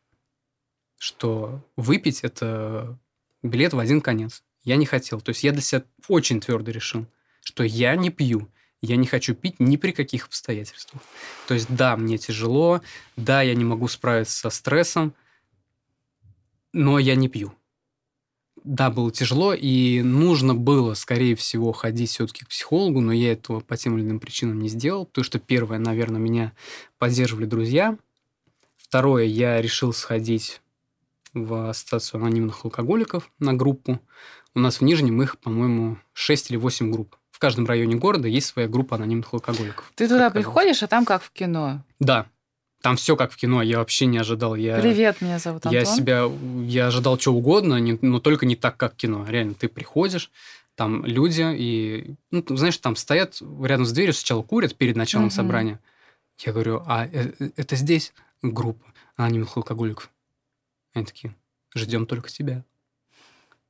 Что 0.99 1.65
выпить– 1.75 2.19
это 2.23 2.95
билет 3.41 3.73
в 3.73 3.79
один 3.79 4.01
конец. 4.01 4.43
Я 4.65 4.75
не 4.75 4.85
хотел. 4.85 5.21
То 5.21 5.29
есть 5.29 5.43
я 5.43 5.51
для 5.51 5.61
себя 5.61 5.83
очень 6.07 6.41
твердо 6.41 6.71
решил, 6.71 7.05
что 7.43 7.63
я 7.63 7.95
не 7.95 8.09
пью. 8.09 8.49
Я 8.81 8.97
не 8.97 9.07
хочу 9.07 9.33
пить 9.33 9.59
ни 9.59 9.77
при 9.77 9.91
каких 9.91 10.27
обстоятельствах. 10.27 11.01
То 11.47 11.53
есть 11.53 11.67
да, 11.69 11.95
мне 11.95 12.17
тяжело, 12.17 12.81
да, 13.15 13.41
я 13.41 13.55
не 13.55 13.63
могу 13.63 13.87
справиться 13.87 14.37
со 14.37 14.49
стрессом, 14.49 15.15
но 16.73 16.99
я 16.99 17.15
не 17.15 17.29
пью. 17.29 17.53
Да, 18.63 18.89
было 18.89 19.11
тяжело, 19.11 19.53
и 19.53 20.01
нужно 20.01 20.55
было, 20.55 20.95
скорее 20.95 21.35
всего, 21.35 21.71
ходить 21.71 22.09
все-таки 22.09 22.45
к 22.45 22.49
психологу, 22.49 22.99
но 22.99 23.13
я 23.13 23.31
этого 23.31 23.59
по 23.59 23.77
тем 23.77 23.95
или 23.95 24.03
иным 24.03 24.19
причинам 24.19 24.59
не 24.59 24.69
сделал, 24.69 25.05
потому 25.05 25.23
что, 25.23 25.39
первое, 25.39 25.77
наверное, 25.77 26.19
меня 26.19 26.51
поддерживали 26.97 27.45
друзья. 27.45 27.97
Второе, 28.75 29.25
я 29.25 29.61
решил 29.61 29.93
сходить 29.93 30.61
в 31.33 31.69
ассоциацию 31.69 32.21
анонимных 32.21 32.65
алкоголиков 32.65 33.31
на 33.39 33.53
группу. 33.53 33.99
У 34.55 34.59
нас 34.59 34.79
в 34.79 34.81
Нижнем 34.83 35.21
их, 35.21 35.37
по-моему, 35.39 35.97
6 36.13 36.49
или 36.51 36.57
8 36.57 36.91
групп. 36.91 37.15
В 37.31 37.39
каждом 37.39 37.65
районе 37.65 37.95
города 37.97 38.27
есть 38.29 38.47
своя 38.47 38.67
группа 38.69 38.95
анонимных 38.95 39.33
алкоголиков. 39.33 39.91
Ты 39.95 40.07
туда 40.07 40.29
приходишь, 40.29 40.81
а 40.83 40.87
там 40.87 41.03
как 41.05 41.21
в 41.21 41.31
кино. 41.31 41.83
Да. 41.99 42.27
Там 42.81 42.95
все 42.95 43.17
как 43.17 43.31
в 43.31 43.35
кино, 43.35 43.61
я 43.61 43.79
вообще 43.79 44.05
не 44.05 44.17
ожидал. 44.17 44.55
Я... 44.55 44.79
Привет, 44.79 45.19
меня 45.19 45.39
зовут 45.39 45.65
Антон. 45.65 45.73
Я 45.73 45.85
себя, 45.85 46.25
я 46.65 46.87
ожидал 46.87 47.17
чего 47.17 47.35
угодно, 47.37 47.77
не- 47.79 47.97
но 48.01 48.19
только 48.19 48.45
не 48.45 48.55
так, 48.55 48.77
как 48.77 48.95
кино. 48.95 49.25
Реально, 49.27 49.55
ты 49.55 49.67
приходишь, 49.67 50.31
там 50.75 51.03
люди, 51.05 51.41
и, 51.57 52.15
ну, 52.31 52.43
знаешь, 52.55 52.77
там 52.77 52.95
стоят 52.95 53.41
рядом 53.61 53.85
с 53.85 53.91
дверью, 53.91 54.13
сначала 54.13 54.43
курят 54.43 54.75
перед 54.75 54.95
началом 54.95 55.25
Мгм. 55.27 55.31
собрания. 55.35 55.79
Я 56.39 56.53
говорю, 56.53 56.83
а 56.85 57.07
э- 57.07 57.31
э- 57.39 57.49
это 57.55 57.75
здесь 57.75 58.13
группа 58.41 58.85
анонимных 59.17 59.57
алкоголиков? 59.57 60.09
Они 60.93 61.05
такие, 61.05 61.35
ждем 61.73 62.05
только 62.05 62.29
тебя. 62.29 62.63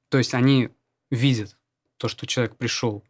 То 0.09 0.17
есть 0.17 0.33
они 0.33 0.69
видят 1.09 1.57
то, 1.97 2.07
что 2.07 2.25
человек 2.27 2.55
пришел, 2.57 3.03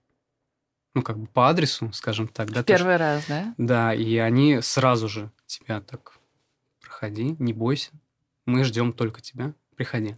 ну, 0.93 1.01
как 1.01 1.17
бы 1.17 1.27
по 1.27 1.49
адресу, 1.49 1.91
скажем 1.93 2.27
так. 2.27 2.47
Да, 2.51 2.61
В 2.61 2.63
то, 2.65 2.73
что- 2.73 2.77
Первый 2.83 2.97
раз, 2.97 3.25
да? 3.27 3.53
да, 3.57 3.93
и 3.93 4.15
они 4.17 4.61
сразу 4.61 5.07
же 5.09 5.31
тебя 5.45 5.81
так, 5.81 6.17
проходи, 6.81 7.35
не 7.39 7.53
бойся, 7.53 7.91
мы 8.45 8.63
ждем 8.63 8.93
только 8.93 9.21
тебя, 9.21 9.53
приходи. 9.75 10.15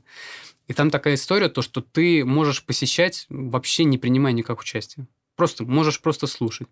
И 0.68 0.74
там 0.74 0.90
такая 0.92 1.16
история, 1.16 1.50
то, 1.50 1.62
что 1.62 1.82
ты 1.82 2.26
можешь 2.26 2.64
посещать, 2.64 3.26
вообще 3.30 3.86
не 3.86 3.98
принимая 3.98 4.34
никак 4.34 4.60
участия. 4.60 5.08
Просто 5.36 5.64
можешь 5.64 6.02
просто 6.02 6.28
слушать. 6.28 6.68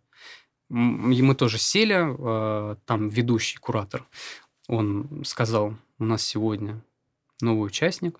И 0.69 0.73
мы 1.21 1.35
тоже 1.35 1.57
сели, 1.59 1.95
э, 1.95 2.75
там 2.85 3.07
ведущий, 3.09 3.57
куратор, 3.57 4.05
он 4.67 5.23
сказал, 5.23 5.75
у 5.99 6.03
нас 6.05 6.23
сегодня 6.23 6.81
новый 7.39 7.67
участник, 7.67 8.19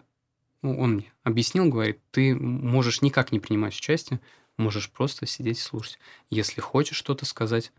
Ну, 0.66 0.80
он 0.80 0.94
мне 0.94 1.14
объяснил, 1.24 1.66
говорит, 1.66 2.00
ты 2.10 2.34
можешь 2.34 3.04
никак 3.04 3.32
не 3.32 3.40
принимать 3.40 3.76
участие, 3.76 4.20
можешь 4.58 4.90
просто 4.90 5.28
сидеть 5.28 5.60
и 5.60 5.62
слушать. 5.62 6.00
Если 6.32 6.60
хочешь 6.60 6.98
что-то 6.98 7.24
сказать, 7.28 7.72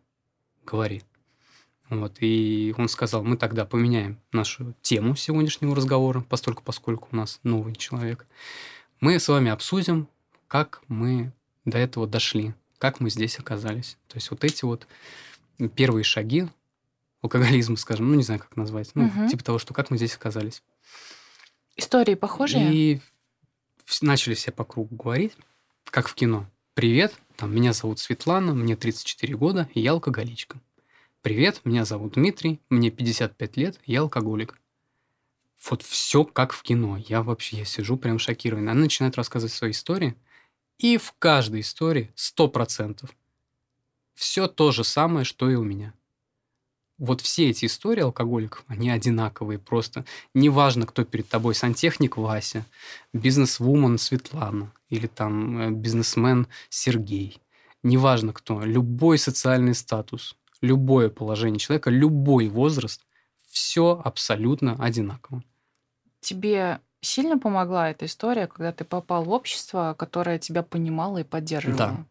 говори. 0.65 1.03
Вот, 1.91 2.19
и 2.21 2.73
он 2.79 2.89
сказал, 2.89 3.25
мы 3.25 3.37
тогда 3.37 3.65
поменяем 3.65 4.21
нашу 4.31 4.73
тему 4.83 5.17
сегодняшнего 5.17 5.75
разговора, 5.75 6.21
постольку, 6.21 6.63
поскольку 6.63 7.09
у 7.11 7.17
нас 7.17 7.41
новый 7.43 7.75
человек. 7.75 8.25
Мы 9.01 9.19
с 9.19 9.27
вами 9.27 9.51
обсудим, 9.51 10.07
как 10.47 10.81
мы 10.87 11.33
до 11.65 11.79
этого 11.79 12.07
дошли, 12.07 12.55
как 12.79 13.01
мы 13.01 13.11
здесь 13.11 13.41
оказались. 13.41 13.99
То 14.07 14.19
есть 14.19 14.31
вот 14.31 14.45
эти 14.45 14.65
вот 14.65 14.87
первые 15.75 16.05
шаги 16.05 16.47
алкоголизма, 17.21 17.79
скажем, 17.79 18.09
ну, 18.09 18.15
не 18.15 18.23
знаю, 18.23 18.39
как 18.39 18.55
назвать, 18.57 18.93
ну, 18.95 19.07
Мгм. 19.07 19.27
типа 19.29 19.43
того, 19.43 19.59
что 19.59 19.75
как 19.75 19.91
мы 19.91 19.97
здесь 19.97 20.15
оказались. 20.15 20.63
Истории 21.77 22.15
похожие? 22.15 22.73
И 22.73 23.01
начали 24.01 24.35
все 24.35 24.51
по 24.51 24.65
кругу 24.65 24.97
говорить, 24.97 25.33
как 25.85 26.09
в 26.09 26.15
кино. 26.15 26.47
Привет, 26.75 27.15
там, 27.37 27.55
меня 27.55 27.73
зовут 27.73 27.99
Светлана, 27.99 28.55
мне 28.55 28.77
34 28.77 29.37
года, 29.37 29.69
я 29.75 29.93
алкоголичка. 29.93 30.59
Привет, 31.21 31.61
меня 31.65 31.85
зовут 31.85 32.15
Дмитрий, 32.15 32.61
мне 32.71 32.91
55 32.91 33.57
лет, 33.57 33.81
я 33.85 34.01
алкоголик. 34.01 34.59
Вот 35.69 35.83
все 35.83 36.25
как 36.25 36.53
в 36.53 36.63
кино. 36.63 36.97
Я 36.97 37.23
вообще, 37.23 37.59
я 37.59 37.65
сижу 37.65 37.97
прям 37.97 38.19
шокированный. 38.19 38.73
Она 38.73 38.83
начинает 38.83 39.17
рассказывать 39.17 39.53
свои 39.53 39.73
истории, 39.73 40.15
и 40.79 40.97
в 40.97 41.15
каждой 41.19 41.61
истории 41.61 42.13
100% 42.15 43.11
все 44.15 44.49
то 44.49 44.73
же 44.73 44.85
самое, 44.85 45.25
что 45.25 45.51
и 45.51 45.55
у 45.55 45.65
меня. 45.65 45.93
Вот 46.99 47.21
все 47.21 47.51
эти 47.51 47.67
истории 47.67 48.03
алкоголиков, 48.03 48.65
они 48.69 48.89
одинаковые 48.91 49.59
просто. 49.59 50.05
Неважно, 50.33 50.87
кто 50.87 51.05
перед 51.05 51.29
тобой, 51.29 51.55
сантехник 51.55 52.17
Вася, 52.17 52.65
бизнес-вумен 53.13 53.99
Светлана 53.99 54.73
или 54.89 55.07
там 55.07 55.59
э, 55.61 55.71
бизнесмен 55.71 56.47
Сергей. 56.71 57.39
Неважно 57.83 58.33
кто, 58.33 58.63
любой 58.63 59.19
социальный 59.19 59.75
статус, 59.75 60.37
любое 60.63 61.11
положение 61.11 61.59
человека, 61.59 61.91
любой 61.91 62.49
возраст, 62.49 63.03
все 63.47 64.01
абсолютно 64.03 64.77
одинаково. 64.83 65.43
Тебе 66.21 66.81
сильно 67.01 67.39
помогла 67.39 67.91
эта 67.91 68.07
история, 68.07 68.47
когда 68.47 68.73
ты 68.73 68.85
попал 68.85 69.25
в 69.25 69.31
общество, 69.31 69.95
которое 69.99 70.39
тебя 70.39 70.63
понимало 70.63 71.19
и 71.19 71.25
поддерживало? 71.25 71.79
Да. 71.79 72.07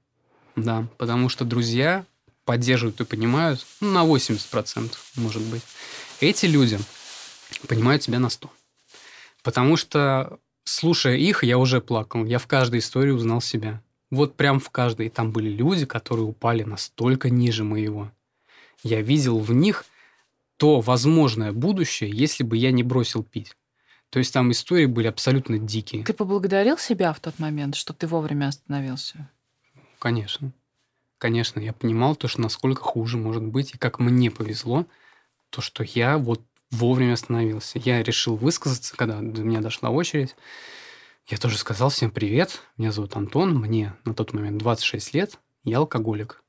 Да, 0.56 0.88
потому 0.98 1.28
что 1.28 1.44
друзья 1.44 2.06
поддерживают 2.46 3.02
и 3.02 3.06
понимают 3.06 3.66
ну, 3.82 3.92
на 3.92 4.06
80%, 4.06 4.92
может 5.16 5.42
быть. 5.44 5.64
Эти 6.22 6.46
люди 6.46 6.80
понимают 7.68 8.04
тебя 8.04 8.20
на 8.20 8.28
100%. 8.28 8.50
Потому 9.44 9.78
что, 9.78 10.40
слушая 10.64 11.18
их, 11.18 11.44
я 11.44 11.58
уже 11.58 11.82
плакал. 11.82 12.26
Я 12.26 12.40
в 12.40 12.48
каждой 12.48 12.80
истории 12.80 13.12
узнал 13.12 13.42
себя. 13.42 13.82
Вот 14.10 14.36
прям 14.36 14.60
в 14.60 14.70
каждой. 14.70 15.10
Там 15.10 15.32
были 15.32 15.50
люди, 15.50 15.86
которые 15.86 16.26
упали 16.26 16.64
настолько 16.64 17.30
ниже 17.30 17.64
моего. 17.64 18.12
Я 18.84 19.02
видел 19.02 19.40
в 19.40 19.54
них 19.54 19.86
то 20.58 20.80
возможное 20.80 21.52
будущее, 21.52 22.10
если 22.10 22.44
бы 22.44 22.56
я 22.58 22.72
не 22.72 22.84
бросил 22.84 23.24
пить. 23.24 23.56
То 24.10 24.20
есть 24.20 24.34
там 24.34 24.52
истории 24.52 24.86
были 24.86 25.08
абсолютно 25.08 25.60
дикие. 25.60 26.04
Ты 26.04 26.14
поблагодарил 26.14 26.78
себя 26.78 27.12
в 27.12 27.20
тот 27.20 27.38
момент, 27.40 27.76
что 27.76 27.94
ты 27.94 28.08
вовремя 28.08 28.48
остановился? 28.48 29.30
Конечно. 30.00 30.54
Конечно, 31.18 31.60
я 31.60 31.74
понимал 31.74 32.16
то, 32.16 32.28
что 32.28 32.42
насколько 32.42 32.82
хуже 32.82 33.18
может 33.18 33.44
быть, 33.44 33.74
и 33.74 33.78
как 33.78 34.00
мне 34.00 34.30
повезло, 34.30 34.86
то, 35.50 35.62
что 35.62 35.84
я 35.84 36.18
вот 36.18 36.42
вовремя 36.72 37.14
остановился. 37.14 37.80
Я 37.80 38.04
решил 38.04 38.36
высказаться, 38.36 38.96
когда 38.98 39.22
до 39.22 39.42
меня 39.42 39.62
дошла 39.62 39.90
очередь. 39.90 40.36
Я 41.28 41.38
тоже 41.38 41.58
сказал 41.58 41.90
всем 41.90 42.12
привет, 42.12 42.62
меня 42.78 42.92
зовут 42.92 43.16
Антон, 43.16 43.58
мне 43.58 43.94
на 44.04 44.14
тот 44.14 44.34
момент 44.34 44.58
26 44.58 45.14
лет, 45.14 45.40
я 45.64 45.78
алкоголик. 45.78 46.44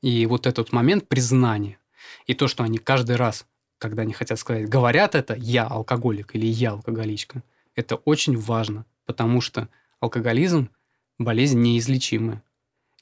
И 0.00 0.24
вот 0.26 0.46
этот 0.46 0.72
момент 0.72 1.08
признания, 1.08 1.78
и 2.26 2.34
то, 2.34 2.48
что 2.48 2.62
они 2.62 2.78
каждый 2.78 3.16
раз, 3.16 3.44
когда 3.78 4.02
они 4.02 4.12
хотят 4.12 4.38
сказать, 4.38 4.68
говорят 4.68 5.14
это, 5.14 5.34
я 5.34 5.66
алкоголик 5.66 6.34
или 6.34 6.46
я 6.46 6.70
алкоголичка, 6.70 7.42
это 7.74 7.96
очень 7.96 8.38
важно, 8.38 8.86
потому 9.04 9.40
что 9.40 9.68
алкоголизм– 10.00 10.70
болезнь 11.18 11.60
неизлечимая 11.60 12.42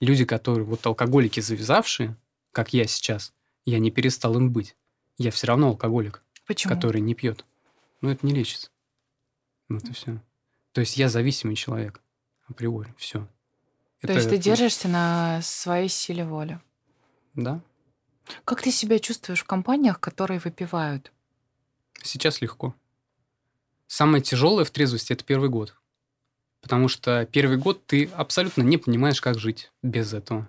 люди, 0.03 0.24
которые 0.24 0.64
вот 0.64 0.84
алкоголики 0.84 1.40
завязавшие, 1.40 2.16
как 2.50 2.72
я 2.72 2.86
сейчас, 2.86 3.32
я 3.64 3.78
не 3.78 3.90
перестал 3.90 4.36
им 4.36 4.53
быть. 4.53 4.76
Я 5.16 5.30
все 5.30 5.46
равно 5.46 5.68
алкоголик, 5.68 6.22
Почему? 6.46 6.74
который 6.74 7.00
не 7.00 7.14
пьет. 7.14 7.44
Но 8.00 8.11
это 8.11 8.26
не 8.26 8.34
лечится. 8.34 8.70
Вот 9.68 9.84
и 9.84 9.92
все. 9.92 10.20
То 10.72 10.80
есть 10.80 10.96
я 10.96 11.09
зависимый 11.09 11.55
человек 11.55 12.00
априори. 12.48 12.92
Все. 12.98 13.28
То 14.00 14.12
есть 14.12 14.28
ты 14.28 14.36
держишься 14.38 14.88
на 14.88 15.40
своей 15.42 15.88
силе 15.88 16.24
воли. 16.24 16.61
Да. 17.34 17.61
Как 18.44 18.61
ты 18.62 18.72
себя 18.72 18.98
чувствуешь 18.98 19.42
в 19.42 19.46
компаниях, 19.46 20.00
которые 20.00 20.40
выпивают? 20.40 21.12
Сейчас 22.03 22.40
легко. 22.40 22.74
Самое 23.86 24.22
тяжелое 24.22 24.64
в 24.64 24.70
трезвости 24.70 25.12
это 25.12 25.22
первый 25.24 25.48
год. 25.48 25.76
Потому 26.62 26.88
что 26.88 27.26
первый 27.26 27.58
год 27.58 27.84
ты 27.86 28.06
абсолютно 28.14 28.62
не 28.62 28.78
понимаешь, 28.78 29.20
как 29.20 29.38
жить 29.38 29.70
без 29.82 30.14
этого. 30.14 30.48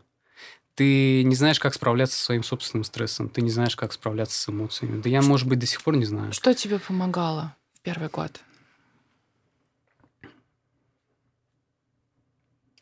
Ты 0.75 1.23
не 1.23 1.35
знаешь, 1.35 1.59
как 1.59 1.73
справляться 1.73 2.17
со 2.17 2.25
своим 2.25 2.43
собственным 2.43 2.83
стрессом. 2.83 3.29
Ты 3.29 3.41
не 3.41 3.51
знаешь, 3.51 3.75
как 3.75 3.93
справляться 3.93 4.39
с 4.39 4.47
эмоциями. 4.49 5.01
Да 5.01 5.09
я, 5.09 5.21
может 5.21 5.47
быть, 5.47 5.59
до 5.59 5.65
сих 5.65 5.83
пор 5.83 5.97
не 5.97 6.05
знаю. 6.05 6.31
Что 6.31 6.53
тебе 6.53 6.79
помогало 6.79 7.55
в 7.73 7.81
первый 7.81 8.09
год? 8.09 8.41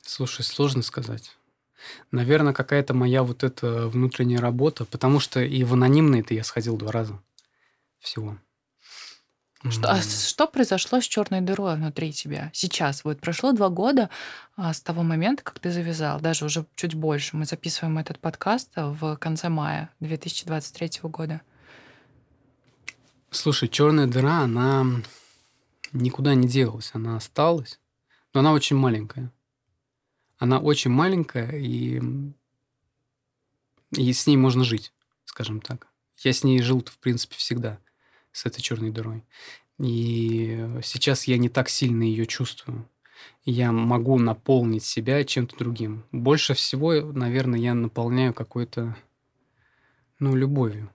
Слушай, 0.01 0.43
сложно 0.43 0.83
сказать. 0.83 1.37
Наверное, 2.11 2.53
какая-то 2.53 2.93
моя 2.93 3.23
вот 3.23 3.43
эта 3.43 3.87
внутренняя 3.87 4.39
работа, 4.39 4.85
потому 4.85 5.19
что 5.19 5.41
и 5.41 5.63
в 5.63 5.73
анонимные-то 5.73 6.33
я 6.33 6.43
сходил 6.43 6.77
два 6.77 6.91
раза 6.91 7.19
всего. 7.99 8.37
Что, 9.69 9.91
а 9.91 10.01
что 10.01 10.47
произошло 10.47 11.01
с 11.01 11.03
черной 11.03 11.41
дырой 11.41 11.75
внутри 11.75 12.11
тебя 12.11 12.49
сейчас? 12.53 13.03
Вот 13.03 13.21
прошло 13.21 13.51
два 13.51 13.69
года 13.69 14.09
а, 14.55 14.73
с 14.73 14.81
того 14.81 15.03
момента, 15.03 15.43
как 15.43 15.59
ты 15.59 15.69
завязал, 15.69 16.19
даже 16.19 16.45
уже 16.45 16.65
чуть 16.75 16.95
больше. 16.95 17.37
Мы 17.37 17.45
записываем 17.45 17.99
этот 17.99 18.17
подкаст 18.17 18.71
в 18.75 19.17
конце 19.17 19.49
мая 19.49 19.91
2023 19.99 21.01
года. 21.03 21.41
Слушай, 23.29 23.69
черная 23.69 24.07
дыра, 24.07 24.39
она 24.39 24.85
никуда 25.93 26.33
не 26.33 26.47
делалась, 26.47 26.91
она 26.93 27.17
осталась, 27.17 27.79
но 28.33 28.39
она 28.39 28.53
очень 28.53 28.75
маленькая. 28.75 29.31
Она 30.39 30.57
очень 30.59 30.89
маленькая, 30.89 31.51
и, 31.51 32.01
и 33.91 34.11
с 34.11 34.25
ней 34.25 34.37
можно 34.37 34.63
жить, 34.63 34.91
скажем 35.25 35.61
так. 35.61 35.87
Я 36.23 36.33
с 36.33 36.43
ней 36.43 36.61
жил, 36.63 36.83
в 36.83 36.97
принципе, 36.97 37.35
всегда, 37.35 37.79
с 38.31 38.45
этой 38.45 38.61
черной 38.61 38.91
дырой. 38.91 39.23
И 39.79 40.67
сейчас 40.83 41.25
я 41.25 41.37
не 41.37 41.49
так 41.49 41.69
сильно 41.69 42.03
ее 42.03 42.25
чувствую. 42.25 42.87
Я 43.43 43.71
могу 43.71 44.19
наполнить 44.19 44.83
себя 44.83 45.23
чем-то 45.23 45.57
другим. 45.57 46.05
Больше 46.11 46.53
всего, 46.53 46.93
наверное, 47.01 47.59
я 47.59 47.73
наполняю 47.73 48.33
какой-то, 48.33 48.95
ну, 50.19 50.35
любовью. 50.35 50.91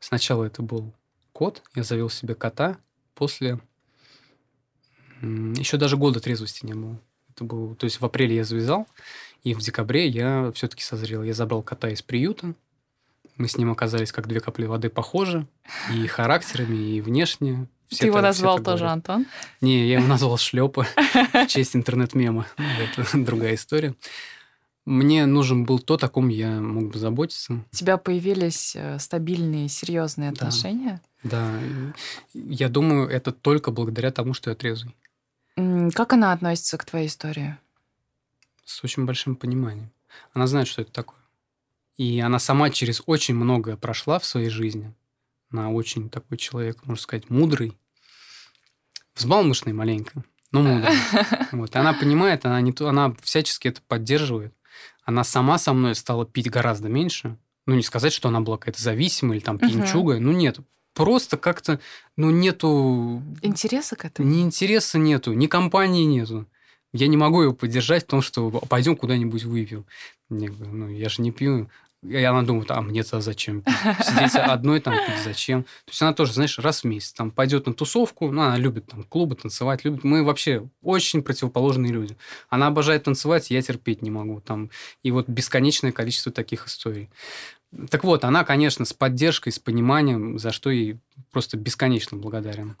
Сначала 0.00 0.44
это 0.44 0.62
был 0.62 0.92
кот, 1.32 1.62
я 1.74 1.82
завел 1.82 2.10
себе 2.10 2.34
кота 2.34 2.78
после... 3.14 3.60
Еще 5.22 5.76
даже 5.76 5.96
года 5.96 6.20
трезвости 6.20 6.66
не 6.66 6.74
было. 6.74 7.00
Это 7.30 7.44
был, 7.44 7.74
то 7.74 7.84
есть 7.84 8.00
в 8.00 8.04
апреле 8.04 8.36
я 8.36 8.44
завязал, 8.44 8.86
и 9.42 9.54
в 9.54 9.60
декабре 9.60 10.08
я 10.08 10.52
все-таки 10.52 10.82
созрел. 10.82 11.22
Я 11.22 11.34
забрал 11.34 11.62
кота 11.62 11.88
из 11.88 12.02
приюта, 12.02 12.54
мы 13.36 13.48
с 13.48 13.56
ним 13.56 13.70
оказались 13.70 14.12
как 14.12 14.26
две 14.28 14.40
капли 14.40 14.66
воды 14.66 14.88
похожи, 14.90 15.46
и 15.92 16.06
характерами, 16.06 16.76
и 16.76 17.00
внешне. 17.00 17.68
Все 17.88 18.00
ты 18.00 18.06
его 18.06 18.16
так- 18.16 18.24
назвал 18.24 18.56
тоже 18.58 18.84
говорят. 18.84 18.92
Антон? 18.92 19.26
Не, 19.60 19.86
я 19.86 19.98
его 19.98 20.06
назвал 20.06 20.36
Шлепа 20.38 20.86
в 21.32 21.46
честь 21.46 21.76
интернет-мема. 21.76 22.46
Это 22.56 23.06
другая 23.18 23.54
история. 23.54 23.94
Мне 24.84 25.26
нужен 25.26 25.64
был 25.64 25.78
то, 25.80 25.94
о 26.00 26.08
ком 26.08 26.28
я 26.28 26.60
мог 26.60 26.92
бы 26.92 26.98
заботиться. 26.98 27.64
У 27.72 27.76
тебя 27.76 27.96
появились 27.96 28.74
э, 28.76 28.98
стабильные, 29.00 29.68
серьезные 29.68 30.30
Да. 30.30 30.46
отношения. 30.46 31.00
Да, 31.24 31.58
и 31.60 31.92
я 32.34 32.68
думаю, 32.68 33.08
это 33.08 33.32
только 33.32 33.72
благодаря 33.72 34.12
тому, 34.12 34.32
что 34.32 34.50
я 34.50 34.56
трезвый. 34.56 34.94
Как 35.92 36.12
она 36.12 36.32
относится 36.32 36.78
к 36.78 36.84
твоей 36.84 37.08
истории? 37.08 37.56
С 38.64 38.82
очень 38.84 39.06
большим 39.06 39.34
пониманием. 39.36 39.90
Она 40.34 40.46
знает, 40.46 40.68
что 40.68 40.82
это 40.82 40.92
такое. 40.92 41.15
И 41.96 42.20
она 42.20 42.38
сама 42.38 42.70
через 42.70 43.02
очень 43.06 43.34
многое 43.34 43.76
прошла 43.76 44.18
в 44.18 44.24
своей 44.24 44.50
жизни. 44.50 44.92
Она 45.50 45.70
очень 45.70 46.10
такой 46.10 46.36
человек, 46.38 46.84
можно 46.84 47.00
сказать, 47.00 47.30
мудрый. 47.30 47.76
Взбалмошный 49.14 49.72
маленько, 49.72 50.24
но 50.52 50.62
мудрый. 50.62 50.94
Вот. 51.52 51.74
И 51.74 51.78
она 51.78 51.94
понимает, 51.94 52.44
она, 52.44 52.60
не 52.60 52.72
то, 52.72 52.88
она 52.88 53.14
всячески 53.22 53.68
это 53.68 53.80
поддерживает. 53.86 54.52
Она 55.04 55.24
сама 55.24 55.56
со 55.56 55.72
мной 55.72 55.94
стала 55.94 56.26
пить 56.26 56.50
гораздо 56.50 56.88
меньше. 56.88 57.38
Ну, 57.64 57.74
не 57.74 57.82
сказать, 57.82 58.12
что 58.12 58.28
она 58.28 58.40
была 58.40 58.58
какая-то 58.58 58.82
зависимая 58.82 59.38
или 59.38 59.44
там 59.44 59.58
пьянчуга. 59.58 60.18
Ну, 60.18 60.32
нет. 60.32 60.58
Просто 60.92 61.36
как-то, 61.36 61.80
ну, 62.16 62.30
нету 62.30 63.22
Интереса 63.42 63.96
к 63.96 64.04
этому? 64.04 64.28
ни 64.28 64.40
интереса 64.40 64.98
нету, 64.98 65.32
ни 65.32 65.46
компании 65.46 66.04
нету. 66.04 66.46
Я 66.92 67.08
не 67.08 67.16
могу 67.16 67.42
его 67.42 67.52
поддержать 67.52 68.04
в 68.04 68.06
том, 68.06 68.22
что 68.22 68.50
пойдем 68.50 68.96
куда-нибудь 68.96 69.44
выпьем. 69.44 69.84
Я 70.30 70.50
ну, 70.50 70.88
я 70.88 71.08
же 71.08 71.22
не 71.22 71.30
пью. 71.30 71.70
И 72.08 72.22
она 72.22 72.42
думает, 72.42 72.70
а 72.70 72.80
мне-то 72.80 73.20
зачем? 73.20 73.64
Сидеть 74.02 74.34
одной 74.36 74.80
там 74.80 74.94
пить 74.94 75.24
зачем? 75.24 75.64
То 75.64 75.90
есть 75.90 76.02
она 76.02 76.12
тоже, 76.12 76.32
знаешь, 76.32 76.58
раз 76.58 76.82
в 76.82 76.84
месяц 76.84 77.12
там 77.12 77.30
пойдет 77.30 77.66
на 77.66 77.74
тусовку, 77.74 78.30
ну, 78.30 78.42
она 78.42 78.56
любит 78.56 78.86
там 78.86 79.02
клубы 79.04 79.34
танцевать, 79.34 79.84
любит. 79.84 80.04
Мы 80.04 80.24
вообще 80.24 80.68
очень 80.82 81.22
противоположные 81.22 81.92
люди. 81.92 82.16
Она 82.48 82.68
обожает 82.68 83.04
танцевать, 83.04 83.50
я 83.50 83.60
терпеть 83.62 84.02
не 84.02 84.10
могу. 84.10 84.40
Там, 84.40 84.70
и 85.02 85.10
вот 85.10 85.28
бесконечное 85.28 85.92
количество 85.92 86.30
таких 86.32 86.66
историй. 86.66 87.10
Так 87.90 88.04
вот, 88.04 88.24
она, 88.24 88.44
конечно, 88.44 88.84
с 88.84 88.92
поддержкой, 88.92 89.50
с 89.50 89.58
пониманием, 89.58 90.38
за 90.38 90.52
что 90.52 90.70
ей 90.70 90.98
просто 91.32 91.56
бесконечно 91.56 92.16
благодарен. 92.16 92.76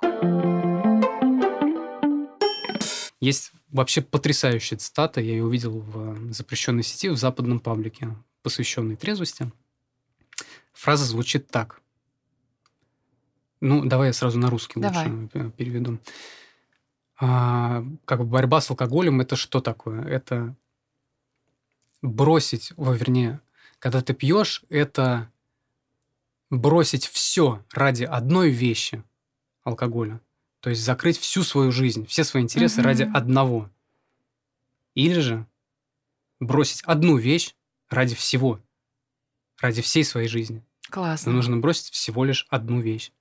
Есть 3.20 3.52
вообще 3.70 4.02
потрясающая 4.02 4.78
цитата, 4.78 5.20
я 5.20 5.32
ее 5.32 5.44
увидел 5.44 5.80
в 5.80 6.32
запрещенной 6.32 6.82
сети 6.82 7.08
в 7.08 7.16
западном 7.16 7.60
паблике, 7.60 8.14
посвященной 8.46 8.94
трезвости. 8.94 9.50
Фраза 10.72 11.04
звучит 11.04 11.48
так. 11.48 11.80
Ну, 13.60 13.84
давай 13.84 14.10
я 14.10 14.12
сразу 14.12 14.38
на 14.38 14.48
русский 14.50 14.78
давай. 14.78 15.10
лучше 15.10 15.50
переведу. 15.56 15.98
А, 17.18 17.84
как 18.04 18.20
бы 18.20 18.26
борьба 18.26 18.60
с 18.60 18.70
алкоголем 18.70 19.20
это 19.20 19.34
что 19.34 19.60
такое? 19.60 20.00
Это 20.04 20.54
бросить, 22.02 22.72
о, 22.76 22.92
вернее, 22.92 23.40
когда 23.80 24.00
ты 24.00 24.14
пьешь, 24.14 24.62
это 24.68 25.28
бросить 26.48 27.04
все 27.04 27.64
ради 27.72 28.04
одной 28.04 28.50
вещи 28.50 29.02
алкоголя. 29.64 30.20
То 30.60 30.70
есть 30.70 30.84
закрыть 30.84 31.18
всю 31.18 31.42
свою 31.42 31.72
жизнь, 31.72 32.06
все 32.06 32.22
свои 32.22 32.44
интересы 32.44 32.78
угу. 32.78 32.86
ради 32.86 33.02
одного. 33.12 33.68
Или 34.94 35.18
же 35.18 35.46
бросить 36.38 36.82
одну 36.82 37.16
вещь 37.16 37.56
ради 37.90 38.14
всего, 38.14 38.60
ради 39.60 39.82
всей 39.82 40.04
своей 40.04 40.28
жизни. 40.28 40.62
Классно. 40.90 41.30
Но 41.30 41.36
нужно 41.36 41.56
бросить 41.56 41.90
всего 41.90 42.24
лишь 42.24 42.46
одну 42.48 42.80
вещь. 42.80 43.12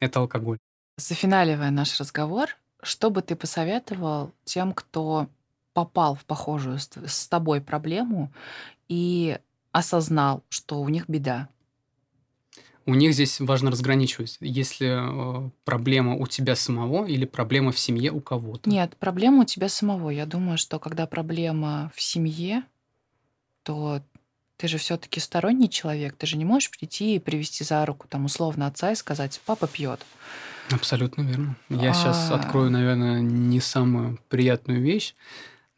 Это 0.00 0.20
алкоголь. 0.20 0.58
Зафиналивая 0.96 1.70
наш 1.70 1.98
разговор, 2.00 2.48
что 2.82 3.10
бы 3.10 3.22
ты 3.22 3.36
посоветовал 3.36 4.32
тем, 4.44 4.72
кто 4.72 5.28
попал 5.72 6.14
в 6.14 6.24
похожую 6.24 6.78
с 6.78 7.28
тобой 7.28 7.60
проблему 7.60 8.32
и 8.88 9.38
осознал, 9.70 10.42
что 10.48 10.80
у 10.80 10.88
них 10.88 11.08
беда? 11.08 11.48
У 12.86 12.94
них 12.94 13.12
здесь 13.12 13.38
важно 13.38 13.70
разграничивать, 13.70 14.38
если 14.40 15.46
э, 15.46 15.50
проблема 15.64 16.14
у 16.14 16.26
тебя 16.26 16.56
самого 16.56 17.04
или 17.04 17.26
проблема 17.26 17.70
в 17.70 17.78
семье 17.78 18.10
у 18.10 18.20
кого-то. 18.20 18.68
Нет, 18.68 18.96
проблема 18.98 19.42
у 19.42 19.44
тебя 19.44 19.68
самого. 19.68 20.08
Я 20.08 20.24
думаю, 20.24 20.56
что 20.56 20.78
когда 20.78 21.06
проблема 21.06 21.92
в 21.94 22.00
семье, 22.00 22.62
то 23.68 24.00
ты 24.56 24.66
же 24.66 24.78
все-таки 24.78 25.20
сторонний 25.20 25.68
человек, 25.68 26.16
ты 26.16 26.26
же 26.26 26.38
не 26.38 26.46
можешь 26.46 26.70
прийти 26.70 27.16
и 27.16 27.18
привести 27.18 27.64
за 27.64 27.84
руку 27.84 28.06
там 28.08 28.24
условно 28.24 28.66
отца 28.66 28.92
и 28.92 28.94
сказать, 28.94 29.38
папа 29.44 29.66
пьет. 29.66 30.00
Абсолютно 30.70 31.20
верно. 31.20 31.54
Я 31.68 31.90
а... 31.90 31.92
сейчас 31.92 32.30
открою, 32.30 32.70
наверное, 32.70 33.20
не 33.20 33.60
самую 33.60 34.18
приятную 34.30 34.80
вещь, 34.80 35.14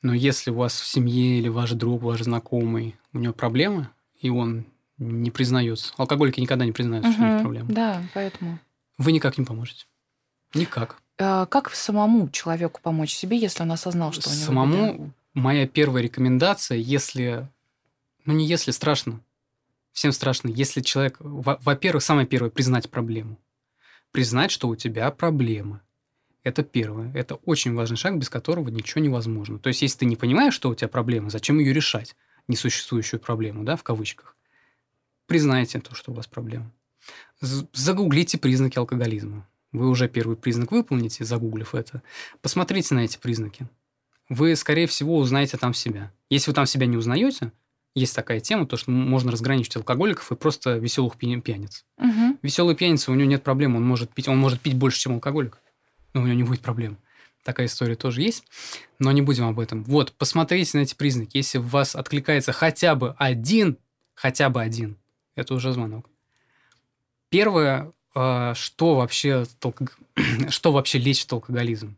но 0.02 0.14
если 0.14 0.52
у 0.52 0.54
вас 0.54 0.80
в 0.80 0.86
семье 0.86 1.40
или 1.40 1.48
ваш 1.48 1.72
друг, 1.72 2.02
ваш 2.02 2.20
знакомый, 2.20 2.94
у 3.12 3.18
него 3.18 3.32
проблемы, 3.32 3.88
и 4.20 4.30
он 4.30 4.66
не 4.98 5.32
признаются. 5.32 5.92
Алкоголики 5.96 6.38
никогда 6.38 6.64
не 6.64 6.72
признаются, 6.72 7.10
угу, 7.10 7.16
что 7.16 7.24
у 7.24 7.32
них 7.32 7.40
проблемы. 7.40 7.72
Да, 7.72 8.02
поэтому. 8.14 8.60
Вы 8.98 9.10
никак 9.10 9.36
не 9.36 9.44
поможете. 9.44 9.86
Никак. 10.54 11.02
А 11.18 11.46
как 11.46 11.74
самому 11.74 12.28
человеку 12.28 12.80
помочь 12.80 13.14
себе, 13.14 13.36
если 13.36 13.64
он 13.64 13.72
осознал, 13.72 14.12
что 14.12 14.30
у 14.30 14.32
него 14.32 14.44
Самому 14.44 14.92
беда? 14.92 15.10
моя 15.34 15.66
первая 15.66 16.04
рекомендация, 16.04 16.78
если... 16.78 17.48
Ну, 18.24 18.32
не 18.32 18.46
если, 18.46 18.70
страшно. 18.70 19.20
Всем 19.92 20.12
страшно. 20.12 20.48
Если 20.48 20.80
человек... 20.80 21.16
Во-первых, 21.20 22.02
самое 22.02 22.26
первое, 22.26 22.50
признать 22.50 22.90
проблему. 22.90 23.38
Признать, 24.12 24.50
что 24.50 24.68
у 24.68 24.76
тебя 24.76 25.10
проблемы. 25.10 25.80
Это 26.42 26.62
первое. 26.62 27.12
Это 27.14 27.36
очень 27.36 27.74
важный 27.74 27.96
шаг, 27.96 28.18
без 28.18 28.30
которого 28.30 28.68
ничего 28.68 29.02
невозможно. 29.02 29.58
То 29.58 29.68
есть, 29.68 29.82
если 29.82 29.98
ты 29.98 30.06
не 30.06 30.16
понимаешь, 30.16 30.54
что 30.54 30.70
у 30.70 30.74
тебя 30.74 30.88
проблема, 30.88 31.30
зачем 31.30 31.58
ее 31.58 31.72
решать? 31.72 32.16
Несуществующую 32.48 33.20
проблему, 33.20 33.62
да, 33.62 33.76
в 33.76 33.82
кавычках 33.82 34.36
признайте 35.30 35.78
то, 35.78 35.94
что 35.94 36.10
у 36.10 36.14
вас 36.16 36.26
проблема. 36.26 36.72
Загуглите 37.40 38.36
признаки 38.36 38.78
алкоголизма. 38.78 39.46
Вы 39.70 39.88
уже 39.88 40.08
первый 40.08 40.36
признак 40.36 40.72
выполните, 40.72 41.24
загуглив 41.24 41.76
это. 41.76 42.02
Посмотрите 42.42 42.96
на 42.96 43.04
эти 43.04 43.16
признаки. 43.16 43.68
Вы, 44.28 44.56
скорее 44.56 44.88
всего, 44.88 45.16
узнаете 45.16 45.56
там 45.56 45.72
себя. 45.72 46.12
Если 46.30 46.50
вы 46.50 46.56
там 46.56 46.66
себя 46.66 46.86
не 46.86 46.96
узнаете, 46.96 47.52
есть 47.94 48.14
такая 48.14 48.40
тема, 48.40 48.66
то, 48.66 48.76
что 48.76 48.90
можно 48.90 49.32
разграничить 49.32 49.76
алкоголиков 49.76 50.30
и 50.30 50.36
просто 50.36 50.76
веселых 50.76 51.16
пьяниц. 51.16 51.84
Угу. 51.98 52.38
Веселый 52.42 52.76
пьяница, 52.76 53.10
у 53.10 53.14
него 53.14 53.28
нет 53.28 53.42
проблем, 53.42 53.76
он 53.76 53.84
может 53.84 54.14
пить, 54.14 54.28
он 54.28 54.38
может 54.38 54.60
пить 54.60 54.74
больше, 54.74 55.00
чем 55.00 55.14
алкоголик, 55.14 55.58
но 56.14 56.22
у 56.22 56.24
него 56.24 56.36
не 56.36 56.44
будет 56.44 56.60
проблем. 56.60 56.98
Такая 57.42 57.66
история 57.66 57.96
тоже 57.96 58.20
есть, 58.20 58.44
но 58.98 59.10
не 59.12 59.22
будем 59.22 59.46
об 59.46 59.58
этом. 59.58 59.82
Вот, 59.84 60.12
посмотрите 60.12 60.76
на 60.76 60.82
эти 60.82 60.94
признаки. 60.94 61.38
Если 61.38 61.58
в 61.58 61.68
вас 61.68 61.96
откликается 61.96 62.52
хотя 62.52 62.94
бы 62.94 63.14
один, 63.18 63.78
хотя 64.14 64.50
бы 64.50 64.60
один, 64.60 64.98
это 65.34 65.54
уже 65.54 65.72
звонок. 65.72 66.08
Первое, 67.30 67.92
а, 68.14 68.54
что 68.54 68.96
вообще, 68.96 69.46
что 70.50 70.72
вообще 70.72 70.98
лечит 70.98 71.32
алкоголизм? 71.32 71.96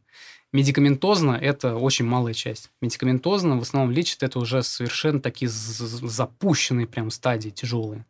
Медикаментозно 0.53 1.33
это 1.33 1.77
очень 1.77 2.05
малая 2.05 2.35
часть. 2.35 2.70
Медикаментозно 2.83 3.59
в 3.59 3.62
основном 3.62 3.91
лечит 3.91 4.23
это 4.23 4.39
уже 4.39 4.62
совершенно 4.62 5.19
такие 5.20 5.49
запущенные 5.51 6.87
прям 6.87 7.11
стадии, 7.11 7.49
тяжелые. 7.49 8.05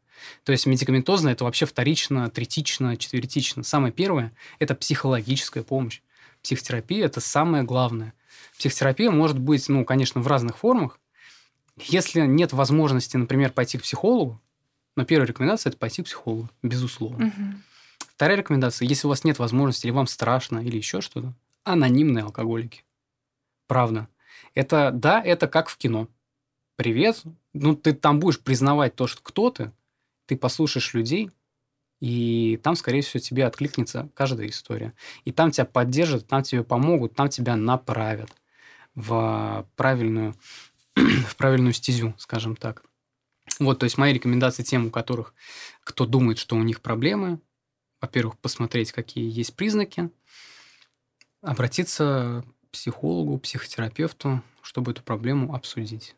То 0.44 0.52
есть 0.52 0.66
медикаментозно 0.66 1.28
это 1.28 1.44
вообще 1.44 1.66
вторично, 1.66 2.28
третично, 2.30 2.96
четвертично. 2.96 3.62
Самое 3.62 3.92
первое– 3.92 4.32
это 4.58 4.74
психологическая 4.74 5.62
помощь. 5.62 6.00
Психотерапия– 6.42 7.04
это 7.06 7.20
самое 7.20 7.62
главное. 7.62 8.12
Психотерапия 8.58 9.10
может 9.10 9.38
быть, 9.38 9.68
ну, 9.68 9.84
конечно, 9.84 10.20
в 10.20 10.26
разных 10.26 10.58
формах. 10.58 10.98
Если 11.76 12.20
нет 12.20 12.52
возможности, 12.52 13.16
например, 13.16 13.52
пойти 13.52 13.78
к 13.78 13.82
психологу, 13.82 14.40
но 14.96 15.04
первая 15.04 15.28
рекомендация– 15.28 15.70
это 15.72 15.78
пойти 15.78 16.02
к 16.02 16.06
психологу, 16.06 16.48
безусловно. 16.62 17.26
Угу. 17.26 17.44
Вторая 18.14 18.36
рекомендация– 18.36 18.86
если 18.88 19.06
у 19.06 19.10
вас 19.10 19.24
нет 19.24 19.38
возможности, 19.38 19.86
или 19.86 19.92
вам 19.92 20.06
страшно, 20.06 20.58
или 20.58 20.76
еще 20.76 21.00
что-то, 21.00 21.34
анонимные 21.64 22.24
алкоголики. 22.24 22.84
Правда. 23.66 24.08
Это, 24.54 24.90
да, 24.92 25.22
это 25.22 25.48
как 25.48 25.68
в 25.68 25.76
кино. 25.76 26.08
Привет. 26.76 27.22
Ну, 27.52 27.76
ты 27.76 27.92
там 27.92 28.20
будешь 28.20 28.40
признавать 28.40 28.94
то, 28.94 29.06
что 29.06 29.22
кто 29.22 29.50
ты, 29.50 29.72
ты 30.26 30.36
послушаешь 30.36 30.94
людей, 30.94 31.30
и 32.00 32.58
там, 32.62 32.74
скорее 32.74 33.02
всего, 33.02 33.20
тебе 33.20 33.46
откликнется 33.46 34.08
каждая 34.14 34.48
история. 34.48 34.92
И 35.24 35.30
там 35.30 35.52
тебя 35.52 35.64
поддержат, 35.64 36.26
там 36.26 36.42
тебе 36.42 36.64
помогут, 36.64 37.14
там 37.14 37.28
тебя 37.28 37.54
направят 37.54 38.30
в 38.94 39.68
правильную, 39.76 40.34
в 40.96 41.36
правильную 41.36 41.72
стезю, 41.72 42.14
скажем 42.18 42.56
так. 42.56 42.82
Вот, 43.60 43.78
то 43.78 43.84
есть 43.84 43.98
мои 43.98 44.12
рекомендации 44.12 44.64
тем, 44.64 44.86
у 44.86 44.90
которых, 44.90 45.34
кто 45.84 46.04
думает, 46.04 46.38
что 46.38 46.56
у 46.56 46.62
них 46.62 46.80
проблемы, 46.80 47.38
во-первых, 48.00 48.36
посмотреть, 48.38 48.90
какие 48.90 49.30
есть 49.30 49.54
признаки, 49.54 50.10
обратиться 51.42 52.44
к 52.68 52.72
психологу, 52.72 53.38
психотерапевту, 53.38 54.42
чтобы 54.62 54.92
эту 54.92 55.02
проблему 55.02 55.54
обсудить. 55.54 56.14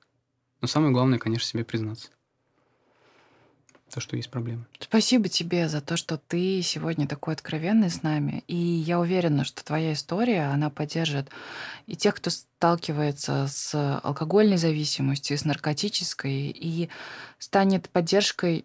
Но 0.60 0.68
самое 0.68 0.92
главное, 0.92 1.18
конечно, 1.18 1.48
себе 1.48 1.64
признаться 1.64 2.10
то, 3.94 4.00
что 4.00 4.16
есть 4.16 4.28
проблемы. 4.28 4.66
Спасибо 4.80 5.28
тебе 5.28 5.68
за 5.68 5.80
то, 5.80 5.96
что 5.96 6.18
ты 6.18 6.62
сегодня 6.62 7.06
такой 7.06 7.34
откровенный 7.34 7.90
с 7.90 8.02
нами. 8.02 8.42
И 8.48 8.56
я 8.56 8.98
уверена, 8.98 9.44
что 9.44 9.64
твоя 9.64 9.92
история, 9.92 10.46
она 10.46 10.68
поддержит 10.68 11.30
и 11.86 11.94
тех, 11.94 12.16
кто 12.16 12.30
сталкивается 12.30 13.46
с 13.46 14.00
алкогольной 14.00 14.56
зависимостью, 14.56 15.38
с 15.38 15.44
наркотической, 15.44 16.48
и 16.50 16.88
станет 17.38 17.88
поддержкой 17.88 18.64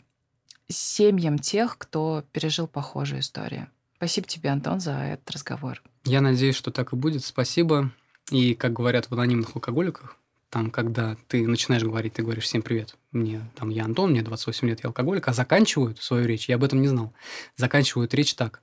семьям 0.68 1.38
тех, 1.38 1.78
кто 1.78 2.24
пережил 2.32 2.68
похожую 2.68 3.22
историю. 3.22 3.68
Спасибо 4.00 4.28
тебе, 4.28 4.50
Антон, 4.50 4.80
за 4.80 4.92
этот 4.92 5.30
разговор. 5.30 5.84
Я 6.06 6.22
надеюсь, 6.22 6.56
что 6.56 6.72
так 6.72 6.94
и 6.94 6.96
будет. 6.96 7.26
Спасибо. 7.26 7.92
И, 8.32 8.56
как 8.56 8.72
говорят 8.72 9.10
в 9.10 9.14
анонимных 9.14 9.58
алкоголиках, 9.58 10.16
там, 10.50 10.72
когда 10.72 11.18
ты 11.28 11.46
начинаешь 11.46 11.84
говорить, 11.84 12.14
ты 12.14 12.24
говоришь 12.24 12.46
«Всем 12.46 12.62
привет, 12.62 12.96
мне, 13.12 13.42
там, 13.56 13.70
я 13.70 13.84
Антон, 13.84 14.12
мне 14.12 14.22
28 14.22 14.70
лет, 14.70 14.80
я 14.84 14.88
алкоголик», 14.88 15.28
а 15.28 15.34
заканчивают 15.34 16.02
свою 16.02 16.28
речь, 16.28 16.48
я 16.48 16.56
об 16.56 16.64
этом 16.64 16.80
не 16.80 16.88
знал, 16.88 17.12
заканчивают 17.58 18.14
речь 18.14 18.36
так 18.36 18.62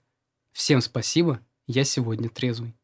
«Всем 0.52 0.80
спасибо, 0.80 1.40
я 1.66 1.84
сегодня 1.84 2.30
трезвый». 2.30 2.74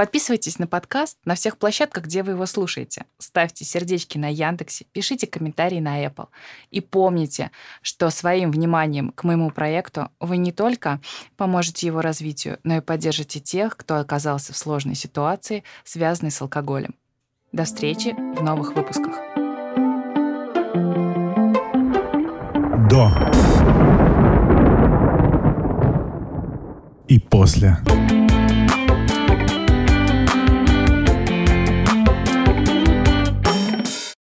Подписывайтесь 0.00 0.58
на 0.58 0.66
подкаст 0.66 1.18
на 1.26 1.34
всех 1.34 1.58
площадках, 1.58 2.04
где 2.04 2.22
вы 2.22 2.32
его 2.32 2.46
слушаете. 2.46 3.04
Ставьте 3.18 3.66
сердечки 3.66 4.16
на 4.16 4.32
Яндексе, 4.32 4.86
пишите 4.92 5.26
комментарии 5.26 5.78
на 5.78 6.02
Apple. 6.02 6.28
И 6.70 6.80
помните, 6.80 7.50
что 7.82 8.08
своим 8.08 8.50
вниманием 8.50 9.12
к 9.12 9.24
моему 9.24 9.50
проекту 9.50 10.08
вы 10.18 10.38
не 10.38 10.52
только 10.52 11.02
поможете 11.36 11.86
его 11.86 12.00
развитию, 12.00 12.58
но 12.64 12.78
и 12.78 12.80
поддержите 12.80 13.40
тех, 13.40 13.76
кто 13.76 13.96
оказался 13.96 14.54
в 14.54 14.56
сложной 14.56 14.94
ситуации, 14.94 15.64
связанной 15.84 16.30
с 16.30 16.40
алкоголем. 16.40 16.94
До 17.52 17.64
встречи 17.64 18.14
в 18.38 18.42
новых 18.42 18.74
выпусках. 18.74 19.16
До. 22.88 23.12
И 27.06 27.18
после. 27.18 27.76